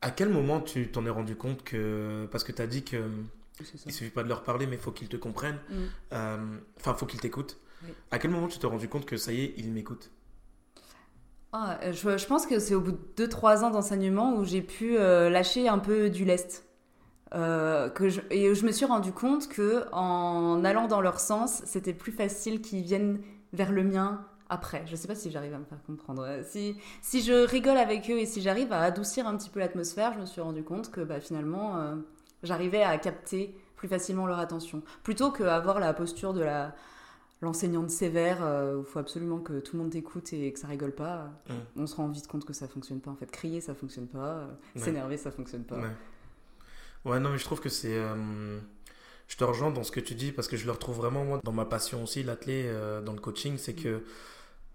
À 0.03 0.11
quel 0.11 0.29
moment 0.29 0.61
tu 0.61 0.88
t'en 0.90 1.05
es 1.07 1.11
rendu 1.11 1.35
compte 1.37 1.64
que. 1.64 2.27
Parce 2.31 2.44
que 2.44 2.53
tu 2.53 2.62
as 2.62 2.66
dit 2.66 2.85
que. 2.85 3.03
Il 3.87 3.92
suffit 3.92 4.11
pas 4.11 4.22
de 4.24 4.29
leur 4.29 4.42
parler, 4.42 4.66
mais 4.66 4.74
il 4.77 4.81
faut 4.83 4.90
qu'ils 4.90 5.09
te 5.09 5.16
comprennent. 5.16 5.61
Mm. 5.70 5.74
Euh, 6.12 6.57
Enfin, 6.79 6.94
faut 6.94 7.07
qu'ils 7.07 7.20
t'écoutent. 7.20 7.59
À 8.11 8.18
quel 8.18 8.31
moment 8.31 8.49
tu 8.49 8.59
t'es 8.59 8.66
rendu 8.66 8.88
compte 8.88 9.07
que 9.07 9.16
ça 9.16 9.33
y 9.33 9.42
est, 9.42 9.55
ils 9.57 9.73
m'écoutent 9.73 10.11
Ah, 11.53 11.79
euh, 11.83 11.92
je, 11.92 12.27
pense 12.27 12.47
que 12.47 12.59
c'est 12.59 12.75
au 12.75 12.81
bout 12.81 12.92
de 12.92 13.27
2-3 13.27 13.64
ans 13.64 13.70
d'enseignement 13.70 14.37
où 14.37 14.44
j'ai 14.44 14.62
pu 14.62 14.97
euh, 14.97 15.31
lâcher 15.31 15.68
un 15.68 15.79
peu 15.79 16.11
du 16.11 16.25
lest. 16.25 16.66
Euh, 17.35 17.88
que 17.88 18.09
je, 18.09 18.20
et 18.31 18.55
je 18.55 18.64
me 18.64 18.70
suis 18.70 18.85
rendu 18.85 19.11
compte 19.11 19.49
que 19.49 19.85
en 19.92 20.64
allant 20.64 20.87
dans 20.87 21.01
leur 21.01 21.18
sens, 21.18 21.62
c'était 21.64 21.94
plus 21.94 22.12
facile 22.12 22.61
qu'ils 22.61 22.83
viennent 22.83 23.20
vers 23.53 23.73
le 23.73 23.83
mien 23.83 24.25
après. 24.49 24.85
Je 24.87 24.94
sais 24.94 25.09
pas 25.09 25.16
si 25.16 25.33
j'arrive 25.33 25.55
à 25.55 25.59
me 25.59 25.64
faire 25.64 25.83
comprendre. 25.85 26.29
Si, 26.44 26.77
si 27.03 27.23
je 27.23 27.44
rigole 27.44 27.77
avec 27.77 28.09
eux 28.09 28.18
et 28.18 28.27
si 28.27 28.40
j'arrive 28.40 28.73
à 28.73 28.83
adoucir 28.83 29.27
un 29.27 29.37
petit 29.37 29.51
peu 29.51 29.59
l'atmosphère, 29.59 30.12
je 30.14 30.20
me 30.20 30.27
suis 30.27 30.40
rendu 30.40 30.62
compte 30.62 30.92
que 30.92 31.01
bah, 31.01 31.18
finalement, 31.18 31.97
j'arrivais 32.44 32.83
à 32.83 32.97
capter 32.99 33.57
plus 33.75 33.88
facilement 33.88 34.27
leur 34.27 34.38
attention. 34.38 34.83
Plutôt 35.03 35.31
qu'avoir 35.31 35.81
la 35.81 35.92
posture 35.92 36.35
de 36.35 36.42
la 36.42 36.75
l'enseignante 37.44 37.90
sévère 37.90 38.38
euh, 38.42 38.76
où 38.76 38.80
il 38.80 38.85
faut 38.87 38.98
absolument 38.98 39.38
que 39.38 39.61
tout 39.61 39.76
le 39.76 39.83
monde 39.83 39.92
t'écoute 39.92 40.33
et 40.33 40.52
que 40.52 40.59
ça 40.59 40.66
rigole 40.66 40.92
pas. 40.92 41.30
Mm. 41.48 41.83
On 41.83 41.87
se 41.87 41.96
rend 41.96 42.09
vite 42.09 42.26
compte 42.26 42.44
que 42.44 42.52
ça 42.52 42.66
fonctionne 42.66 43.00
pas. 43.00 43.11
En 43.11 43.16
fait, 43.16 43.30
crier, 43.30 43.61
ça 43.61 43.74
fonctionne 43.74 44.09
pas. 44.09 44.48
Ouais. 44.74 44.83
S'énerver, 44.83 45.16
ça 45.16 45.30
fonctionne 45.30 45.64
pas. 45.64 45.76
Ouais. 45.76 45.90
Ouais, 47.04 47.20
non, 47.20 47.30
mais 47.30 47.38
je 47.38 47.44
trouve 47.44 47.61
que 47.61 47.68
c'est. 47.68 47.96
euh, 47.96 48.59
je 49.28 49.37
te 49.37 49.44
rejoins 49.44 49.70
dans 49.70 49.85
ce 49.85 49.92
que 49.92 50.00
tu 50.00 50.14
dis 50.14 50.33
parce 50.33 50.48
que 50.48 50.57
je 50.57 50.64
le 50.64 50.72
retrouve 50.72 50.96
vraiment, 50.96 51.24
moi, 51.24 51.40
dans 51.44 51.52
ma 51.52 51.64
passion 51.64 52.02
aussi, 52.02 52.22
l'athlé, 52.22 52.64
euh, 52.66 53.00
dans 53.00 53.12
le 53.12 53.20
coaching. 53.20 53.59
C'est 53.59 53.74
que, 53.74 54.04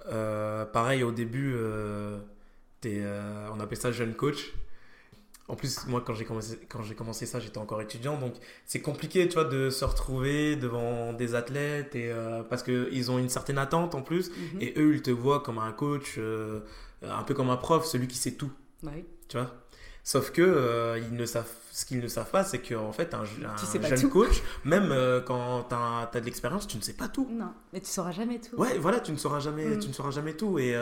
euh, 0.07 0.65
pareil, 0.65 1.03
au 1.03 1.11
début, 1.11 1.55
on 2.83 3.59
appelle 3.59 3.77
ça 3.77 3.91
jeune 3.91 4.13
coach. 4.13 4.53
En 5.49 5.55
plus, 5.55 5.87
moi, 5.87 6.01
quand 6.05 6.13
j'ai 6.13 6.25
commencé, 6.25 6.59
quand 6.69 6.83
j'ai 6.83 6.93
commencé 6.93 7.25
ça, 7.25 7.39
j'étais 7.39 7.57
encore 7.57 7.81
étudiant. 7.81 8.17
Donc, 8.19 8.35
c'est 8.67 8.81
compliqué, 8.81 9.27
tu 9.27 9.33
vois, 9.33 9.45
de 9.45 9.71
se 9.71 9.83
retrouver 9.83 10.55
devant 10.55 11.11
des 11.11 11.33
athlètes 11.33 11.95
et, 11.95 12.11
euh, 12.11 12.43
parce 12.43 12.61
qu'ils 12.61 13.09
ont 13.09 13.17
une 13.17 13.29
certaine 13.29 13.57
attente 13.57 13.95
en 13.95 14.03
plus. 14.03 14.29
Mhm. 14.29 14.61
Et 14.61 14.73
eux, 14.77 14.93
ils 14.93 15.01
te 15.01 15.09
voient 15.09 15.39
comme 15.41 15.57
un 15.57 15.71
coach, 15.71 16.15
euh, 16.19 16.59
un 17.01 17.23
peu 17.23 17.33
comme 17.33 17.49
un 17.49 17.57
prof, 17.57 17.83
celui 17.85 18.07
qui 18.07 18.17
sait 18.17 18.33
tout. 18.33 18.51
Ouais. 18.83 19.03
tu 19.27 19.37
vois? 19.37 19.55
Sauf 20.03 20.31
que 20.31 20.41
euh, 20.43 20.99
ils 20.99 21.15
ne 21.15 21.25
savent, 21.25 21.49
ce 21.71 21.83
qu'ils 21.85 21.99
ne 21.99 22.07
savent 22.07 22.29
pas, 22.29 22.43
c'est 22.43 22.59
qu'en 22.59 22.91
fait, 22.93 23.13
un, 23.15 23.21
un 23.23 23.55
Tu 23.59 23.65
sais 23.65 23.79
pas 23.79 23.89
jeune 23.89 23.99
tout. 24.01 24.09
coach, 24.09 24.41
même 24.65 24.93
quand 25.25 25.65
tu 25.67 25.75
as, 25.75 26.19
de 26.19 26.25
l'expérience, 26.25 26.67
tu 26.67 26.77
ne 26.77 26.81
sais 26.83 26.93
pas 26.93 27.07
tout. 27.07 27.27
Non, 27.31 27.53
mais 27.73 27.79
tu 27.81 27.87
sauras 27.87 28.11
jamais 28.11 28.39
tout. 28.39 28.55
Ouais, 28.55 28.77
voilà, 28.77 28.99
tu 28.99 29.11
ne 29.11 29.17
sauras 29.17 29.39
jamais, 29.39 29.65
Mm. 29.65 29.79
tu 29.79 29.87
ne 29.87 29.93
sauras 29.93 30.11
jamais 30.11 30.33
tout. 30.33 30.59
Et, 30.59 30.75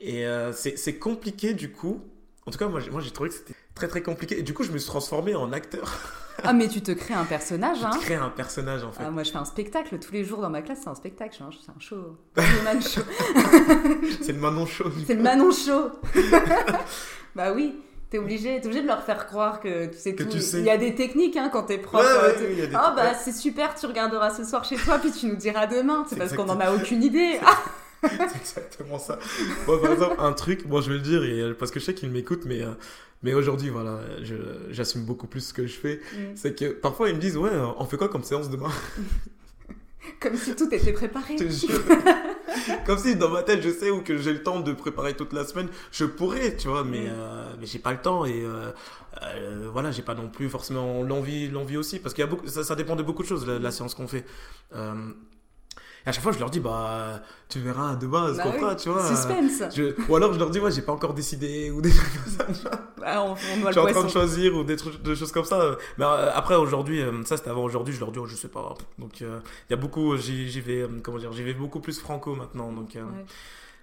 et 0.00 0.26
c'est 0.54 0.98
compliqué 0.98 1.54
du 1.54 1.70
coup. 1.70 2.02
En 2.46 2.50
tout 2.50 2.58
cas, 2.58 2.66
moi, 2.66 2.80
moi 2.90 3.00
j'ai 3.00 3.12
trouvé 3.12 3.28
que 3.30 3.36
c'était 3.36 3.54
très 3.74 3.88
très 3.88 4.02
compliqué. 4.02 4.38
Et 4.38 4.42
du 4.42 4.54
coup, 4.54 4.62
je 4.64 4.72
me 4.72 4.78
suis 4.78 4.86
transformé 4.88 5.34
en 5.34 5.52
acteur. 5.52 5.98
Ah, 6.44 6.52
mais 6.54 6.66
tu 6.68 6.80
te 6.80 6.92
crées 6.92 7.14
un 7.14 7.24
personnage, 7.24 7.78
Je 7.80 7.84
hein 7.86 7.90
crée 8.00 8.14
un 8.14 8.30
personnage 8.30 8.82
en 8.84 8.90
fait. 8.92 9.02
Ah, 9.06 9.10
moi, 9.10 9.22
je 9.22 9.30
fais 9.30 9.36
un 9.38 9.44
spectacle 9.44 9.98
tous 9.98 10.12
les 10.12 10.24
jours 10.24 10.40
dans 10.40 10.50
ma 10.50 10.62
classe. 10.62 10.78
C'est 10.82 10.88
un 10.88 10.94
spectacle. 10.94 11.32
je 11.34 11.36
fais 11.38 11.44
un- 11.44 12.02
C'est 12.36 12.68
un 12.68 12.80
show. 12.80 13.02
C'est 14.22 14.32
le 14.32 14.38
Manon 14.40 14.66
Show. 14.66 14.84
C'est 15.06 15.14
le. 15.14 15.22
Manon 15.22 15.50
show. 15.52 15.90
bah 17.34 17.52
oui. 17.54 17.74
T'es 18.10 18.18
obligé, 18.18 18.60
t'es 18.60 18.66
obligé 18.66 18.82
de 18.82 18.86
leur 18.88 19.02
faire 19.04 19.26
croire 19.26 19.58
que 19.60 19.86
tu 19.86 19.96
sais 19.96 20.14
Que 20.14 20.24
tout. 20.24 20.30
tu 20.32 20.40
sais. 20.42 20.58
Il 20.58 20.66
y 20.66 20.70
a 20.70 20.76
des 20.76 20.94
techniques 20.94 21.34
hein, 21.38 21.48
quand 21.50 21.62
t'es 21.62 21.78
prof. 21.78 22.04
Ouais, 22.04 22.28
ouais, 22.44 22.54
oui, 22.56 22.68
Ah 22.74 22.82
trucs, 22.84 22.96
bah 22.96 23.02
ouais. 23.04 23.16
c'est 23.24 23.32
super, 23.32 23.74
tu 23.74 23.86
regarderas 23.86 24.28
ce 24.34 24.44
soir 24.44 24.64
chez 24.64 24.76
toi, 24.76 24.98
puis 24.98 25.10
tu 25.12 25.24
nous 25.26 25.36
diras 25.36 25.66
demain. 25.66 26.04
C'est 26.08 26.16
parce 26.16 26.34
qu'on 26.34 26.44
n'en 26.44 26.60
a 26.60 26.72
aucune 26.72 27.02
idée. 27.02 27.40
C'est 28.04 28.36
exactement 28.36 28.98
ça. 28.98 29.16
Moi, 29.66 29.80
par 29.80 29.92
exemple, 29.92 30.16
un 30.18 30.32
truc, 30.32 30.66
moi 30.66 30.80
je 30.80 30.88
vais 30.90 30.96
le 30.96 31.02
dire, 31.02 31.20
euh, 31.22 31.54
parce 31.56 31.70
que 31.70 31.78
je 31.78 31.84
sais 31.84 31.94
qu'ils 31.94 32.10
m'écoutent, 32.10 32.44
mais, 32.46 32.60
euh, 32.60 32.72
mais 33.22 33.34
aujourd'hui, 33.34 33.68
voilà, 33.70 34.00
j'assume 34.70 35.04
beaucoup 35.04 35.26
plus 35.26 35.40
ce 35.40 35.52
que 35.54 35.66
je 35.66 35.74
fais. 35.74 36.00
Mm. 36.14 36.18
C'est 36.34 36.58
que 36.58 36.66
parfois 36.72 37.08
ils 37.10 37.16
me 37.16 37.20
disent, 37.20 37.36
ouais, 37.36 37.50
euh, 37.52 37.66
on 37.78 37.84
fait 37.84 37.96
quoi 37.96 38.08
comme 38.08 38.24
séance 38.24 38.50
demain? 38.50 38.70
Comme 40.20 40.36
si 40.36 40.54
tout 40.56 40.72
était 40.72 40.92
préparé. 40.92 41.36
Comme 42.86 42.98
si 42.98 43.16
dans 43.16 43.28
ma 43.30 43.42
tête, 43.42 43.62
je 43.62 43.70
sais 43.70 43.90
ou 43.90 44.02
que 44.02 44.18
j'ai 44.18 44.32
le 44.32 44.42
temps 44.42 44.60
de 44.60 44.72
préparer 44.72 45.14
toute 45.14 45.32
la 45.32 45.44
semaine, 45.44 45.68
je 45.92 46.04
pourrais, 46.04 46.56
tu 46.56 46.68
vois, 46.68 46.82
mais, 46.84 47.02
Mm. 47.06 47.10
euh, 47.12 47.52
mais 47.60 47.66
j'ai 47.66 47.78
pas 47.78 47.92
le 47.92 48.00
temps 48.00 48.24
et 48.24 48.42
euh, 48.44 48.70
euh, 49.22 49.68
voilà, 49.72 49.90
j'ai 49.92 50.02
pas 50.02 50.14
non 50.14 50.28
plus 50.28 50.48
forcément 50.48 51.02
l'envie, 51.02 51.48
l'envie 51.48 51.76
aussi, 51.76 51.98
parce 52.00 52.14
qu'il 52.14 52.22
y 52.22 52.26
a 52.26 52.30
beaucoup, 52.30 52.46
ça, 52.48 52.62
ça 52.64 52.74
dépend 52.74 52.96
de 52.96 53.02
beaucoup 53.02 53.22
de 53.22 53.28
choses, 53.28 53.46
la, 53.46 53.58
la 53.58 53.70
séance 53.70 53.94
qu'on 53.94 54.08
fait. 54.08 54.24
Et 56.04 56.08
à 56.08 56.12
chaque 56.12 56.22
fois, 56.22 56.32
je 56.32 56.38
leur 56.40 56.50
dis, 56.50 56.58
bah, 56.60 57.22
tu 57.48 57.60
verras 57.60 57.94
demain, 57.96 58.32
ce 58.32 58.38
Bah 58.38 58.42
qu'on 58.58 58.68
oui. 58.68 58.76
tu 58.76 58.88
vois. 58.88 59.06
Suspense. 59.06 59.62
Je- 59.74 59.94
ou 60.08 60.16
alors 60.16 60.32
je 60.32 60.38
leur 60.38 60.50
dis, 60.50 60.58
ouais, 60.58 60.70
j'ai 60.72 60.82
pas 60.82 60.92
encore 60.92 61.14
décidé, 61.14 61.70
ou 61.70 61.80
des 61.80 61.90
trucs 61.90 62.24
comme 62.24 62.54
ça. 62.54 62.70
Ah, 63.04 63.20
on, 63.24 63.32
on 63.32 63.36
Je 63.36 63.70
suis 63.72 63.80
en 63.80 63.86
train 63.86 64.04
de 64.04 64.08
choisir 64.08 64.54
ou 64.56 64.62
des, 64.62 64.76
trucs, 64.76 65.02
des 65.02 65.16
choses 65.16 65.32
comme 65.32 65.44
ça. 65.44 65.76
Mais 65.98 66.04
euh, 66.04 66.30
après, 66.34 66.54
aujourd'hui, 66.54 67.00
euh, 67.02 67.24
ça 67.24 67.36
c'était 67.36 67.50
avant 67.50 67.64
aujourd'hui, 67.64 67.92
je 67.92 67.98
leur 67.98 68.12
dis, 68.12 68.20
oh, 68.20 68.26
je 68.26 68.36
sais 68.36 68.46
pas. 68.48 68.74
Donc, 68.98 69.22
euh, 69.22 69.40
il 69.68 69.72
y 69.72 69.74
a 69.74 69.76
beaucoup, 69.76 70.16
j'y 70.16 70.60
vais, 70.60 70.86
comment 71.02 71.18
dire, 71.18 71.32
j'y 71.32 71.42
vais 71.42 71.52
beaucoup 71.54 71.80
plus 71.80 71.98
franco 71.98 72.34
maintenant. 72.36 72.70
Donc, 72.72 72.94
euh, 72.94 73.02
Ouais. 73.02 73.24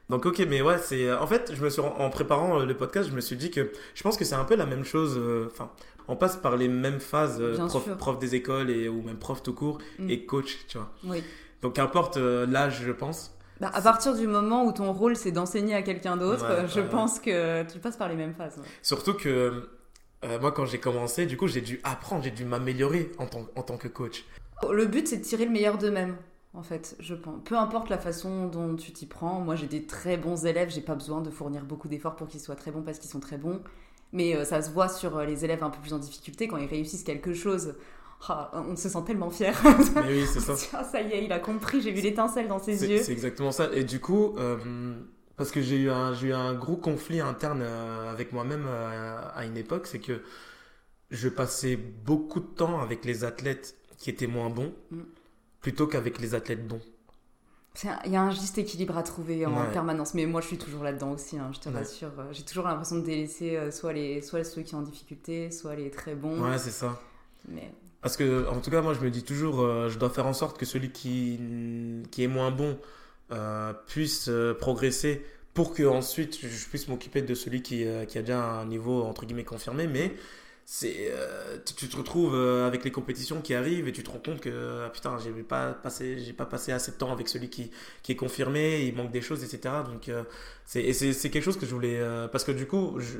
donc 0.09 0.25
ok, 0.25 0.45
mais 0.47 0.61
ouais, 0.61 0.77
c'est. 0.77 1.11
En 1.13 1.27
fait, 1.27 1.51
je 1.53 1.61
me 1.61 1.69
suis, 1.69 1.81
en 1.81 2.09
préparant 2.09 2.59
le 2.59 2.73
podcast, 2.77 3.09
je 3.09 3.15
me 3.15 3.19
suis 3.21 3.35
dit 3.35 3.51
que 3.51 3.71
je 3.93 4.03
pense 4.03 4.15
que 4.15 4.23
c'est 4.23 4.35
un 4.35 4.45
peu 4.45 4.55
la 4.55 4.65
même 4.65 4.85
chose. 4.85 5.15
euh, 5.17 5.47
Enfin, 5.51 5.69
on 6.07 6.15
passe 6.15 6.37
par 6.37 6.55
les 6.55 6.69
mêmes 6.69 7.01
phases, 7.01 7.39
euh, 7.41 7.57
prof 7.97 8.19
des 8.19 8.35
écoles 8.35 8.69
et, 8.69 8.87
ou 8.87 9.01
même 9.01 9.17
prof 9.17 9.43
tout 9.43 9.53
court 9.53 9.79
Mm. 9.99 10.09
et 10.09 10.25
coach, 10.25 10.59
tu 10.69 10.77
vois. 10.77 10.89
Oui. 11.03 11.21
Donc, 11.61 11.73
qu'importe 11.75 12.17
euh, 12.17 12.45
l'âge, 12.45 12.81
je 12.85 12.91
pense. 12.91 13.35
Bah, 13.59 13.69
à 13.73 13.81
partir 13.81 14.15
du 14.15 14.25
moment 14.27 14.63
où 14.65 14.71
ton 14.71 14.93
rôle 14.93 15.17
c'est 15.17 15.31
d'enseigner 15.31 15.75
à 15.75 15.81
quelqu'un 15.81 16.15
d'autre, 16.15 16.43
Ouais, 16.47 16.67
je 16.67 16.75
ouais, 16.75 16.81
ouais. 16.83 16.89
pense 16.89 17.19
que 17.19 17.63
tu 17.69 17.79
passes 17.79 17.97
par 17.97 18.07
les 18.07 18.15
mêmes 18.15 18.33
phases. 18.33 18.61
Surtout 18.81 19.13
que 19.13 19.67
euh, 20.23 20.39
moi, 20.39 20.51
quand 20.53 20.65
j'ai 20.65 20.79
commencé, 20.79 21.25
du 21.25 21.35
coup, 21.35 21.47
j'ai 21.47 21.59
dû 21.61 21.81
apprendre, 21.83 22.23
j'ai 22.23 22.31
dû 22.31 22.45
m'améliorer 22.45 23.11
en 23.17 23.25
tant, 23.25 23.45
en 23.57 23.63
tant 23.63 23.77
que 23.77 23.89
coach. 23.89 24.23
Le 24.71 24.85
but 24.85 25.07
c'est 25.07 25.17
de 25.17 25.23
tirer 25.23 25.45
le 25.45 25.51
meilleur 25.51 25.77
d'eux-mêmes. 25.77 26.15
En 26.53 26.63
fait, 26.63 26.95
je 26.99 27.13
pense. 27.15 27.41
Peu 27.45 27.55
importe 27.57 27.89
la 27.89 27.97
façon 27.97 28.47
dont 28.47 28.75
tu 28.75 28.91
t'y 28.91 29.05
prends. 29.05 29.39
Moi, 29.41 29.55
j'ai 29.55 29.67
des 29.67 29.85
très 29.85 30.17
bons 30.17 30.45
élèves. 30.45 30.69
J'ai 30.69 30.81
pas 30.81 30.95
besoin 30.95 31.21
de 31.21 31.29
fournir 31.29 31.63
beaucoup 31.63 31.87
d'efforts 31.87 32.15
pour 32.15 32.27
qu'ils 32.27 32.39
soient 32.41 32.55
très 32.55 32.71
bons 32.71 32.81
parce 32.81 32.97
qu'ils 32.97 33.09
sont 33.11 33.19
très 33.19 33.37
bons. 33.37 33.61
Mais 34.13 34.35
euh, 34.35 34.43
ça 34.45 34.61
se 34.61 34.71
voit 34.71 34.89
sur 34.89 35.17
euh, 35.17 35.25
les 35.25 35.45
élèves 35.45 35.63
un 35.63 35.69
peu 35.69 35.79
plus 35.79 35.93
en 35.93 35.99
difficulté 35.99 36.47
quand 36.47 36.57
ils 36.57 36.67
réussissent 36.67 37.03
quelque 37.03 37.33
chose. 37.33 37.75
Ah, 38.27 38.51
on 38.67 38.75
se 38.75 38.89
sent 38.89 39.03
tellement 39.05 39.29
fier. 39.29 39.55
Mais 39.95 40.21
oui, 40.21 40.25
c'est 40.31 40.39
ça. 40.41 40.53
Tiens, 40.55 40.83
ça 40.83 41.01
y 41.01 41.11
est, 41.13 41.23
il 41.25 41.31
a 41.31 41.39
compris. 41.39 41.81
J'ai 41.81 41.91
vu 41.91 42.01
l'étincelle 42.01 42.47
dans 42.47 42.59
ses 42.59 42.85
yeux. 42.85 43.01
c'est 43.01 43.11
exactement 43.13 43.51
ça. 43.51 43.69
Et 43.73 43.83
du 43.85 43.99
coup, 44.01 44.35
euh, 44.37 44.57
parce 45.37 45.51
que 45.51 45.61
j'ai 45.61 45.77
eu, 45.77 45.89
un- 45.89 46.13
eu 46.21 46.33
un 46.33 46.53
gros 46.53 46.75
conflit 46.75 47.21
interne 47.21 47.61
euh, 47.63 48.11
avec 48.11 48.33
moi-même 48.33 48.65
euh, 48.67 49.21
à 49.33 49.45
une 49.45 49.55
époque, 49.57 49.87
c'est 49.87 49.99
que 49.99 50.21
je 51.11 51.29
passais 51.29 51.75
beaucoup 51.77 52.39
de 52.41 52.45
temps 52.45 52.81
avec 52.81 53.05
les 53.05 53.23
athlètes 53.23 53.75
qui 53.97 54.09
étaient 54.09 54.27
moins 54.27 54.49
bons 54.49 54.73
Mm. 54.91 54.99
plutôt 55.61 55.87
qu'avec 55.87 56.19
les 56.19 56.35
athlètes 56.35 56.67
bons. 56.67 56.81
Il 58.05 58.11
y 58.11 58.15
a 58.17 58.21
un 58.21 58.31
juste 58.31 58.57
équilibre 58.57 58.97
à 58.97 59.03
trouver 59.03 59.45
en 59.45 59.53
Ouais. 59.61 59.71
permanence, 59.71 60.13
mais 60.13 60.25
moi 60.25 60.41
je 60.41 60.47
suis 60.47 60.57
toujours 60.57 60.83
là-dedans 60.83 61.11
aussi, 61.13 61.37
hein, 61.37 61.49
je 61.53 61.59
te 61.59 61.69
Ouais. 61.69 61.75
rassure. 61.75 62.11
J'ai 62.31 62.43
toujours 62.43 62.65
l'impression 62.65 62.97
de 62.97 63.01
délaisser 63.05 63.71
soit, 63.71 63.93
les, 63.93 64.21
soit 64.21 64.43
ceux 64.43 64.61
qui 64.63 64.71
sont 64.71 64.77
en 64.77 64.81
difficulté, 64.81 65.49
soit 65.51 65.75
les 65.75 65.89
très 65.89 66.15
bons. 66.15 66.41
Ouais, 66.41 66.57
c'est 66.57 66.71
ça. 66.71 66.99
Mais 67.47 67.71
Parce 68.01 68.15
que, 68.15 68.47
en 68.47 68.61
tout 68.61 68.71
cas, 68.71 68.81
moi, 68.81 68.93
je 68.93 69.01
me 69.01 69.09
dis 69.09 69.23
toujours, 69.23 69.61
euh, 69.61 69.89
je 69.89 69.99
dois 69.99 70.09
faire 70.09 70.25
en 70.25 70.33
sorte 70.33 70.57
que 70.57 70.65
celui 70.65 70.91
qui, 70.91 71.39
qui 72.11 72.23
est 72.23 72.27
moins 72.27 72.51
bon 72.51 72.77
euh, 73.31 73.73
puisse 73.87 74.29
euh, 74.29 74.53
progresser 74.53 75.25
pour 75.53 75.73
que 75.73 75.83
ensuite 75.83 76.39
je 76.41 76.67
puisse 76.67 76.87
m'occuper 76.87 77.21
de 77.21 77.35
celui 77.35 77.61
qui, 77.61 77.85
qui 78.07 78.17
a 78.17 78.21
déjà 78.21 78.41
un 78.41 78.65
niveau 78.65 79.03
entre 79.03 79.25
guillemets 79.25 79.43
confirmé. 79.43 79.87
Mais 79.87 80.15
c'est, 80.63 81.11
tu, 81.65 81.89
te 81.89 81.97
retrouves 81.97 82.35
avec 82.35 82.85
les 82.85 82.91
compétitions 82.91 83.41
qui 83.41 83.53
arrivent 83.55 83.87
et 83.87 83.91
tu 83.91 84.03
te 84.03 84.09
rends 84.09 84.19
compte 84.19 84.39
que 84.39 84.83
ah, 84.85 84.89
putain, 84.89 85.17
j'ai 85.17 85.31
pas 85.43 85.73
passé, 85.73 86.19
j'ai 86.19 86.31
pas 86.31 86.45
passé 86.45 86.71
assez 86.71 86.91
de 86.91 86.97
temps 86.97 87.11
avec 87.11 87.27
celui 87.27 87.49
qui, 87.49 87.71
qui 88.03 88.13
est 88.13 88.15
confirmé, 88.15 88.85
il 88.85 88.95
manque 88.95 89.11
des 89.11 89.21
choses, 89.21 89.43
etc. 89.43 89.75
Donc, 89.85 90.09
c'est, 90.65 90.93
c'est, 90.93 91.29
quelque 91.29 91.43
chose 91.43 91.57
que 91.57 91.65
je 91.65 91.73
voulais, 91.73 91.99
parce 92.31 92.45
que 92.45 92.51
du 92.51 92.67
coup, 92.67 92.97
je, 92.99 93.17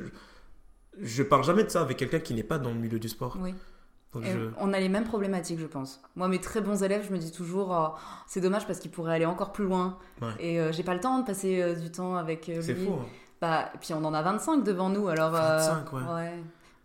je 1.02 1.22
parle 1.22 1.44
jamais 1.44 1.64
de 1.64 1.68
ça 1.68 1.82
avec 1.82 1.98
quelqu'un 1.98 2.20
qui 2.20 2.32
n'est 2.32 2.44
pas 2.44 2.58
dans 2.58 2.72
le 2.72 2.78
milieu 2.78 3.00
du 3.00 3.08
sport. 3.08 3.36
oui. 3.42 3.52
Je- 4.20 4.48
On 4.58 4.72
a 4.72 4.80
les 4.80 4.88
mêmes 4.88 5.04
problématiques, 5.04 5.60
je 5.60 5.66
pense. 5.66 6.00
Moi, 6.16 6.26
mes 6.26 6.40
très 6.40 6.60
bons 6.60 6.82
élèves, 6.82 7.04
je 7.06 7.12
me 7.12 7.18
dis 7.18 7.30
toujours, 7.30 7.68
Oh, 7.70 7.98
c'est 8.26 8.40
dommage 8.40 8.66
parce 8.66 8.80
qu'ils 8.80 8.90
pourraient 8.90 9.14
aller 9.14 9.26
encore 9.26 9.52
plus 9.52 9.64
loin. 9.64 9.98
Ouais. 10.20 10.28
Et 10.40 10.60
euh, 10.60 10.72
j'ai 10.72 10.82
pas 10.82 10.94
le 10.94 11.00
temps 11.00 11.20
de 11.20 11.24
passer 11.24 11.62
euh, 11.62 11.74
du 11.74 11.90
temps 11.92 12.16
avec 12.16 12.48
euh, 12.48 12.60
C'est 12.60 12.72
lui. 12.74 12.86
fou. 12.86 12.94
hein. 12.94 13.06
Bah, 13.40 13.70
et 13.74 13.78
puis 13.78 13.94
on 13.94 14.04
en 14.04 14.12
a 14.12 14.20
25 14.22 14.64
devant 14.64 14.88
nous, 14.88 15.06
alors. 15.08 15.34
euh, 15.34 15.58
25, 15.58 15.92
ouais. 15.92 16.32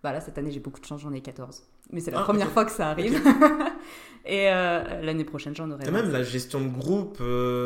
Bah 0.03 0.11
là, 0.13 0.21
cette 0.21 0.37
année, 0.37 0.51
j'ai 0.51 0.59
beaucoup 0.59 0.79
de 0.79 0.85
chance, 0.85 1.01
j'en 1.01 1.11
ai 1.13 1.21
14. 1.21 1.63
Mais 1.91 1.99
c'est 1.99 2.11
la 2.11 2.19
Ah, 2.19 2.23
première 2.23 2.49
fois 2.51 2.63
que 2.63 2.71
ça 2.71 2.89
arrive. 2.89 3.19
et 4.25 4.45
l'année 4.45 5.25
prochaine, 5.25 5.55
j'en 5.55 5.69
aurai 5.71 5.83
Et 5.87 5.91
20. 5.91 6.03
même 6.03 6.11
la 6.11 6.23
gestion 6.23 6.61
de 6.61 6.67
groupe, 6.69 7.17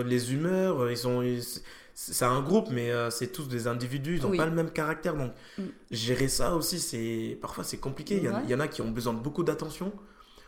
les 0.05 0.33
humeurs, 0.33 0.89
ils 0.89 0.97
ils- 1.25 1.61
c'est 2.01 2.23
un 2.25 2.41
groupe, 2.41 2.69
mais 2.71 2.91
euh, 2.91 3.09
c'est 3.09 3.27
tous 3.27 3.47
des 3.49 3.67
individus, 3.67 4.15
ils 4.17 4.21
n'ont 4.23 4.29
Oui. 4.29 4.37
pas 4.37 4.45
le 4.45 4.53
même 4.53 4.71
caractère. 4.71 5.15
Donc, 5.15 5.33
Mm. 5.57 5.63
gérer 5.91 6.27
ça 6.29 6.55
aussi, 6.55 6.79
c'est 6.79 7.37
parfois 7.41 7.63
c'est 7.65 7.77
compliqué. 7.77 8.15
Il 8.17 8.23
y, 8.23 8.29
en- 8.29 8.35
Ouais. 8.35 8.41
il 8.45 8.49
y 8.49 8.55
en 8.55 8.59
a 8.61 8.67
qui 8.69 8.81
ont 8.81 8.89
besoin 8.89 9.13
de 9.13 9.19
beaucoup 9.19 9.43
d'attention, 9.43 9.91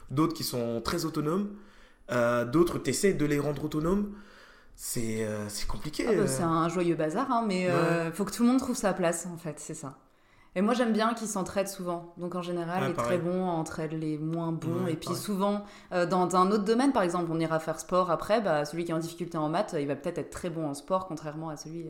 d'autres 0.09 0.33
qui 0.33 0.45
sont 0.45 0.79
très 0.81 1.03
autonomes, 1.03 1.49
euh, 2.11 2.45
d'autres, 2.45 2.79
tu 2.79 2.89
essaies 2.91 3.13
de 3.13 3.25
les 3.25 3.39
rendre 3.39 3.65
autonomes. 3.65 4.13
C'est 4.77 5.25
euh, 5.25 5.47
compliqué. 5.67 6.05
Ah 6.07 6.11
bah, 6.13 6.19
euh. 6.21 6.27
c'est 6.27 6.43
un 6.43 6.69
joyeux 6.69 6.95
bazar, 6.95 7.29
hein, 7.29 7.43
mais 7.45 7.63
il 8.05 8.11
faut 8.13 8.23
que 8.23 8.31
tout 8.31 8.43
le 8.43 8.49
monde 8.49 8.59
trouve 8.59 8.75
sa 8.77 8.93
place, 8.93 9.25
en 9.25 9.37
fait, 9.37 9.59
c'est 9.59 9.73
ça. 9.75 9.97
Et 10.53 10.61
moi, 10.61 10.73
j'aime 10.73 10.91
bien 10.91 11.13
qu'ils 11.13 11.29
s'entraident 11.29 11.69
souvent. 11.69 12.13
Donc, 12.17 12.35
en 12.35 12.41
général, 12.41 12.81
Ouais, 12.81 12.87
les 12.89 12.93
pareil. 12.93 13.17
très 13.19 13.25
bons 13.25 13.47
entraident 13.47 13.93
les 13.93 14.17
moins 14.17 14.51
bons. 14.51 14.83
Ouais, 14.83 14.91
et 14.91 14.95
puis, 14.97 15.07
pareil. 15.07 15.21
souvent, 15.21 15.63
euh, 15.93 16.05
dans 16.05 16.35
un 16.35 16.51
autre 16.51 16.65
domaine, 16.65 16.91
par 16.91 17.03
exemple, 17.03 17.31
on 17.31 17.39
ira 17.39 17.57
faire 17.59 17.79
sport 17.79 18.11
après, 18.11 18.41
bah, 18.41 18.65
celui 18.65 18.83
qui 18.83 18.91
est 18.91 18.93
en 18.93 18.99
difficulté 18.99 19.37
en 19.37 19.47
maths, 19.47 19.75
il 19.79 19.87
va 19.87 19.95
peut-être 19.95 20.17
être 20.17 20.29
très 20.29 20.49
bon 20.49 20.67
en 20.67 20.73
sport, 20.73 21.07
contrairement 21.07 21.47
à 21.49 21.55
celui 21.55 21.85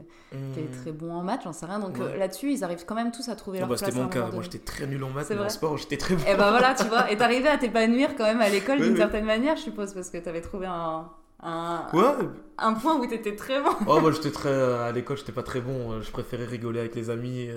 qui 0.54 0.60
est 0.60 0.64
Hmm. 0.68 0.82
très 0.82 0.92
bon 0.92 1.12
en 1.12 1.24
maths, 1.24 1.42
j'en 1.44 1.54
sais 1.54 1.66
rien. 1.66 1.80
Donc, 1.80 1.96
Ouais. 1.98 2.04
euh, 2.04 2.18
là-dessus, 2.18 2.52
ils 2.52 2.64
arrivent 2.64 2.86
quand 2.86 2.94
même 2.94 3.12
tous 3.12 3.30
à 3.30 3.36
trouver 3.36 3.58
Ah 3.58 3.62
leur 3.62 3.70
bah, 3.70 3.76
place 3.78 3.90
c'était 3.90 4.00
mon 4.04 4.10
cas. 4.10 4.20
moment 4.20 4.34
Moi, 4.34 4.44
j'étais 4.44 4.60
très 4.60 4.86
nul 4.86 5.04
en 5.04 5.10
maths, 5.10 5.26
C'est 5.28 5.36
mais 5.36 5.42
en 5.46 5.50
sport, 5.50 5.78
j'étais 5.80 5.98
très 5.98 6.16
bon. 6.16 6.24
Et 6.28 6.36
ben 6.36 6.52
voilà, 6.52 6.76
tu 6.76 6.84
vois. 6.86 7.12
Et 7.12 7.18
t'arrivais 7.18 7.50
à 7.50 7.58
t'épanouir 7.58 8.16
quand 8.16 8.26
même 8.26 8.42
à 8.42 8.50
l'école 8.50 8.78
d'une 8.82 8.92
oui. 8.92 8.98
certaine 8.98 9.26
manière, 9.26 9.56
je 9.58 9.64
suppose, 9.64 9.92
parce 9.96 10.12
que 10.12 10.20
t'avais 10.20 10.42
trouvé 10.42 10.68
un, 10.68 11.10
un, 11.42 11.88
Ouais, 11.94 12.14
un 12.58 12.74
point 12.74 13.00
où 13.00 13.06
t'étais 13.08 13.36
très 13.36 13.62
bon. 13.62 13.72
Oh, 13.88 14.00
moi 14.00 14.12
j'étais 14.12 14.32
très. 14.32 14.50
euh, 14.50 14.88
À 14.88 14.92
l'école, 14.92 15.18
j'étais 15.18 15.32
pas 15.32 15.44
très 15.44 15.62
bon. 15.62 15.94
euh, 15.94 16.02
Je 16.02 16.12
préférais 16.12 16.46
rigoler 16.46 16.80
avec 16.80 16.96
les 16.96 17.10
amis. 17.10 17.50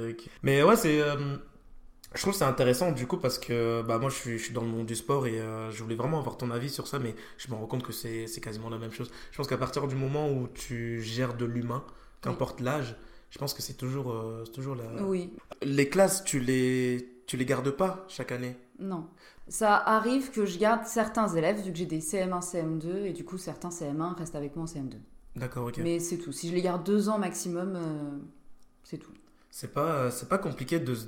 Mais 0.42 0.62
ouais, 0.62 0.76
c'est. 0.76 1.00
euh, 1.00 1.36
Je 2.14 2.22
trouve 2.22 2.34
c'est 2.34 2.44
intéressant 2.44 2.92
du 2.92 3.06
coup 3.06 3.18
parce 3.18 3.38
que 3.38 3.82
bah, 3.82 3.98
moi 3.98 4.10
je 4.10 4.14
suis, 4.16 4.38
je 4.38 4.44
suis 4.44 4.54
dans 4.54 4.62
le 4.62 4.68
monde 4.68 4.86
du 4.86 4.94
sport 4.96 5.26
et 5.26 5.40
euh, 5.40 5.70
je 5.72 5.82
voulais 5.82 5.96
vraiment 5.96 6.18
avoir 6.20 6.36
ton 6.36 6.50
avis 6.50 6.70
sur 6.70 6.86
ça, 6.86 6.98
mais 6.98 7.14
je 7.38 7.48
me 7.50 7.54
rends 7.56 7.66
compte 7.66 7.82
que 7.84 7.92
c'est 7.92 8.26
c'est 8.28 8.40
quasiment 8.40 8.70
la 8.70 8.78
même 8.78 8.92
chose. 8.92 9.10
Je 9.32 9.36
pense 9.36 9.48
qu'à 9.48 9.58
partir 9.58 9.86
du 9.88 9.96
moment 9.96 10.30
où 10.30 10.48
tu 10.48 11.02
gères 11.02 11.34
de 11.36 11.44
l'humain, 11.44 11.84
qu'importe 12.22 12.60
l'âge, 12.60 12.96
je 13.30 13.38
pense 13.38 13.54
que 13.54 13.62
c'est 13.62 13.74
toujours, 13.76 14.12
euh, 14.12 14.44
toujours 14.54 14.76
la. 14.76 14.84
Oui, 15.04 15.32
Les 15.62 15.88
classes, 15.88 16.24
tu 16.24 16.38
les, 16.40 17.22
tu 17.26 17.36
les 17.36 17.44
gardes 17.46 17.70
pas 17.70 18.04
chaque 18.08 18.32
année? 18.32 18.56
Non. 18.78 19.08
Ça 19.48 19.76
arrive 19.76 20.30
que 20.30 20.46
je 20.46 20.58
garde 20.58 20.84
certains 20.86 21.28
élèves, 21.28 21.60
vu 21.62 21.70
que 21.70 21.76
j'ai 21.76 21.86
des 21.86 22.00
CM1, 22.00 22.40
CM2, 22.40 23.04
et 23.04 23.12
du 23.12 23.24
coup, 23.24 23.36
certains 23.38 23.68
CM1 23.68 24.14
restent 24.16 24.34
avec 24.36 24.56
moi 24.56 24.64
en 24.64 24.66
CM2. 24.68 24.96
D'accord, 25.36 25.66
ok. 25.68 25.78
Mais 25.78 25.98
c'est 25.98 26.16
tout. 26.16 26.32
Si 26.32 26.48
je 26.48 26.54
les 26.54 26.62
garde 26.62 26.84
deux 26.84 27.08
ans 27.08 27.18
maximum, 27.18 27.74
euh, 27.76 28.18
c'est 28.84 28.98
tout. 28.98 29.12
C'est 29.50 29.72
pas, 29.72 30.10
c'est 30.10 30.28
pas 30.28 30.38
compliqué 30.38 30.80
de 30.80 30.94
se- 30.94 31.06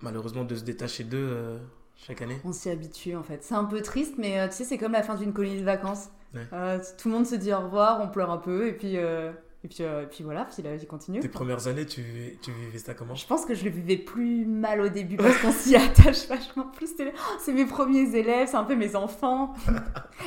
malheureusement 0.00 0.44
de 0.44 0.54
se 0.54 0.64
détacher 0.64 1.04
d'eux 1.04 1.16
euh, 1.30 1.58
chaque 1.96 2.20
année. 2.22 2.40
On 2.44 2.52
s'y 2.52 2.68
habitue 2.70 3.16
en 3.16 3.22
fait. 3.22 3.42
C'est 3.42 3.54
un 3.54 3.64
peu 3.64 3.80
triste, 3.82 4.14
mais 4.18 4.38
euh, 4.40 4.48
tu 4.48 4.54
sais, 4.54 4.64
c'est 4.64 4.78
comme 4.78 4.92
la 4.92 5.02
fin 5.02 5.14
d'une 5.14 5.32
colonie 5.32 5.58
de 5.60 5.64
vacances. 5.64 6.08
Ouais. 6.34 6.46
Euh, 6.52 6.78
tout 6.98 7.08
le 7.08 7.14
monde 7.14 7.26
se 7.26 7.34
dit 7.36 7.52
au 7.52 7.60
revoir, 7.60 8.00
on 8.02 8.08
pleure 8.08 8.30
un 8.30 8.38
peu, 8.38 8.66
et 8.68 8.72
puis, 8.72 8.96
euh, 8.98 9.32
et 9.64 9.68
puis, 9.68 9.78
euh, 9.84 10.02
et 10.02 10.06
puis 10.06 10.24
voilà, 10.24 10.48
vie 10.76 10.86
continue. 10.86 11.20
Tes 11.20 11.28
premières 11.28 11.68
années, 11.68 11.86
tu, 11.86 12.02
tu 12.42 12.50
vivais 12.50 12.78
ça 12.78 12.94
comment? 12.94 13.14
Je 13.14 13.24
pense 13.26 13.46
que 13.46 13.54
je 13.54 13.64
le 13.64 13.70
vivais 13.70 13.96
plus 13.96 14.44
mal 14.44 14.80
au 14.80 14.88
début 14.88 15.16
parce 15.16 15.38
qu'on 15.38 15.52
s'y 15.52 15.76
attache 15.76 16.26
vachement 16.28 16.64
plus. 16.74 16.88
C'était- 16.88 17.12
oh, 17.16 17.36
C'est 17.38 17.52
mes 17.52 17.64
premiers 17.66 18.12
élèves, 18.16 18.48
c'est 18.48 18.56
un 18.56 18.64
peu 18.64 18.74
mes 18.74 18.96
enfants. 18.96 19.54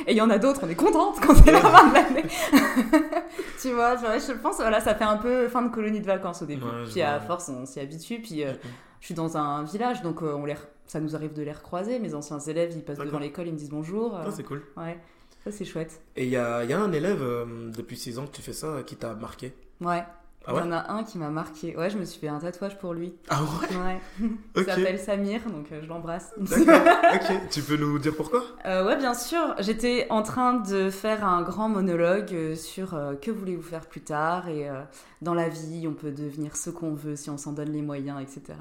Et 0.06 0.12
il 0.12 0.16
y 0.16 0.22
en 0.22 0.30
a 0.30 0.38
d'autres, 0.38 0.60
on 0.64 0.68
est 0.70 0.74
contente 0.74 1.16
quand 1.20 1.34
c'est 1.34 1.52
la 1.52 1.60
fin 1.60 1.88
de 1.88 1.94
l'année. 1.94 2.22
tu 3.60 3.72
vois, 3.72 3.96
je 3.96 4.32
pense, 4.32 4.56
voilà, 4.56 4.80
ça 4.80 4.94
fait 4.94 5.04
un 5.04 5.18
peu 5.18 5.48
fin 5.48 5.62
de 5.62 5.68
colonie 5.68 6.00
de 6.00 6.06
vacances 6.06 6.40
au 6.42 6.46
début. 6.46 6.64
Ouais, 6.64 6.84
puis 6.90 7.02
à 7.02 7.18
vois. 7.18 7.26
force, 7.26 7.50
on 7.50 7.66
s'y 7.66 7.80
habitue. 7.80 8.20
Puis 8.20 8.42
euh, 8.42 8.52
je 9.00 9.06
suis 9.06 9.14
dans 9.14 9.36
un 9.36 9.64
village, 9.64 10.00
donc 10.02 10.22
euh, 10.22 10.34
on 10.34 10.46
les, 10.46 10.54
ça 10.86 11.00
nous 11.00 11.14
arrive 11.14 11.34
de 11.34 11.42
les 11.42 11.52
recroiser. 11.52 11.98
Mes 11.98 12.14
anciens 12.14 12.38
élèves, 12.38 12.72
ils 12.74 12.82
passent 12.82 12.98
devant 12.98 13.18
l'école, 13.18 13.48
ils 13.48 13.52
me 13.52 13.58
disent 13.58 13.70
bonjour. 13.70 14.16
Ah, 14.16 14.30
c'est 14.34 14.44
cool. 14.44 14.62
ouais, 14.76 14.98
ça 15.46 15.52
c'est 15.52 15.64
chouette. 15.64 16.00
Et 16.16 16.24
il 16.24 16.30
y 16.30 16.36
a, 16.36 16.64
y 16.64 16.72
a 16.72 16.80
un 16.80 16.92
élève 16.92 17.22
euh, 17.22 17.70
depuis 17.70 17.96
6 17.96 18.18
ans 18.18 18.26
que 18.26 18.32
tu 18.32 18.42
fais 18.42 18.52
ça 18.52 18.82
qui 18.84 18.96
t'a 18.96 19.14
marqué? 19.14 19.54
Ouais. 19.80 20.02
Ah 20.48 20.52
Il 20.54 20.58
y 20.58 20.62
en 20.62 20.72
a 20.72 20.92
un 20.92 21.02
qui 21.02 21.18
m'a 21.18 21.28
marqué. 21.28 21.76
Ouais, 21.76 21.90
je 21.90 21.98
me 21.98 22.04
suis 22.04 22.20
fait 22.20 22.28
un 22.28 22.38
tatouage 22.38 22.78
pour 22.78 22.94
lui. 22.94 23.14
Ah 23.28 23.42
ouais? 23.42 23.76
Ouais. 23.76 24.28
Il 24.56 24.64
s'appelle 24.64 24.98
Samir, 24.98 25.40
donc 25.50 25.70
euh, 25.72 25.80
je 25.82 25.88
l'embrasse. 25.88 26.32
D'accord, 26.36 26.80
ok. 27.14 27.48
Tu 27.50 27.62
peux 27.62 27.76
nous 27.76 27.98
dire 27.98 28.14
pourquoi? 28.16 28.42
Euh, 28.64 28.86
ouais, 28.86 28.96
bien 28.96 29.14
sûr. 29.14 29.54
J'étais 29.58 30.06
en 30.10 30.22
train 30.22 30.54
de 30.54 30.90
faire 30.90 31.24
un 31.24 31.42
grand 31.42 31.68
monologue 31.68 32.54
sur 32.54 32.94
euh, 32.94 33.14
que 33.14 33.30
voulez-vous 33.30 33.62
faire 33.62 33.86
plus 33.86 34.02
tard 34.02 34.48
et 34.48 34.68
euh, 34.68 34.82
dans 35.20 35.34
la 35.34 35.48
vie, 35.48 35.86
on 35.88 35.94
peut 35.94 36.12
devenir 36.12 36.56
ce 36.56 36.70
qu'on 36.70 36.94
veut 36.94 37.16
si 37.16 37.28
on 37.30 37.38
s'en 37.38 37.52
donne 37.52 37.70
les 37.72 37.82
moyens, 37.82 38.20
etc. 38.20 38.58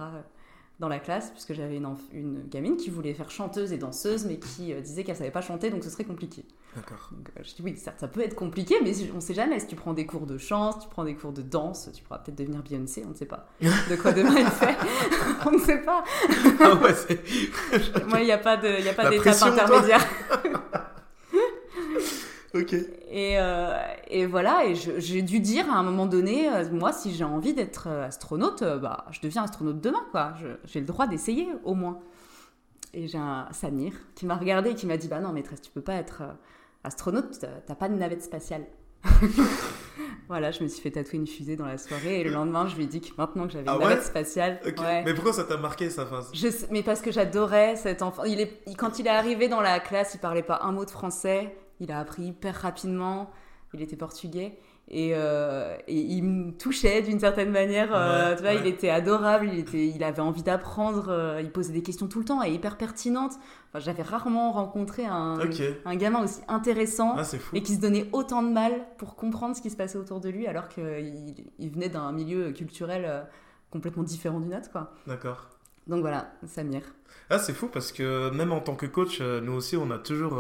Dans 0.80 0.90
la 0.90 1.00
classe, 1.00 1.32
puisque 1.32 1.54
j'avais 1.54 1.78
une, 2.12 2.44
gamine 2.50 2.76
qui 2.76 2.90
voulait 2.90 3.14
faire 3.14 3.32
chanteuse 3.32 3.72
et 3.72 3.78
danseuse, 3.78 4.26
mais 4.26 4.38
qui 4.38 4.74
euh, 4.74 4.82
disait 4.82 5.06
qu'elle 5.06 5.16
savait 5.16 5.32
pas 5.32 5.42
chanter, 5.42 5.70
donc 5.70 5.86
ce 5.86 5.90
serait 5.90 6.04
compliqué. 6.04 6.44
D'accord. 6.76 7.12
Donc, 7.14 7.30
euh, 7.30 7.44
je 7.44 7.56
dis 7.56 7.62
oui, 7.64 7.78
certes, 7.78 8.02
ça 8.02 8.10
peut 8.10 8.20
être 8.20 8.36
compliqué, 8.36 8.76
mais 8.84 8.92
on 9.16 9.22
sait 9.22 9.34
jamais. 9.34 9.58
Si 9.62 9.68
tu 9.68 9.78
prends 9.78 9.94
des 9.94 10.06
cours 10.06 10.26
de 10.26 10.38
chant, 10.38 10.74
si 10.74 10.80
tu 10.80 10.88
prends 10.90 11.06
des 11.06 11.16
cours 11.16 11.32
de 11.32 11.42
danse, 11.42 11.90
tu 11.96 12.04
pourras 12.04 12.20
peut-être 12.20 12.38
devenir 12.38 12.62
Beyoncé, 12.62 13.04
on 13.06 13.12
ne 13.12 13.14
sait 13.14 13.26
pas. 13.26 13.48
De 13.62 13.96
quoi 13.96 14.12
demain 14.12 14.36
il 14.38 14.48
fait, 14.48 14.76
on 15.46 15.52
ne 15.52 15.60
sait 15.60 15.82
pas. 15.82 16.04
Ah 16.60 16.76
ouais. 16.76 16.94
Moi, 18.08 18.20
il 18.20 18.26
n'y 18.26 18.32
a 18.34 18.38
pas 18.38 18.58
de- 18.58 18.80
il 18.80 18.86
y 18.86 18.90
a 18.90 18.94
pas 18.94 19.04
La 19.04 19.12
d'étape 19.12 19.42
intermédiaire. 19.44 20.06
Ok. 22.56 22.74
Et, 22.74 23.38
euh, 23.38 23.78
et 24.08 24.26
voilà, 24.26 24.66
et 24.66 24.76
j'ai 24.76 25.22
dû 25.22 25.40
dire 25.42 25.70
à 25.72 25.76
un 25.78 25.84
moment 25.84 26.06
donné, 26.06 26.48
euh, 26.50 26.64
moi, 26.72 26.94
si 26.94 27.14
j'ai 27.14 27.24
envie 27.26 27.54
d'être 27.54 27.88
euh, 27.90 28.06
astronaute, 28.08 28.62
euh, 28.62 28.78
bah, 28.78 29.06
je 29.12 29.20
deviens 29.20 29.44
astronaute 29.44 29.82
demain, 29.82 30.06
quoi. 30.12 30.34
J'ai 30.64 30.80
le 30.80 30.86
droit 30.86 31.06
d'essayer, 31.08 31.48
au 31.66 31.74
moins. 31.74 32.00
Et 32.94 33.08
j'ai 33.10 33.18
un 33.18 33.48
Samir 33.52 33.92
qui 34.16 34.26
m'a 34.26 34.36
regardé 34.36 34.70
et 34.70 34.76
qui 34.76 34.86
m'a 34.88 34.96
dit, 34.96 35.10
bah 35.10 35.20
non, 35.20 35.34
maîtresse, 35.34 35.62
tu 35.62 35.70
peux 35.72 35.82
pas 35.82 35.96
être 35.96 36.24
astronaute, 36.86 37.38
t'as- 37.68 37.76
pas 37.76 37.90
de 37.90 37.96
navette 37.96 38.24
spatiale. 38.24 38.66
voilà, 40.28 40.52
je 40.52 40.64
me 40.64 40.68
suis 40.68 40.82
fait 40.82 40.92
tatouer 40.92 41.20
une 41.20 41.28
fusée 41.28 41.56
dans 41.56 41.66
la 41.66 41.78
soirée 41.78 42.22
et 42.22 42.24
le 42.24 42.32
lendemain, 42.32 42.68
je 42.68 42.76
lui 42.76 42.84
ai 42.84 42.88
dit 42.88 43.02
que 43.02 43.10
maintenant 43.18 43.46
que 43.48 43.54
j'avais 43.54 43.66
Ah 43.68 43.74
une 43.74 43.80
ouais 43.80 43.84
navette 43.90 44.04
spatiale, 44.04 44.60
ouais. 44.66 45.04
Mais 45.04 45.14
pourquoi 45.14 45.34
ça 45.34 45.44
t'a 45.44 45.58
marqué 45.58 45.90
ça 45.90 46.04
enfin, 46.04 46.22
Je 46.34 46.50
sais- 46.50 46.68
mais 46.72 46.84
parce 46.84 47.02
que 47.02 47.12
j'adorais 47.12 47.76
cet 47.76 48.02
enfant. 48.02 48.24
Il 48.24 48.40
est, 48.40 48.62
quand 48.78 48.98
il 49.00 49.08
est 49.08 49.12
arrivé 49.12 49.48
dans 49.48 49.62
la 49.62 49.80
classe, 49.80 50.14
il 50.16 50.20
parlait 50.20 50.42
pas 50.44 50.62
un 50.64 50.72
mot 50.72 50.86
de 50.86 50.90
français. 50.92 51.56
Il 51.80 51.92
a 51.92 52.00
appris 52.00 52.24
hyper 52.28 52.56
rapidement. 52.56 53.32
Il 53.74 53.82
était 53.82 53.96
portugais. 53.98 54.58
Et, 54.88 55.14
euh, 55.16 55.76
et 55.88 56.00
il 56.00 56.22
me 56.24 56.52
touchait 56.52 57.02
d'une 57.02 57.20
certaine 57.20 57.50
manière. 57.52 57.90
euh, 57.94 58.30
Ouais, 58.30 58.36
tu 58.36 58.42
vois, 58.44 58.52
ouais. 58.52 58.60
il 58.60 58.68
était 58.68 58.90
adorable. 58.92 59.50
Il, 59.52 59.58
était, 59.60 59.88
il 59.88 60.04
avait 60.04 60.22
envie 60.22 60.44
d'apprendre. 60.44 61.08
euh, 61.10 61.42
il 61.44 61.52
posait 61.52 61.74
des 61.74 61.82
questions 61.82 62.08
tout 62.08 62.20
le 62.20 62.26
temps 62.26 62.44
et 62.44 62.52
hyper 62.54 62.78
pertinentes. 62.78 63.34
Enfin, 63.70 63.80
J'avais 63.80 64.04
rarement 64.04 64.52
rencontré 64.52 65.06
un, 65.06 65.38
gamin 65.96 66.24
aussi 66.24 66.40
intéressant 66.48 67.16
Ah, 67.18 67.24
et 67.54 67.64
qui 67.64 67.76
se 67.76 67.82
donnait 67.82 68.08
autant 68.14 68.44
de 68.44 68.50
mal 68.50 68.74
pour 68.98 69.16
comprendre 69.16 69.56
ce 69.56 69.62
qui 69.62 69.72
se 69.72 69.76
passait 69.76 69.98
autour 69.98 70.20
de 70.20 70.30
lui 70.30 70.46
alors 70.48 70.70
qu'il 70.70 71.34
il 71.58 71.70
venait 71.72 71.90
d'un 71.90 72.12
milieu 72.12 72.52
culturel 72.52 73.26
complètement 73.72 74.04
différent 74.04 74.40
du 74.40 74.48
nôtre. 74.48 74.70
D'accord. 75.08 75.50
Donc 75.88 76.02
voilà, 76.02 76.32
Samir. 76.46 76.84
Ah, 77.32 77.40
c'est 77.40 77.54
fou 77.54 77.68
parce 77.68 77.92
que 77.92 78.30
même 78.30 78.52
en 78.52 78.60
tant 78.62 78.76
que 78.76 78.86
coach, 78.86 79.20
nous 79.20 79.54
aussi, 79.54 79.76
on 79.78 79.90
a 79.90 79.98
toujours 79.98 80.40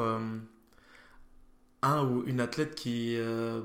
un 1.86 2.04
ou 2.04 2.24
une 2.26 2.40
athlète 2.42 2.76
qui, 2.76 3.16
euh, 3.18 3.62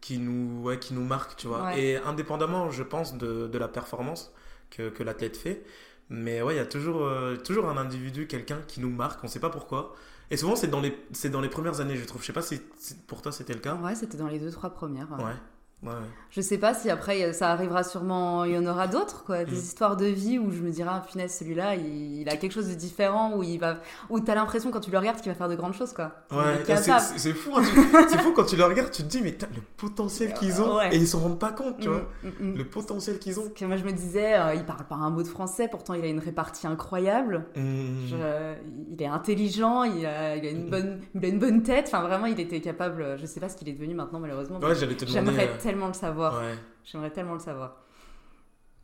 qui, 0.00 0.18
nous, 0.18 0.62
ouais, 0.62 0.78
qui 0.78 0.94
nous 0.94 1.04
marque, 1.04 1.36
tu 1.36 1.46
vois. 1.46 1.64
Ouais. 1.64 1.80
Et 1.82 1.96
indépendamment, 1.96 2.70
je 2.70 2.82
pense, 2.82 3.16
de, 3.16 3.46
de 3.48 3.58
la 3.58 3.68
performance 3.68 4.32
que, 4.70 4.88
que 4.90 5.02
l'athlète 5.02 5.36
fait. 5.36 5.64
Mais 6.10 6.42
ouais, 6.42 6.54
il 6.54 6.56
y 6.58 6.60
a 6.60 6.66
toujours, 6.66 7.04
euh, 7.04 7.36
toujours 7.36 7.68
un 7.68 7.76
individu, 7.76 8.26
quelqu'un 8.26 8.58
qui 8.66 8.80
nous 8.80 8.90
marque, 8.90 9.22
on 9.24 9.28
sait 9.28 9.40
pas 9.40 9.50
pourquoi. 9.50 9.94
Et 10.30 10.36
souvent, 10.36 10.56
c'est 10.56 10.68
dans, 10.68 10.80
les, 10.80 10.96
c'est 11.12 11.30
dans 11.30 11.40
les 11.40 11.48
premières 11.48 11.80
années, 11.80 11.96
je 11.96 12.04
trouve. 12.04 12.20
Je 12.22 12.26
sais 12.26 12.32
pas 12.32 12.42
si, 12.42 12.60
si 12.78 12.94
pour 13.06 13.22
toi 13.22 13.32
c'était 13.32 13.54
le 13.54 13.60
cas. 13.60 13.76
Ouais, 13.76 13.94
c'était 13.94 14.16
dans 14.18 14.28
les 14.28 14.38
deux, 14.38 14.50
trois 14.50 14.70
premières. 14.70 15.10
ouais. 15.12 15.34
Ouais. 15.82 15.90
Je 16.30 16.40
sais 16.40 16.58
pas 16.58 16.74
si 16.74 16.88
après 16.90 17.22
euh, 17.24 17.32
ça 17.32 17.50
arrivera 17.50 17.82
sûrement, 17.82 18.44
il 18.44 18.52
y 18.52 18.58
en 18.58 18.64
aura 18.66 18.86
d'autres, 18.86 19.24
quoi. 19.24 19.44
Des 19.44 19.50
Mm. 19.50 19.54
histoires 19.54 19.96
de 19.96 20.06
vie 20.06 20.38
où 20.38 20.50
je 20.50 20.60
me 20.62 20.70
dirais, 20.70 20.90
ah, 20.92 21.02
punaise, 21.10 21.34
celui-là, 21.36 21.74
il, 21.74 22.20
il 22.20 22.28
a 22.28 22.36
quelque 22.36 22.52
chose 22.52 22.68
de 22.68 22.74
différent, 22.74 23.34
où 23.36 23.42
il 23.42 23.58
va, 23.58 23.78
où 24.08 24.20
t'as 24.20 24.34
l'impression 24.36 24.70
quand 24.70 24.80
tu 24.80 24.90
le 24.92 24.98
regardes 24.98 25.20
qu'il 25.20 25.30
va 25.30 25.36
faire 25.36 25.48
de 25.48 25.56
grandes 25.56 25.74
choses, 25.74 25.92
quoi. 25.92 26.12
Ouais, 26.30 26.58
c'est- 26.64 26.86
capable. 26.86 27.04
c'est 27.16 27.32
fou, 27.32 27.50
hein, 27.56 27.62
c'est 28.08 28.18
fou 28.20 28.32
quand 28.32 28.44
tu 28.44 28.56
le 28.56 28.64
regardes, 28.64 28.90
tu 28.92 29.02
te 29.02 29.08
dis, 29.08 29.20
mais 29.22 29.32
le 29.40 29.60
potentiel 29.76 30.32
qu'ils 30.34 30.62
ont, 30.62 30.76
Ouais. 30.76 30.94
et 30.94 30.98
ils 30.98 31.08
s'en 31.08 31.18
rendent 31.18 31.38
pas 31.40 31.50
compte, 31.52 31.78
tu 31.80 31.88
Mm, 31.88 31.92
vois, 31.92 32.02
mm, 32.40 32.54
le 32.56 32.64
potentiel 32.64 33.18
qu'ils 33.18 33.40
ont. 33.40 33.42
Parce 33.48 33.54
que 33.60 33.64
moi, 33.64 33.76
je 33.76 33.84
me 33.84 33.92
disais, 33.92 34.38
euh, 34.38 34.54
il 34.54 34.64
parle 34.64 34.84
pas 34.84 34.94
un 34.94 35.10
mot 35.10 35.22
de 35.22 35.28
français, 35.28 35.68
pourtant 35.68 35.94
il 35.94 36.04
a 36.04 36.08
une 36.08 36.20
répartie 36.20 36.66
incroyable. 36.66 37.44
Il 37.56 39.02
est 39.02 39.06
intelligent, 39.06 39.82
il 39.84 40.06
a, 40.06 40.36
il 40.36 40.46
a 40.46 40.50
une 40.50 40.70
bonne, 40.70 41.00
il 41.14 41.24
a 41.24 41.28
une 41.28 41.38
bonne 41.38 41.62
tête. 41.62 41.86
Enfin, 41.88 42.02
vraiment, 42.02 42.26
il 42.26 42.38
était 42.40 42.60
capable. 42.60 43.16
Je 43.18 43.26
sais 43.26 43.40
pas 43.40 43.48
ce 43.48 43.56
qu'il 43.56 43.68
est 43.68 43.72
devenu 43.72 43.94
maintenant, 43.94 44.20
malheureusement. 44.20 44.58
Ouais, 44.60 44.74
j'allais 44.74 44.94
te 44.94 45.04
demander. 45.04 45.48
Tellement 45.72 45.88
le 45.88 45.94
savoir. 45.94 46.38
Ouais. 46.38 46.54
J'aimerais 46.84 47.10
tellement 47.10 47.34
le 47.34 47.40
savoir. 47.40 47.76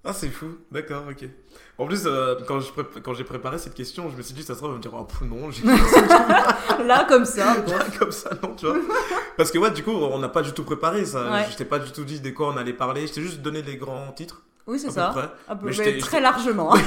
Ah, 0.05 0.12
c'est 0.14 0.29
fou, 0.31 0.57
d'accord, 0.70 1.03
ok. 1.11 1.29
En 1.77 1.87
plus, 1.87 2.05
euh, 2.07 2.37
quand 2.46 2.61
je 2.61 2.72
prép- 2.72 3.03
quand 3.03 3.12
j'ai 3.12 3.24
préparé 3.24 3.59
cette 3.59 3.74
question, 3.74 4.09
je 4.09 4.16
me 4.16 4.22
suis 4.22 4.33
dit, 4.33 4.42
ça 4.42 4.55
se 4.55 4.61
trouve, 4.61 4.72
me 4.74 4.79
dire, 4.79 4.94
oh 4.94 5.05
pff, 5.05 5.20
non, 5.22 5.51
j'ai 5.51 5.64
Là, 6.87 7.05
comme 7.07 7.27
ça. 7.27 7.57
bon. 7.66 7.74
comme 7.98 8.12
ça, 8.12 8.31
non, 8.42 8.55
tu 8.55 8.64
vois. 8.66 8.77
Parce 9.37 9.51
que, 9.51 9.59
ouais, 9.59 9.70
du 9.72 9.83
coup, 9.83 9.90
on 9.90 10.18
n'a 10.18 10.31
pas 10.31 10.40
du 10.42 10.53
tout 10.53 10.64
préparé 10.64 11.05
ça. 11.05 11.31
Ouais. 11.31 11.46
Je 11.51 11.57
t'ai 11.57 11.64
pas 11.66 11.79
du 11.79 11.90
tout 11.92 12.05
dit 12.05 12.20
de 12.20 12.31
quoi 12.31 12.48
on 12.48 12.57
allait 12.57 12.72
parler, 12.72 13.07
je 13.07 13.12
t'ai 13.12 13.20
juste 13.20 13.42
donné 13.42 13.61
les 13.61 13.77
grands 13.77 14.11
titres, 14.12 14.40
Oui, 14.66 14.79
c'est 14.79 14.87
à 14.87 14.90
peu 14.90 14.94
ça. 14.94 15.09
près. 15.11 15.29
Ah, 15.48 15.59
Mais 15.62 15.72
mais 15.77 15.98
très 15.98 16.20
largement. 16.22 16.74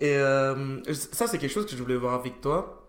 Et 0.00 0.16
euh, 0.16 0.80
ça, 0.92 1.26
c'est 1.26 1.38
quelque 1.38 1.52
chose 1.52 1.66
que 1.66 1.76
je 1.76 1.82
voulais 1.82 1.96
voir 1.96 2.14
avec 2.14 2.40
toi. 2.40 2.86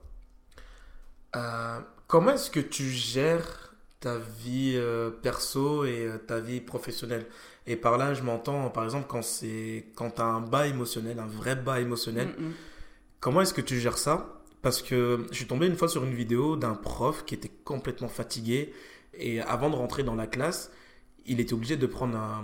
Euh, 1.35 1.79
comment 2.07 2.31
est-ce 2.31 2.51
que 2.51 2.59
tu 2.59 2.83
gères 2.89 3.58
ta 3.99 4.17
vie 4.17 4.73
euh, 4.75 5.09
perso 5.11 5.85
et 5.85 6.05
euh, 6.07 6.17
ta 6.17 6.39
vie 6.39 6.61
professionnelle 6.61 7.25
Et 7.67 7.75
par 7.75 7.97
là, 7.97 8.13
je 8.13 8.23
m'entends, 8.23 8.69
par 8.69 8.83
exemple, 8.85 9.07
quand 9.09 9.21
c'est 9.23 9.87
quand 9.95 10.11
tu 10.11 10.21
as 10.21 10.25
un 10.25 10.41
bas 10.41 10.67
émotionnel, 10.67 11.19
un 11.19 11.27
vrai 11.27 11.55
bas 11.55 11.79
émotionnel, 11.79 12.29
Mm, 12.37 12.45
mm. 12.47 12.53
comment 13.19 13.41
est-ce 13.41 13.53
que 13.53 13.61
tu 13.61 13.79
gères 13.79 13.97
ça? 13.97 14.41
Parce 14.61 14.81
que 14.81 15.25
je 15.31 15.35
suis 15.37 15.47
tombé 15.47 15.67
une 15.67 15.75
fois 15.75 15.87
sur 15.89 16.03
une 16.03 16.13
vidéo 16.13 16.55
d'un 16.57 16.75
prof 16.75 17.25
qui 17.25 17.35
était 17.35 17.51
complètement 17.63 18.09
fatigué 18.09 18.73
et 19.13 19.41
avant 19.41 19.69
de 19.69 19.75
rentrer 19.75 20.03
dans 20.03 20.15
la 20.15 20.27
classe, 20.27 20.71
il 21.25 21.39
était 21.39 21.53
obligé 21.53 21.77
de 21.77 21.87
prendre 21.87 22.17
un 22.17 22.43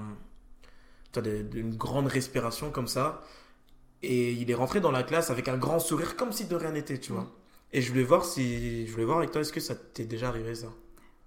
une 1.21 1.75
grande 1.75 2.07
respiration 2.07 2.71
comme 2.71 2.87
ça. 2.87 3.23
Et 4.03 4.33
il 4.33 4.51
est 4.51 4.55
rentré 4.55 4.81
dans 4.81 4.91
la 4.91 5.03
classe 5.03 5.29
avec 5.31 5.47
un 5.47 5.57
grand 5.57 5.79
sourire, 5.79 6.15
comme 6.15 6.31
si 6.31 6.45
de 6.45 6.55
rien 6.55 6.71
n'était, 6.71 6.99
tu 6.99 7.13
vois. 7.13 7.23
Mm. 7.23 7.31
Et 7.73 7.81
je 7.81 7.89
voulais 7.89 8.03
voir 8.03 8.25
si, 8.25 8.87
je 8.87 8.91
voulais 8.91 9.05
voir 9.05 9.19
avec 9.19 9.31
toi, 9.31 9.41
est-ce 9.41 9.53
que 9.53 9.59
ça 9.59 9.75
t'est 9.75 10.05
déjà 10.05 10.29
arrivé 10.29 10.55
ça? 10.55 10.67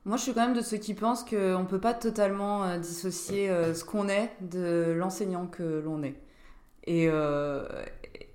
Moi, 0.09 0.17
je 0.17 0.23
suis 0.23 0.33
quand 0.33 0.41
même 0.41 0.57
de 0.57 0.63
ceux 0.63 0.79
qui 0.79 0.95
pensent 0.95 1.23
qu'on 1.23 1.37
ne 1.37 1.67
peut 1.67 1.79
pas 1.79 1.93
totalement 1.93 2.65
euh, 2.65 2.79
dissocier 2.79 3.51
euh, 3.51 3.75
ce 3.75 3.85
qu'on 3.85 4.09
est 4.09 4.33
de 4.41 4.95
l'enseignant 4.97 5.47
que 5.47 5.83
l'on 5.85 6.03
est. 6.03 6.15
Et, 6.85 7.09
euh, 7.13 7.69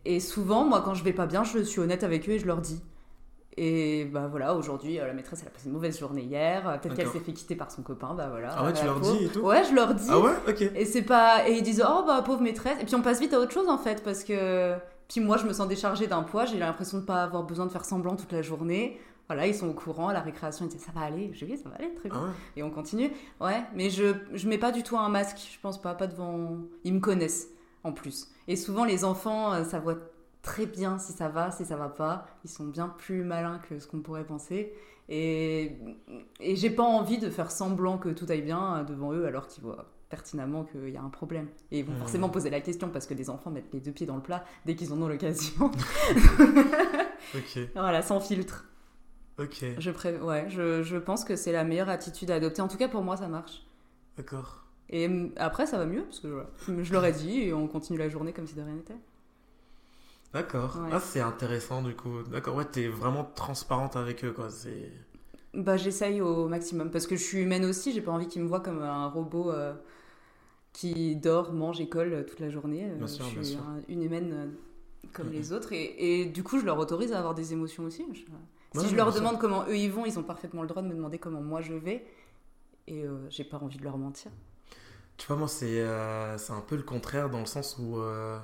et 0.05 0.19
souvent, 0.19 0.65
moi, 0.65 0.83
quand 0.85 0.93
je 0.93 1.03
vais 1.03 1.13
pas 1.13 1.25
bien, 1.25 1.43
je 1.43 1.57
suis 1.63 1.79
honnête 1.79 2.03
avec 2.03 2.29
eux 2.29 2.33
et 2.33 2.39
je 2.39 2.45
leur 2.45 2.61
dis. 2.61 2.79
Et 3.57 4.05
bah 4.05 4.27
voilà, 4.29 4.55
aujourd'hui, 4.55 4.97
la 4.97 5.13
maîtresse, 5.13 5.39
elle 5.41 5.47
a 5.47 5.51
passé 5.51 5.65
une 5.65 5.73
mauvaise 5.73 5.99
journée 5.99 6.21
hier. 6.21 6.79
Peut-être 6.79 6.95
qu'elle 6.95 7.07
s'est 7.07 7.19
fait 7.19 7.33
quitter 7.33 7.55
par 7.55 7.71
son 7.71 7.81
copain, 7.81 8.13
bah 8.13 8.27
voilà. 8.29 8.49
Ah 8.55 8.65
ouais, 8.65 8.73
tu 8.73 8.85
leur 8.85 8.99
dis 8.99 9.25
et 9.25 9.29
tout 9.29 9.41
Ouais, 9.41 9.63
je 9.67 9.73
leur 9.73 9.95
dis. 9.95 10.09
Ah 10.09 10.19
ouais 10.19 10.33
Ok. 10.47 10.61
Et 10.61 10.85
c'est 10.85 11.01
pas 11.01 11.47
et 11.47 11.57
ils 11.57 11.63
disent 11.63 11.83
oh 11.87 12.03
bah 12.05 12.21
pauvre 12.23 12.41
maîtresse 12.41 12.77
et 12.81 12.85
puis 12.85 12.95
on 12.95 13.01
passe 13.01 13.19
vite 13.19 13.33
à 13.33 13.39
autre 13.39 13.51
chose 13.51 13.69
en 13.69 13.77
fait 13.77 14.03
parce 14.03 14.23
que 14.23 14.73
puis 15.07 15.21
moi 15.21 15.37
je 15.37 15.45
me 15.45 15.53
sens 15.53 15.67
déchargée 15.67 16.07
d'un 16.07 16.23
poids, 16.23 16.45
j'ai 16.45 16.57
l'impression 16.57 16.97
de 16.97 17.03
pas 17.03 17.21
avoir 17.23 17.43
besoin 17.43 17.67
de 17.67 17.71
faire 17.71 17.85
semblant 17.85 18.15
toute 18.15 18.31
la 18.31 18.41
journée. 18.41 18.99
Voilà, 19.27 19.47
ils 19.47 19.55
sont 19.55 19.69
au 19.69 19.73
courant 19.73 20.09
à 20.09 20.13
la 20.13 20.19
récréation, 20.21 20.65
ils 20.65 20.69
disent 20.69 20.81
ça 20.83 20.91
va 20.93 21.01
aller. 21.01 21.31
Je 21.33 21.45
oui, 21.45 21.57
ça 21.57 21.69
va 21.69 21.75
aller 21.75 21.93
très 21.95 22.09
bien. 22.09 22.19
Ah 22.21 22.25
ouais 22.25 22.31
Et 22.57 22.63
on 22.63 22.69
continue. 22.69 23.09
Ouais, 23.39 23.63
mais 23.73 23.89
je 23.89 24.13
je 24.33 24.47
mets 24.49 24.57
pas 24.57 24.71
du 24.71 24.83
tout 24.83 24.97
un 24.97 25.09
masque, 25.09 25.37
je 25.53 25.59
pense 25.61 25.81
pas 25.81 25.95
pas 25.95 26.07
devant 26.07 26.57
ils 26.83 26.93
me 26.93 26.99
connaissent 26.99 27.47
en 27.83 27.91
plus. 27.93 28.27
Et 28.47 28.55
souvent 28.55 28.83
les 28.85 29.05
enfants 29.05 29.53
euh, 29.53 29.63
ça 29.63 29.79
voit 29.79 29.95
très 30.41 30.65
bien 30.65 30.97
si 30.99 31.13
ça 31.13 31.29
va, 31.29 31.51
si 31.51 31.63
ça 31.65 31.77
va 31.77 31.87
pas. 31.89 32.27
Ils 32.43 32.49
sont 32.49 32.65
bien 32.65 32.89
plus 32.89 33.23
malins 33.23 33.59
que 33.69 33.79
ce 33.79 33.87
qu'on 33.87 33.99
pourrait 34.01 34.25
penser. 34.25 34.73
Et, 35.09 35.77
et 36.39 36.55
j'ai 36.55 36.69
pas 36.69 36.83
envie 36.83 37.17
de 37.17 37.29
faire 37.29 37.51
semblant 37.51 37.97
que 37.97 38.09
tout 38.09 38.25
aille 38.29 38.41
bien 38.41 38.77
euh, 38.77 38.83
devant 38.83 39.13
eux 39.13 39.25
alors 39.25 39.47
qu'ils 39.47 39.63
voient 39.63 39.85
pertinemment 40.09 40.63
qu'il 40.65 40.89
y 40.89 40.97
a 40.97 41.01
un 41.01 41.09
problème. 41.09 41.47
Et 41.71 41.79
ils 41.79 41.85
vont 41.85 41.93
Hmm. 41.93 41.97
forcément 41.97 42.29
poser 42.29 42.49
la 42.49 42.61
question 42.61 42.89
parce 42.89 43.07
que 43.07 43.13
les 43.13 43.29
enfants 43.29 43.51
mettent 43.51 43.73
les 43.73 43.79
deux 43.79 43.91
pieds 43.91 44.05
dans 44.05 44.15
le 44.17 44.21
plat 44.21 44.43
dès 44.65 44.75
qu'ils 44.75 44.91
en 44.93 45.01
ont 45.01 45.07
l'occasion. 45.07 45.71
Ok. 47.35 47.59
voilà, 47.75 48.01
sans 48.01 48.19
filtre. 48.19 48.65
Ok. 49.39 49.65
Je, 49.77 49.91
pré- 49.91 50.19
ouais, 50.19 50.49
je, 50.49 50.83
je 50.83 50.97
pense 50.97 51.23
que 51.25 51.35
c'est 51.35 51.51
la 51.51 51.63
meilleure 51.63 51.89
attitude 51.89 52.31
à 52.31 52.35
adopter. 52.35 52.61
En 52.61 52.67
tout 52.67 52.77
cas, 52.77 52.87
pour 52.87 53.01
moi, 53.03 53.17
ça 53.17 53.27
marche. 53.27 53.63
D'accord. 54.17 54.63
Et 54.89 55.09
après, 55.37 55.65
ça 55.65 55.77
va 55.77 55.85
mieux 55.85 56.03
parce 56.03 56.19
que 56.19 56.27
voilà, 56.27 56.49
je 56.83 56.93
leur 56.93 57.05
ai 57.05 57.13
dit 57.13 57.41
et 57.41 57.53
on 57.53 57.67
continue 57.67 57.97
la 57.97 58.09
journée 58.09 58.33
comme 58.33 58.47
si 58.47 58.55
de 58.55 58.61
rien 58.61 58.75
n'était. 58.75 58.95
D'accord. 60.33 60.77
Ouais. 60.81 60.89
Ah, 60.91 60.99
c'est 60.99 61.21
intéressant 61.21 61.81
du 61.81 61.95
coup. 61.95 62.23
D'accord, 62.23 62.55
ouais, 62.55 62.65
t'es 62.65 62.87
vraiment 62.87 63.23
transparente 63.23 63.95
avec 63.95 64.23
eux, 64.25 64.31
quoi. 64.33 64.49
C'est. 64.49 64.91
Bah, 65.53 65.77
j'essaye 65.77 66.21
au 66.21 66.47
maximum 66.47 66.89
parce 66.89 67.05
que 67.07 67.15
je 67.15 67.23
suis 67.23 67.39
humaine 67.39 67.65
aussi. 67.65 67.91
J'ai 67.93 68.01
pas 68.01 68.11
envie 68.11 68.27
qu'ils 68.27 68.41
me 68.41 68.47
voient 68.47 68.59
comme 68.59 68.81
un 68.81 69.07
robot 69.07 69.51
euh, 69.51 69.73
qui 70.73 71.15
dort, 71.15 71.53
mange 71.53 71.79
et 71.81 71.89
colle 71.89 72.13
euh, 72.13 72.23
toute 72.23 72.39
la 72.39 72.49
journée. 72.49 72.85
Euh, 72.89 72.95
Bien 72.95 73.07
sûr, 73.07 73.25
je 73.25 73.33
bien 73.33 73.43
suis 73.43 73.53
sûr. 73.55 73.61
un- 73.63 73.81
une 73.89 74.03
humaine 74.03 74.51
comme 75.13 75.27
Mhm. 75.27 75.33
les 75.33 75.53
autres 75.53 75.73
et, 75.73 76.21
et 76.21 76.25
du 76.25 76.43
coup, 76.43 76.59
je 76.59 76.65
leur 76.65 76.79
autorise 76.79 77.13
à 77.13 77.19
avoir 77.19 77.35
des 77.35 77.53
émotions 77.53 77.83
aussi. 77.83 78.05
Je- 78.13 78.21
si 78.81 78.89
je 78.89 78.95
leur 78.95 79.13
demande 79.13 79.39
comment 79.39 79.65
eux 79.67 79.77
ils 79.77 79.91
vont, 79.91 80.05
ils 80.05 80.17
ont 80.19 80.23
parfaitement 80.23 80.61
le 80.61 80.67
droit 80.67 80.81
de 80.81 80.87
me 80.87 80.93
demander 80.93 81.19
comment 81.19 81.41
moi 81.41 81.61
je 81.61 81.73
vais. 81.73 82.05
Et 82.87 83.03
euh, 83.03 83.29
j'ai 83.29 83.43
pas 83.43 83.57
envie 83.57 83.77
de 83.77 83.83
leur 83.83 83.97
mentir. 83.97 84.31
Tu 85.17 85.27
vois, 85.27 85.35
moi, 85.37 85.47
c'est 85.47 85.79
euh, 85.79 86.35
un 86.49 86.61
peu 86.61 86.75
le 86.75 86.81
contraire 86.83 87.29
dans 87.29 87.39
le 87.39 87.45
sens 87.45 87.77
où 87.79 87.97
euh, 87.99 88.37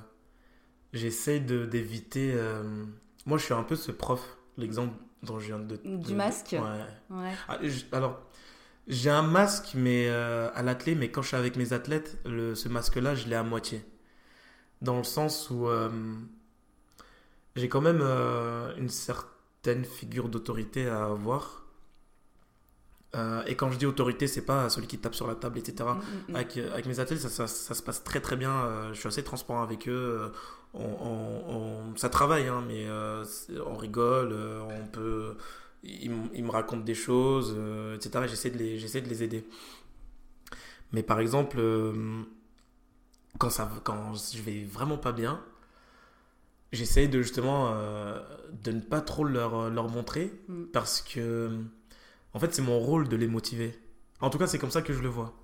j'essaie 0.92 1.40
de- 1.40 1.66
d'éviter. 1.66 2.32
euh, 2.34 2.84
Moi, 3.26 3.36
je 3.38 3.44
suis 3.44 3.54
un 3.54 3.64
peu 3.64 3.76
ce 3.76 3.90
prof, 3.92 4.38
l'exemple 4.56 4.94
dont 5.22 5.38
je 5.40 5.46
viens 5.48 5.58
de. 5.58 5.76
Du 5.84 6.14
masque 6.14 6.52
Ouais. 6.52 7.16
Ouais. 7.16 7.32
Ah, 7.48 7.58
je- 7.62 7.84
alors, 7.92 8.20
j'ai 8.86 9.10
un 9.10 9.22
masque 9.22 9.72
mais 9.74 10.06
euh, 10.08 10.48
à 10.54 10.62
l'athlète, 10.62 10.96
mais 10.96 11.10
quand 11.10 11.20
je 11.22 11.28
suis 11.28 11.36
avec 11.36 11.56
mes 11.56 11.72
athlètes, 11.74 12.18
le, 12.24 12.54
ce 12.54 12.68
masque-là, 12.68 13.14
je 13.14 13.26
l'ai 13.28 13.36
à 13.36 13.42
moitié. 13.42 13.84
Dans 14.80 14.96
le 14.96 15.04
sens 15.04 15.50
où 15.50 15.66
euh, 15.68 15.90
j'ai 17.56 17.68
quand 17.68 17.80
même 17.82 18.00
une 18.78 18.88
certaine 18.88 19.28
figure 19.84 20.28
d'autorité 20.28 20.88
à 20.88 21.04
avoir. 21.06 21.64
Euh, 23.16 23.42
et 23.46 23.56
quand 23.56 23.70
je 23.72 23.78
dis 23.78 23.86
autorité, 23.86 24.28
c'est 24.28 24.44
pas 24.46 24.68
celui 24.70 24.86
qui 24.86 24.98
tape 24.98 25.14
sur 25.16 25.26
la 25.26 25.34
table, 25.34 25.58
etc. 25.58 25.94
Mm, 25.94 25.98
mm, 25.98 26.32
mm. 26.32 26.36
Avec, 26.36 26.56
euh, 26.58 26.72
avec 26.72 26.86
mes 26.86 27.00
athlètes, 27.00 27.20
ça, 27.20 27.28
ça- 27.28 27.48
ça 27.48 27.74
se 27.74 27.82
passe 27.82 28.04
très 28.04 28.20
très 28.20 28.36
bien. 28.36 28.52
euh, 28.52 28.92
je 28.94 28.98
suis 29.00 29.08
assez 29.08 29.24
transparent 29.24 29.62
avec 29.62 29.88
eux. 29.88 30.30
on, 30.72 30.84
on- 30.84 31.56
on- 31.92 31.96
ça 31.96 32.08
travaille, 32.08 32.46
hein, 32.46 32.62
mais 32.68 32.86
euh, 32.86 33.24
on 33.66 33.74
rigole, 33.76 34.32
on 34.34 34.86
peut. 34.86 35.36
Ils, 35.82 36.10
me 36.44 36.50
racontent 36.50 36.84
des 36.84 36.94
choses, 36.94 37.56
etc. 37.96 38.26
et 38.26 38.28
J'essaie 38.28 38.50
de, 38.50 38.58
les, 38.58 38.78
j'essaie 38.78 39.00
de 39.00 39.08
les 39.08 39.22
aider. 39.24 39.44
Mais 40.92 41.02
par 41.02 41.20
exemple, 41.20 41.60
quand, 43.38 43.50
ça, 43.50 43.70
quand 43.84 44.14
je 44.14 44.42
vais 44.42 44.64
vraiment 44.64 44.98
pas 44.98 45.12
bien, 45.12 45.42
j'essaie 46.72 47.08
de 47.08 47.22
justement 47.22 47.70
euh, 47.72 48.20
de 48.62 48.72
ne 48.72 48.80
pas 48.80 49.00
trop 49.00 49.24
leur, 49.24 49.70
leur 49.70 49.88
montrer 49.88 50.32
Mm. 50.48 50.64
parce 50.72 51.02
que 51.02 51.50
en 52.34 52.38
fait 52.38 52.54
c'est 52.54 52.62
mon 52.62 52.78
rôle 52.78 53.08
de 53.08 53.16
les 53.16 53.26
motiver. 53.28 53.78
En 54.20 54.30
tout 54.30 54.38
cas 54.38 54.46
c'est 54.46 54.58
comme 54.58 54.70
ça 54.70 54.82
que 54.82 54.92
je 54.92 55.00
le 55.02 55.08
vois. 55.08 55.34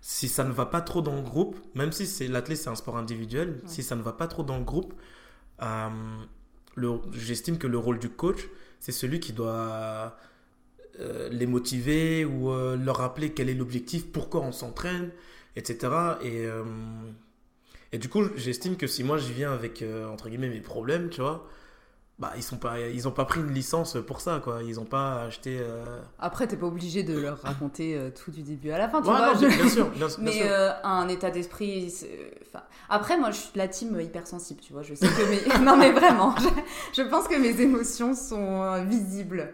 Si 0.00 0.28
ça 0.28 0.44
ne 0.44 0.52
va 0.52 0.66
pas 0.66 0.80
trop 0.80 1.02
dans 1.02 1.16
le 1.16 1.22
groupe, 1.22 1.56
même 1.74 1.90
si 1.92 2.06
c'est 2.06 2.28
l'athlète 2.28 2.58
c'est 2.58 2.68
un 2.70 2.74
sport 2.76 2.96
individuel, 2.96 3.48
Ouais. 3.50 3.60
si 3.66 3.82
ça 3.82 3.96
ne 3.96 4.02
va 4.02 4.12
pas 4.12 4.28
trop 4.28 4.42
dans 4.44 4.58
le 4.58 4.64
groupe, 4.64 4.94
euh, 5.62 5.88
j'estime 7.12 7.58
que 7.58 7.66
le 7.66 7.78
rôle 7.78 7.98
du 7.98 8.08
coach 8.08 8.48
c'est 8.80 8.92
celui 8.92 9.18
qui 9.20 9.32
doit 9.32 10.16
euh, 11.00 11.28
les 11.30 11.46
motiver 11.46 12.24
ou 12.24 12.50
euh, 12.50 12.76
leur 12.76 12.96
rappeler 12.98 13.32
quel 13.32 13.48
est 13.48 13.54
l'objectif, 13.54 14.10
pourquoi 14.12 14.40
on 14.42 14.52
s'entraîne, 14.52 15.10
etc. 15.56 15.78
Et, 16.22 16.46
euh, 16.46 16.62
et 17.92 17.98
du 17.98 18.08
coup, 18.08 18.22
j'estime 18.36 18.76
que 18.76 18.86
si 18.86 19.04
moi 19.04 19.16
je 19.18 19.32
viens 19.32 19.52
avec, 19.52 19.82
euh, 19.82 20.06
entre 20.08 20.28
guillemets, 20.28 20.48
mes 20.50 20.60
problèmes, 20.60 21.08
tu 21.10 21.20
vois, 21.20 21.46
bah, 22.18 22.32
ils 22.36 22.42
sont 22.42 22.56
pas, 22.58 22.80
ils 22.80 23.06
ont 23.06 23.12
pas 23.12 23.24
pris 23.24 23.40
une 23.40 23.52
licence 23.54 23.96
pour 24.06 24.20
ça, 24.20 24.40
quoi. 24.42 24.62
Ils 24.64 24.80
ont 24.80 24.84
pas 24.84 25.22
acheté... 25.22 25.58
euh, 25.60 26.00
Après, 26.18 26.48
t'es 26.48 26.56
pas 26.56 26.66
obligé 26.66 27.04
de 27.04 27.16
leur 27.16 27.40
raconter 27.42 27.96
euh, 27.96 28.10
tout 28.10 28.32
du 28.32 28.42
début 28.42 28.70
à 28.72 28.78
la 28.78 28.88
fin, 28.88 29.00
tu 29.00 29.08
Ouais, 29.08 29.16
vois. 29.16 29.34
non, 29.34 29.40
je- 29.40 29.46
bien, 29.46 29.68
sûr, 29.68 29.88
bien, 29.90 30.06
bien 30.08 30.16
Mais 30.18 30.32
sûr. 30.32 30.46
euh, 30.48 30.70
un 30.82 31.08
état 31.08 31.30
d'esprit. 31.30 31.94
Enfin, 32.48 32.64
après, 32.88 33.16
moi, 33.18 33.30
je 33.30 33.36
suis 33.36 33.52
de 33.52 33.58
la 33.58 33.68
team 33.68 34.00
hypersensible, 34.00 34.60
tu 34.60 34.72
vois. 34.72 34.82
Je 34.82 34.94
sais 34.94 35.06
que 35.06 35.30
mes. 35.58 35.64
non, 35.64 35.76
mais 35.76 35.92
vraiment, 35.92 36.34
je, 36.38 36.48
je 37.02 37.08
pense 37.08 37.28
que 37.28 37.36
mes 37.40 37.60
émotions 37.60 38.14
sont 38.14 38.62
euh, 38.64 38.82
visibles. 38.84 39.52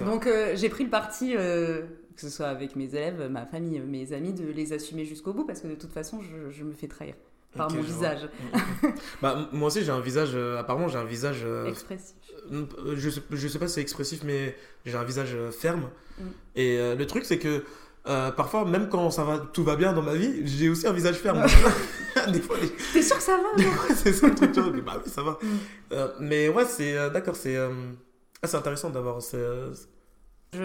Donc, 0.00 0.26
j'ai 0.54 0.70
pris 0.70 0.84
le 0.84 0.90
parti, 0.90 1.34
que 1.34 1.86
ce 2.16 2.30
soit 2.30 2.46
avec 2.48 2.76
mes 2.76 2.86
élèves, 2.94 3.28
ma 3.30 3.44
famille, 3.44 3.78
mes 3.80 4.14
amis, 4.14 4.32
de 4.32 4.46
les 4.46 4.72
assumer 4.72 5.04
jusqu'au 5.04 5.34
bout, 5.34 5.44
parce 5.44 5.60
que 5.60 5.68
de 5.68 5.74
toute 5.74 5.92
façon, 5.92 6.22
je, 6.22 6.50
je 6.50 6.64
me 6.64 6.72
fais 6.72 6.88
trahir 6.88 7.14
par 7.54 7.70
mon 7.72 7.80
visage 7.80 8.28
Mm, 8.52 8.86
mm. 8.88 8.94
bah, 9.22 9.34
m- 9.38 9.46
moi 9.58 9.68
aussi, 9.68 9.82
j'ai 9.84 9.90
un 9.92 10.00
visage... 10.00 10.30
euh, 10.34 10.58
apparemment, 10.58 10.88
j'ai 10.88 10.98
un 10.98 11.04
visage... 11.04 11.42
euh, 11.44 11.66
expressif. 11.66 12.16
Euh, 12.52 12.66
je 12.96 13.10
sais, 13.10 13.22
je 13.30 13.48
sais 13.48 13.58
pas 13.58 13.68
si 13.68 13.74
c'est 13.74 13.80
expressif, 13.80 14.22
mais 14.24 14.56
j'ai 14.84 14.96
un 14.96 15.04
visage 15.04 15.36
ferme. 15.52 15.88
Mm. 16.18 16.22
Et 16.56 16.94
le 16.96 17.06
truc, 17.06 17.24
c'est 17.24 17.38
que 17.38 17.64
parfois, 18.04 18.64
même 18.64 18.88
quand 18.88 19.10
ça 19.10 19.24
va, 19.24 19.38
tout 19.38 19.64
va 19.64 19.76
bien 19.76 19.92
dans 19.92 20.02
ma 20.02 20.14
vie, 20.14 20.46
j'ai 20.46 20.68
aussi 20.68 20.86
un 20.86 20.92
visage 20.92 21.16
ferme. 21.16 21.44
Des 22.32 22.40
fois, 22.40 22.56
T'es 22.92 23.02
sûr 23.02 23.16
que 23.18 23.22
ça 23.22 23.36
va 23.36 23.62
c'est 23.94 24.12
ça 24.12 24.26
le 24.28 24.34
truc. 24.34 24.52
tu 24.52 24.60
vois, 24.60 24.72
mais 24.72 24.80
bah 24.80 25.00
oui, 25.04 25.10
ça 25.10 25.22
va. 25.22 25.38
Mm. 25.42 26.06
Mais 26.20 26.48
ouais, 26.48 26.64
c'est 26.64 26.94
d'accord, 27.10 27.36
c'est 27.36 27.56
ah, 27.56 28.46
c'est 28.46 28.56
intéressant 28.56 28.90
d'avoir. 28.90 29.20
je, 29.20 29.72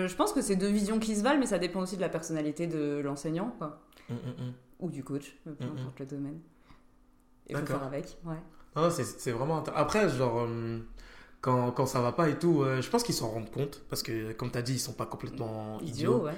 je 0.08 0.16
pense 0.16 0.34
que 0.34 0.42
c'est 0.42 0.56
deux 0.56 0.70
visions 0.70 1.00
qui 1.00 1.16
se 1.16 1.24
valent, 1.24 1.40
mais 1.40 1.46
ça 1.46 1.58
dépend 1.60 1.82
aussi 1.82 1.96
de 1.96 2.02
la 2.02 2.10
personnalité 2.10 2.68
de 2.68 3.02
l'enseignant, 3.04 3.54
quoi. 3.58 3.82
Mm, 4.10 4.14
mm, 4.14 4.48
mm. 4.48 4.54
Ou 4.80 4.90
du 4.90 5.04
coach, 5.04 5.36
peu 5.44 5.52
importe 5.52 6.00
le 6.00 6.06
domaine. 6.06 6.40
Et 7.48 7.56
faut 7.56 7.66
faire 7.66 7.84
avec, 7.84 8.18
ouais. 8.26 8.36
Non, 8.76 8.90
c'est 8.90 9.04
c'est 9.04 9.32
vraiment 9.32 9.64
Après, 9.76 10.10
genre, 10.10 10.42
euh, 10.42 10.80
quand, 11.42 11.72
quand 11.72 11.86
ça 11.86 12.02
va 12.02 12.12
pas 12.12 12.30
et 12.30 12.40
tout, 12.40 12.62
euh, 12.62 12.82
je 12.82 12.90
pense 12.90 13.04
qu'ils 13.04 13.16
s'en 13.16 13.30
rendent 13.30 13.52
compte. 13.52 13.84
Parce 13.90 14.04
que, 14.04 14.32
comme 14.34 14.52
tu 14.52 14.58
as 14.58 14.62
dit, 14.62 14.74
ils 14.74 14.80
sont 14.80 14.94
pas 14.94 15.06
complètement 15.06 15.80
idiots. 15.82 15.90
Idiot, 15.90 16.24
ouais. 16.24 16.34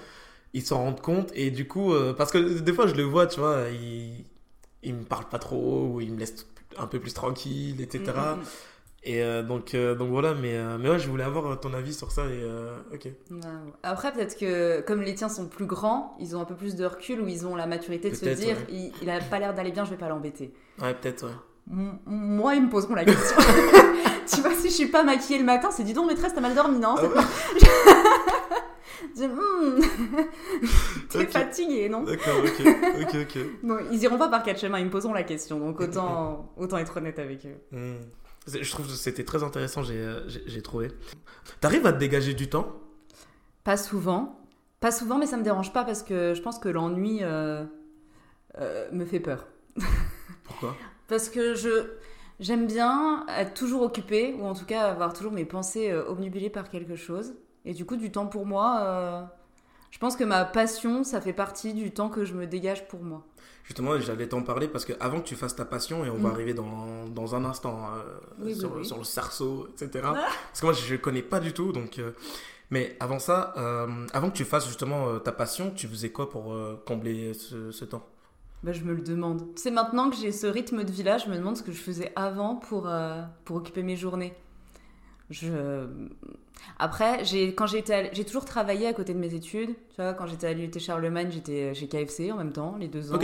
Ils 0.53 0.65
s'en 0.65 0.77
rendent 0.79 1.01
compte. 1.01 1.31
Et 1.35 1.51
du 1.51 1.67
coup, 1.67 1.93
euh, 1.93 2.13
parce 2.13 2.31
que 2.31 2.59
des 2.59 2.73
fois, 2.73 2.87
je 2.87 2.95
le 2.95 3.03
vois, 3.03 3.27
tu 3.27 3.39
vois, 3.39 3.69
ils, 3.69 4.25
ils 4.81 4.93
me 4.93 5.03
parlent 5.03 5.29
pas 5.29 5.39
trop, 5.39 5.87
ou 5.93 6.01
ils 6.01 6.11
me 6.11 6.19
laissent 6.19 6.47
un 6.77 6.87
peu 6.87 6.99
plus 6.99 7.13
tranquille, 7.13 7.81
etc. 7.81 8.11
Et 9.05 9.21
euh, 9.21 9.43
donc, 9.43 9.73
euh, 9.75 9.95
donc 9.95 10.09
voilà, 10.11 10.33
mais, 10.33 10.55
euh, 10.55 10.77
mais 10.79 10.89
ouais, 10.89 10.97
je 10.99 11.09
voulais 11.09 11.25
avoir 11.25 11.59
ton 11.59 11.73
avis 11.73 11.93
sur 11.93 12.11
ça. 12.11 12.23
Et 12.25 12.43
ok. 12.93 13.09
Après, 13.83 14.13
peut-être 14.13 14.37
que 14.37 14.79
comme 14.81 15.01
les 15.01 15.13
tiens 15.13 15.27
sont 15.29 15.47
plus 15.47 15.65
grands, 15.65 16.15
ils 16.19 16.35
ont 16.37 16.41
un 16.41 16.45
peu 16.45 16.55
plus 16.55 16.75
de 16.75 16.85
recul 16.85 17.19
ou 17.21 17.27
ils 17.27 17.45
ont 17.45 17.55
la 17.55 17.65
maturité 17.67 18.09
de 18.11 18.15
se 18.15 18.25
dire 18.29 18.55
ouais. 18.55 18.65
il, 18.69 18.91
il 19.01 19.09
a 19.09 19.19
pas 19.19 19.39
l'air 19.39 19.53
d'aller 19.53 19.71
bien, 19.71 19.83
je 19.83 19.89
vais 19.89 19.97
pas 19.97 20.07
l'embêter. 20.07 20.53
Ouais, 20.81 20.93
peut-être, 20.93 21.25
ouais. 21.25 21.33
M- 21.71 21.97
Moi, 22.05 22.55
ils 22.55 22.63
me 22.63 22.69
poseront 22.69 22.95
la 22.95 23.03
question. 23.05 23.37
tu 24.33 24.41
vois, 24.41 24.53
si 24.55 24.69
je 24.69 24.73
suis 24.73 24.87
pas 24.87 25.03
maquillée 25.03 25.39
le 25.39 25.45
matin, 25.45 25.69
c'est 25.71 25.83
dis 25.83 25.93
donc, 25.93 26.07
maîtresse, 26.07 26.33
t'as 26.33 26.41
mal 26.41 26.55
dormi, 26.55 26.79
non 26.79 26.95
Ah 26.97 27.03
ouais. 27.03 27.09
Je 29.15 29.19
dis, 29.19 29.27
Hmm, 29.27 29.79
T'es 31.09 31.19
Ok. 31.19 31.29
fatiguée, 31.29 31.89
non 31.89 32.03
D'accord, 32.03 32.35
ok, 32.43 32.65
ok, 33.01 33.37
ils 33.91 34.01
iront 34.03 34.17
pas 34.17 34.29
par 34.29 34.43
quatre 34.43 34.59
chemins, 34.59 34.79
ils 34.79 34.85
me 34.85 34.89
poseront 34.89 35.13
la 35.13 35.23
question, 35.23 35.59
donc 35.59 35.79
autant, 35.81 36.51
autant 36.57 36.77
être 36.77 36.97
honnête 36.97 37.19
avec 37.19 37.45
eux. 37.45 37.57
Hmm. 37.71 37.95
Je 38.47 38.69
trouve 38.69 38.87
que 38.87 38.93
c'était 38.93 39.23
très 39.23 39.43
intéressant, 39.43 39.83
j'ai 39.83 39.97
euh, 39.97 40.27
j'ai- 40.27 40.61
trouvé. 40.61 40.91
T'arrives 41.61 41.85
à 41.85 41.93
te 41.93 41.97
dégager 41.99 42.33
du 42.33 42.49
temps? 42.49 42.67
Pas 43.63 43.77
souvent. 43.77 44.39
Pas 44.79 44.91
souvent, 44.91 45.17
mais 45.17 45.25
ça 45.27 45.37
me 45.37 45.43
dérange 45.43 45.71
pas 45.71 45.85
parce 45.85 46.03
que 46.03 46.33
je 46.33 46.41
pense 46.41 46.59
que 46.59 46.67
l'ennui 46.67 47.19
euh, 47.21 47.63
euh, 48.59 48.89
me 48.91 49.05
fait 49.05 49.21
peur. 49.21 49.47
Pourquoi? 50.43 50.75
Parce 51.07 51.29
que 51.29 51.55
je 51.55 51.93
j'aime 52.39 52.67
bien 52.67 53.25
être 53.29 53.53
toujours 53.53 53.81
occupée, 53.83 54.35
ou 54.37 54.45
en 54.45 54.53
tout 54.53 54.65
cas 54.65 54.87
avoir 54.87 55.13
toujours 55.13 55.31
mes 55.31 55.45
pensées 55.45 55.89
euh, 55.91 56.05
obnubilées 56.05 56.49
par 56.49 56.69
quelque 56.69 56.95
chose. 56.97 57.35
Et 57.63 57.73
du 57.73 57.85
coup, 57.85 57.95
du 57.95 58.11
temps 58.11 58.27
pour 58.27 58.45
moi, 58.45 59.31
je 59.89 59.97
pense 59.97 60.17
que 60.17 60.25
ma 60.25 60.43
passion, 60.43 61.05
ça 61.05 61.21
fait 61.21 61.31
partie 61.31 61.73
du 61.73 61.91
temps 61.91 62.09
que 62.09 62.25
je 62.25 62.33
me 62.33 62.45
dégage 62.45 62.89
pour 62.89 63.01
moi. 63.03 63.25
Justement, 63.63 63.97
j'allais 63.99 64.27
t'en 64.27 64.41
parler 64.41 64.67
parce 64.67 64.83
que 64.85 64.93
avant 64.99 65.21
que 65.21 65.25
tu 65.27 65.35
fasses 65.35 65.55
ta 65.55 65.63
passion, 65.65 66.03
et 66.03 66.09
on 66.09 66.17
va 66.17 66.29
Mm. 66.29 66.33
arriver 66.33 66.53
dans, 66.53 67.07
dans 67.07 67.33
un 67.35 67.45
instant 67.45 67.85
euh, 67.95 68.03
Oui, 68.39 68.55
sur, 68.55 68.75
oui. 68.75 68.85
sur 68.85 68.97
le 68.97 69.03
cerceau, 69.05 69.67
etc. 69.69 70.03
Ah. 70.07 70.13
Parce 70.47 70.59
que 70.59 70.65
moi, 70.65 70.73
je 70.73 70.93
ne 70.93 70.97
connais 70.99 71.21
pas 71.21 71.39
du 71.39 71.53
tout. 71.53 71.71
Donc, 71.71 71.97
euh, 71.99 72.11
Mais 72.71 72.97
avant 72.99 73.19
ça, 73.19 73.53
euh, 73.57 73.87
avant 74.13 74.29
que 74.31 74.35
tu 74.35 74.45
fasses 74.45 74.67
justement 74.67 75.19
ta 75.19 75.31
passion, 75.31 75.71
tu 75.71 75.87
faisais 75.87 76.09
quoi 76.11 76.29
pour 76.29 76.55
combler 76.85 77.33
ce, 77.33 77.71
ce 77.71 77.85
temps? 77.85 78.05
Bah, 78.63 78.71
je 78.73 78.81
me 78.83 78.93
le 78.93 79.01
demande. 79.01 79.45
C'est 79.55 79.71
maintenant 79.71 80.09
que 80.09 80.15
j'ai 80.15 80.31
ce 80.31 80.47
rythme 80.47 80.83
de 80.83 80.91
vie 80.91 81.03
là, 81.03 81.17
je 81.17 81.29
me 81.29 81.35
demande 81.37 81.55
ce 81.55 81.63
que 81.63 81.71
je 81.71 81.77
faisais 81.81 82.11
avant 82.15 82.55
pour, 82.55 82.89
pour 83.45 83.57
occuper 83.57 83.83
mes 83.83 83.95
journées. 83.95 84.33
Je... 85.29 85.87
Après, 86.79 87.23
j'ai, 87.25 87.53
quand 87.55 87.67
j'étais 87.67 87.93
à- 87.93 88.13
j'ai 88.13 88.25
toujours 88.25 88.45
travaillé 88.45 88.87
à 88.87 88.93
côté 88.93 89.13
de 89.13 89.19
mes 89.19 89.33
études. 89.33 89.69
Tu 89.89 89.95
vois, 89.97 90.13
quand 90.13 90.27
j'étais 90.27 90.47
à 90.47 90.53
l'UT 90.53 90.71
Charlemagne, 90.79 91.29
j'étais 91.31 91.73
chez 91.73 91.87
KFC 91.87 92.31
en 92.31 92.37
même 92.37 92.53
temps, 92.53 92.75
les 92.79 92.87
deux 92.87 93.13
ans. 93.13 93.19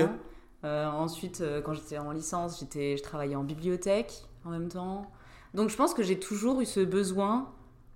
Euh, 0.65 0.87
ensuite, 0.87 1.41
euh, 1.41 1.61
quand 1.61 1.73
j'étais 1.73 1.97
en 1.97 2.11
licence, 2.11 2.59
j'étais, 2.59 2.97
je 2.97 3.03
travaillais 3.03 3.35
en 3.35 3.43
bibliothèque 3.43 4.23
en 4.43 4.49
même 4.49 4.67
temps. 4.67 5.09
Donc 5.53 5.69
je 5.69 5.75
pense 5.75 5.93
que 5.93 6.03
j'ai 6.03 6.19
toujours 6.19 6.59
eu 6.61 6.65
ce 6.65 6.81
besoin 6.81 7.49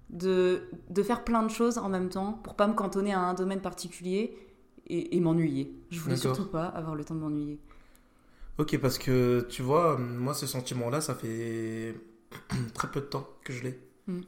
de, 0.10 0.64
de 0.90 1.04
faire 1.04 1.24
plein 1.24 1.44
de 1.44 1.50
choses 1.50 1.78
en 1.78 1.90
même 1.90 2.10
temps 2.10 2.34
pour 2.44 2.56
pas 2.56 2.68
me 2.68 2.74
cantonner 2.74 3.14
à 3.14 3.20
un 3.20 3.34
domaine 3.34 3.62
particulier 3.62 4.38
et, 4.88 5.16
et 5.16 5.20
m'ennuyer. 5.20 5.74
Je 5.90 6.00
voulais 6.00 6.16
D'accord. 6.16 6.36
surtout 6.36 6.50
pas 6.50 6.66
avoir 6.66 6.96
le 6.96 7.04
temps 7.04 7.16
de 7.16 7.20
m'ennuyer. 7.20 7.60
Ok, 8.60 8.78
parce 8.80 8.98
que 8.98 9.46
tu 9.50 9.62
vois, 9.62 9.98
moi, 9.98 10.34
ce 10.34 10.46
sentiment-là, 10.48 11.02
ça 11.02 11.16
fait 11.16 11.96
très 12.74 12.90
peu 12.90 13.02
de 13.02 13.06
temps 13.08 13.28
que 13.44 13.52
je 13.52 13.64
l'ai. 13.64 13.80
Mm. 14.08 14.22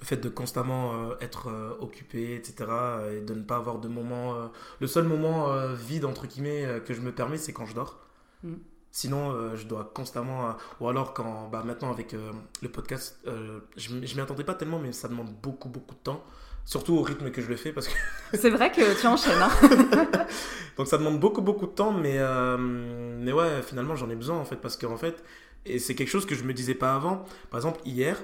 Le 0.00 0.04
fait 0.04 0.16
de 0.16 0.28
constamment 0.28 0.92
euh, 1.10 1.14
être 1.20 1.48
euh, 1.48 1.72
occupé, 1.80 2.34
etc., 2.36 2.70
et 3.12 3.20
de 3.20 3.34
ne 3.34 3.42
pas 3.42 3.56
avoir 3.56 3.78
de 3.78 3.88
moment. 3.88 4.34
euh, 4.36 4.46
Le 4.80 4.86
seul 4.86 5.04
moment 5.04 5.50
euh, 5.52 5.74
vide, 5.74 6.04
entre 6.04 6.26
guillemets, 6.26 6.64
euh, 6.64 6.80
que 6.80 6.94
je 6.94 7.00
me 7.00 7.10
permets, 7.12 7.38
c'est 7.38 7.52
quand 7.52 7.66
je 7.66 7.74
dors. 7.74 7.98
Mm. 8.44 8.54
Sinon, 8.92 9.32
euh, 9.32 9.56
je 9.56 9.66
dois 9.66 9.90
constamment. 9.94 10.48
euh, 10.50 10.52
ou 10.80 10.88
alors, 10.88 11.14
quand. 11.14 11.48
Bah, 11.50 11.62
maintenant, 11.64 11.90
avec 11.90 12.14
euh, 12.14 12.30
le 12.62 12.68
podcast, 12.68 13.18
euh, 13.26 13.60
je 13.76 13.88
je 14.06 14.14
m'y 14.14 14.20
attendais 14.20 14.44
pas 14.44 14.54
tellement, 14.54 14.78
mais 14.78 14.92
ça 14.92 15.08
demande 15.08 15.32
beaucoup, 15.42 15.68
beaucoup 15.68 15.94
de 15.94 16.00
temps. 16.00 16.24
Surtout 16.64 16.94
au 16.96 17.02
rythme 17.02 17.30
que 17.30 17.40
je 17.42 17.48
le 17.48 17.56
fais, 17.56 17.72
parce 17.72 17.88
que 17.88 17.94
C'est 18.38 18.50
vrai 18.50 18.70
que 18.70 19.00
tu 19.00 19.06
enchaînes. 19.06 19.40
Hein 19.42 19.50
donc 20.76 20.86
ça 20.86 20.98
demande 20.98 21.18
beaucoup 21.18 21.40
beaucoup 21.42 21.66
de 21.66 21.72
temps, 21.72 21.92
mais, 21.92 22.16
euh, 22.18 22.56
mais 22.58 23.32
ouais, 23.32 23.62
finalement 23.62 23.96
j'en 23.96 24.10
ai 24.10 24.16
besoin 24.16 24.36
en 24.38 24.44
fait, 24.44 24.56
parce 24.56 24.76
qu'en 24.76 24.96
fait, 24.98 25.22
et 25.66 25.78
c'est 25.78 25.94
quelque 25.94 26.08
chose 26.10 26.26
que 26.26 26.34
je 26.34 26.44
me 26.44 26.52
disais 26.52 26.74
pas 26.74 26.94
avant. 26.94 27.24
Par 27.50 27.58
exemple, 27.58 27.80
hier, 27.86 28.16
euh, 28.18 28.22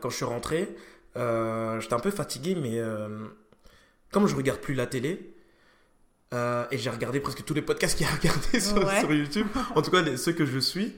quand 0.00 0.10
je 0.10 0.16
suis 0.16 0.24
rentré, 0.24 0.68
euh, 1.16 1.80
j'étais 1.80 1.94
un 1.94 2.00
peu 2.00 2.10
fatigué, 2.10 2.54
mais 2.54 2.78
euh, 2.78 3.08
comme 4.10 4.26
je 4.26 4.34
regarde 4.36 4.60
plus 4.60 4.74
la 4.74 4.86
télé, 4.86 5.34
euh, 6.34 6.64
et 6.70 6.78
j'ai 6.78 6.90
regardé 6.90 7.20
presque 7.20 7.44
tous 7.44 7.54
les 7.54 7.62
podcasts 7.62 7.96
qu'il 7.96 8.06
y 8.06 8.08
a 8.08 8.12
à 8.12 8.16
regarder 8.16 8.60
sur, 8.60 8.76
Ouais. 8.86 9.00
sur 9.00 9.12
YouTube, 9.12 9.46
en 9.74 9.82
tout 9.82 9.90
cas 9.90 10.00
les- 10.02 10.16
ceux 10.16 10.32
que 10.32 10.46
je 10.46 10.58
suis, 10.58 10.94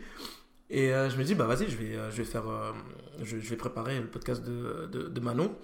et 0.70 0.92
euh, 0.94 1.10
je 1.10 1.16
me 1.18 1.24
dis, 1.24 1.34
bah 1.34 1.46
vas-y, 1.46 1.68
je 1.68 1.76
vais, 1.76 1.96
euh, 1.96 2.10
je 2.10 2.16
vais 2.18 2.24
faire, 2.24 2.48
euh, 2.48 2.72
je, 3.22 3.38
je 3.38 3.50
vais 3.50 3.56
préparer 3.56 3.98
le 4.00 4.06
podcast 4.06 4.42
de, 4.42 4.86
de, 4.90 5.08
de 5.08 5.20
Manon. 5.20 5.54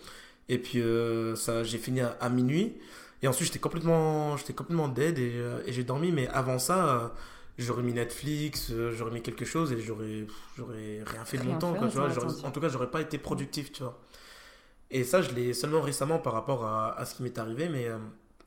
Et 0.48 0.58
puis 0.58 0.80
euh, 0.80 1.36
ça, 1.36 1.62
j'ai 1.62 1.78
fini 1.78 2.00
à, 2.00 2.16
à 2.20 2.28
minuit. 2.28 2.76
Et 3.22 3.28
ensuite, 3.28 3.46
j'étais 3.48 3.58
complètement, 3.60 4.36
j'étais 4.36 4.52
complètement 4.52 4.88
dead 4.88 5.18
et, 5.18 5.32
euh, 5.36 5.60
et 5.66 5.72
j'ai 5.72 5.84
dormi. 5.84 6.10
Mais 6.10 6.26
avant 6.28 6.58
ça, 6.58 6.88
euh, 6.88 7.08
j'aurais 7.62 7.82
mis 7.82 7.92
Netflix, 7.92 8.70
euh, 8.70 8.92
j'aurais 8.92 9.10
mis 9.12 9.22
quelque 9.22 9.44
chose 9.44 9.72
et 9.72 9.80
j'aurais, 9.80 10.26
j'aurais 10.56 11.02
rien 11.06 11.24
fait 11.24 11.38
de 11.38 11.44
mon 11.44 11.58
temps. 11.58 11.74
Quoi, 11.74 11.88
tu 11.88 11.96
vois. 11.96 12.08
en 12.44 12.50
tout 12.50 12.60
cas, 12.60 12.68
j'aurais 12.68 12.90
pas 12.90 13.00
été 13.00 13.18
productif, 13.18 13.72
tu 13.72 13.82
vois. 13.82 13.98
Et 14.90 15.04
ça, 15.04 15.22
je 15.22 15.30
l'ai 15.30 15.52
seulement 15.52 15.80
récemment 15.80 16.18
par 16.18 16.32
rapport 16.32 16.64
à, 16.64 16.98
à 16.98 17.04
ce 17.04 17.14
qui 17.14 17.22
m'est 17.22 17.38
arrivé. 17.38 17.68
Mais 17.68 17.86
euh, 17.88 17.98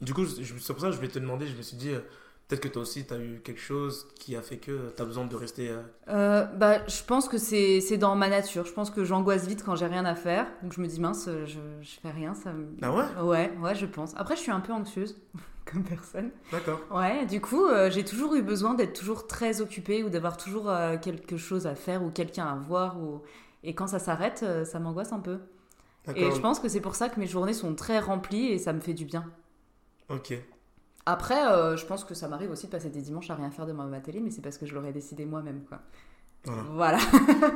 du 0.02 0.14
coup, 0.14 0.26
c'est 0.26 0.44
pour 0.74 0.82
ça 0.82 0.88
que 0.88 0.92
je 0.92 0.98
voulais 0.98 1.10
te 1.10 1.20
demander. 1.20 1.48
Je 1.48 1.56
me 1.56 1.62
suis 1.62 1.78
dit, 1.78 1.92
euh, 1.92 2.00
peut-être 2.48 2.62
que 2.62 2.68
toi 2.68 2.82
aussi, 2.82 3.06
tu 3.06 3.14
as 3.14 3.18
eu 3.18 3.40
quelque 3.44 3.62
chose 3.62 4.08
qui 4.20 4.36
a 4.36 4.42
fait 4.42 4.58
que 4.58 4.92
tu 4.96 5.02
as 5.02 5.06
besoin 5.06 5.26
de 5.26 5.36
rester. 5.36 5.72
Euh, 6.10 6.44
bah, 6.44 6.86
je 6.88 7.02
pense 7.04 7.30
que 7.30 7.38
c'est 7.38 7.80
c'est 7.80 7.98
dans 7.98 8.16
ma 8.16 8.28
nature. 8.28 8.66
Je 8.66 8.74
pense 8.74 8.90
que 8.90 9.06
j'angoisse 9.06 9.48
vite 9.48 9.64
quand 9.64 9.78
j'ai 9.78 9.86
rien 9.88 10.04
à 10.04 10.16
faire. 10.16 10.48
Donc 10.64 10.74
je 10.74 10.82
me 10.82 10.88
dis, 10.88 11.00
mince, 11.00 11.30
je, 11.46 11.60
je 11.82 12.00
fais 12.02 12.12
rien. 12.12 12.34
Ça 12.34 12.52
me... 12.52 12.66
Ah 12.82 12.92
ouais? 12.92 13.06
Ouais, 13.24 13.54
ouais, 13.62 13.76
je 13.76 13.86
pense. 13.86 14.14
Après, 14.18 14.36
je 14.36 14.42
suis 14.42 14.52
un 14.52 14.60
peu 14.60 14.74
anxieuse 14.74 15.16
comme 15.72 15.84
personne. 15.84 16.32
D'accord. 16.52 16.80
Ouais, 16.92 17.26
du 17.26 17.42
coup, 17.42 17.66
euh, 17.66 17.90
j'ai 17.90 18.04
toujours 18.04 18.36
eu 18.36 18.42
besoin 18.42 18.74
d'être 18.74 18.94
toujours 18.94 19.28
très 19.28 19.62
occupée 19.62 20.04
ou 20.04 20.10
d'avoir 20.10 20.38
toujours 20.38 20.70
euh, 20.70 20.98
quelque 20.98 21.38
chose 21.38 21.68
à 21.68 21.76
faire 21.76 22.04
ou 22.04 22.10
quelqu'un 22.10 22.46
à 22.46 22.56
voir. 22.56 23.00
Ou... 23.00 23.22
Et 23.64 23.74
quand 23.74 23.88
ça 23.88 24.00
s'arrête, 24.00 24.42
euh, 24.44 24.66
ça 24.66 24.80
m'angoisse 24.80 25.14
un 25.14 25.20
peu. 25.20 25.40
Et 26.16 26.32
je 26.32 26.40
pense 26.40 26.60
que 26.60 26.68
c'est 26.68 26.82
pour 26.82 26.96
ça 26.96 27.08
que 27.08 27.18
mes 27.18 27.28
journées 27.28 27.54
sont 27.54 27.76
très 27.76 28.00
remplies 28.00 28.48
et 28.48 28.58
ça 28.58 28.74
me 28.74 28.82
fait 28.82 28.94
du 28.94 29.06
bien. 29.06 29.24
Ok. 30.10 30.34
Après, 31.06 31.78
je 31.78 31.86
pense 31.86 32.04
que 32.04 32.14
ça 32.14 32.28
m'arrive 32.28 32.52
aussi 32.52 32.66
de 32.66 32.72
passer 32.72 32.90
des 32.90 33.02
dimanches 33.02 33.30
à 33.30 33.36
rien 33.36 33.50
faire 33.52 33.66
devant 33.66 33.86
ma 33.86 34.02
télé, 34.02 34.20
mais 34.20 34.30
c'est 34.30 34.42
parce 34.42 34.58
que 34.58 34.66
je 34.66 34.76
l'aurais 34.76 34.92
décidé 34.92 35.24
moi-même, 35.24 35.62
quoi. 35.70 35.80
Voilà. 36.44 36.64
Voilà. 36.74 36.98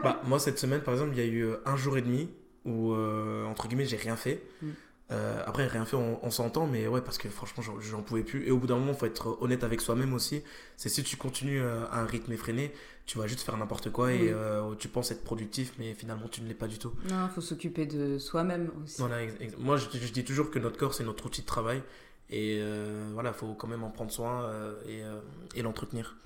Bah, 0.02 0.22
moi, 0.28 0.40
cette 0.40 0.60
semaine, 0.60 0.80
par 0.80 0.94
exemple, 0.94 1.12
il 1.12 1.18
y 1.18 1.22
a 1.22 1.26
eu 1.26 1.50
un 1.66 1.76
jour 1.76 1.98
et 1.98 2.02
demi 2.02 2.30
où, 2.64 2.94
entre 2.94 3.68
guillemets, 3.68 3.84
j'ai 3.84 3.98
rien 3.98 4.16
fait. 4.16 4.42
Mm. 4.62 4.68
Euh, 5.10 5.42
après, 5.46 5.68
rien 5.68 5.86
fait, 5.86 5.96
on, 5.96 6.20
on 6.26 6.30
s'entend, 6.32 6.68
mais 6.68 6.86
ouais, 6.88 7.00
parce 7.02 7.18
que 7.18 7.30
franchement, 7.30 7.64
j'en- 7.80 8.02
pouvais 8.02 8.24
plus. 8.24 8.46
Et 8.46 8.52
au 8.52 8.58
bout 8.58 8.68
d'un 8.68 8.76
moment, 8.78 8.94
faut 8.94 9.06
être 9.06 9.38
honnête 9.42 9.64
avec 9.64 9.80
soi-même 9.80 10.14
aussi. 10.14 10.44
C'est 10.76 10.90
si 10.90 11.02
tu 11.04 11.16
continues 11.16 11.62
euh, 11.62 11.86
à 11.92 12.02
un 12.02 12.06
rythme 12.06 12.34
effréné, 12.34 12.74
tu 13.06 13.18
vas 13.18 13.26
juste 13.26 13.40
faire 13.42 13.56
n'importe 13.56 13.90
quoi 13.90 14.12
et 14.12 14.24
Oui. 14.24 14.30
euh, 14.34 14.76
tu 14.76 14.90
penses 14.90 15.12
être 15.12 15.24
productif, 15.24 15.74
mais 15.80 15.94
finalement, 15.94 16.28
tu 16.28 16.42
ne 16.42 16.48
l'es 16.50 16.54
pas 16.54 16.68
du 16.68 16.78
tout. 16.78 16.92
Non, 17.10 17.30
faut 17.30 17.40
s'occuper 17.40 17.86
de 17.86 18.18
soi-même 18.18 18.70
aussi. 18.84 18.98
Voilà, 19.00 19.18
moi, 19.58 19.78
je, 19.78 19.86
je 19.98 20.12
dis 20.12 20.26
toujours 20.26 20.52
que 20.52 20.60
notre 20.60 20.78
corps, 20.78 20.94
c'est 20.94 21.06
notre 21.06 21.26
outil 21.26 21.42
de 21.42 21.48
travail. 21.48 21.82
Et 22.30 22.58
euh, 22.60 23.10
voilà, 23.14 23.30
il 23.30 23.36
faut 23.36 23.54
quand 23.54 23.68
même 23.68 23.86
en 23.86 23.90
prendre 23.92 24.12
soin 24.12 24.52
et, 24.90 25.04
et 25.56 25.62
l'entretenir. 25.62 26.18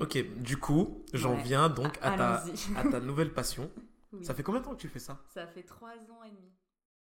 Ok, 0.00 0.24
du 0.42 0.56
coup, 0.58 1.02
j'en 1.12 1.34
Ouais. 1.34 1.42
viens 1.42 1.68
donc 1.68 1.98
à 2.02 2.10
ta, 2.16 2.34
Allons-y. 2.34 2.76
à 2.76 2.84
ta 2.90 3.00
nouvelle 3.00 3.32
passion. 3.32 3.68
Oui. 4.14 4.26
Ça 4.26 4.34
fait 4.34 4.42
combien 4.42 4.60
de 4.60 4.66
temps 4.66 4.74
que 4.74 4.80
tu 4.80 4.88
fais 4.88 4.98
ça? 4.98 5.16
Ça 5.32 5.46
fait 5.46 5.62
trois 5.62 5.88
ans 5.94 6.22
et 6.22 6.28
demi. 6.28 6.51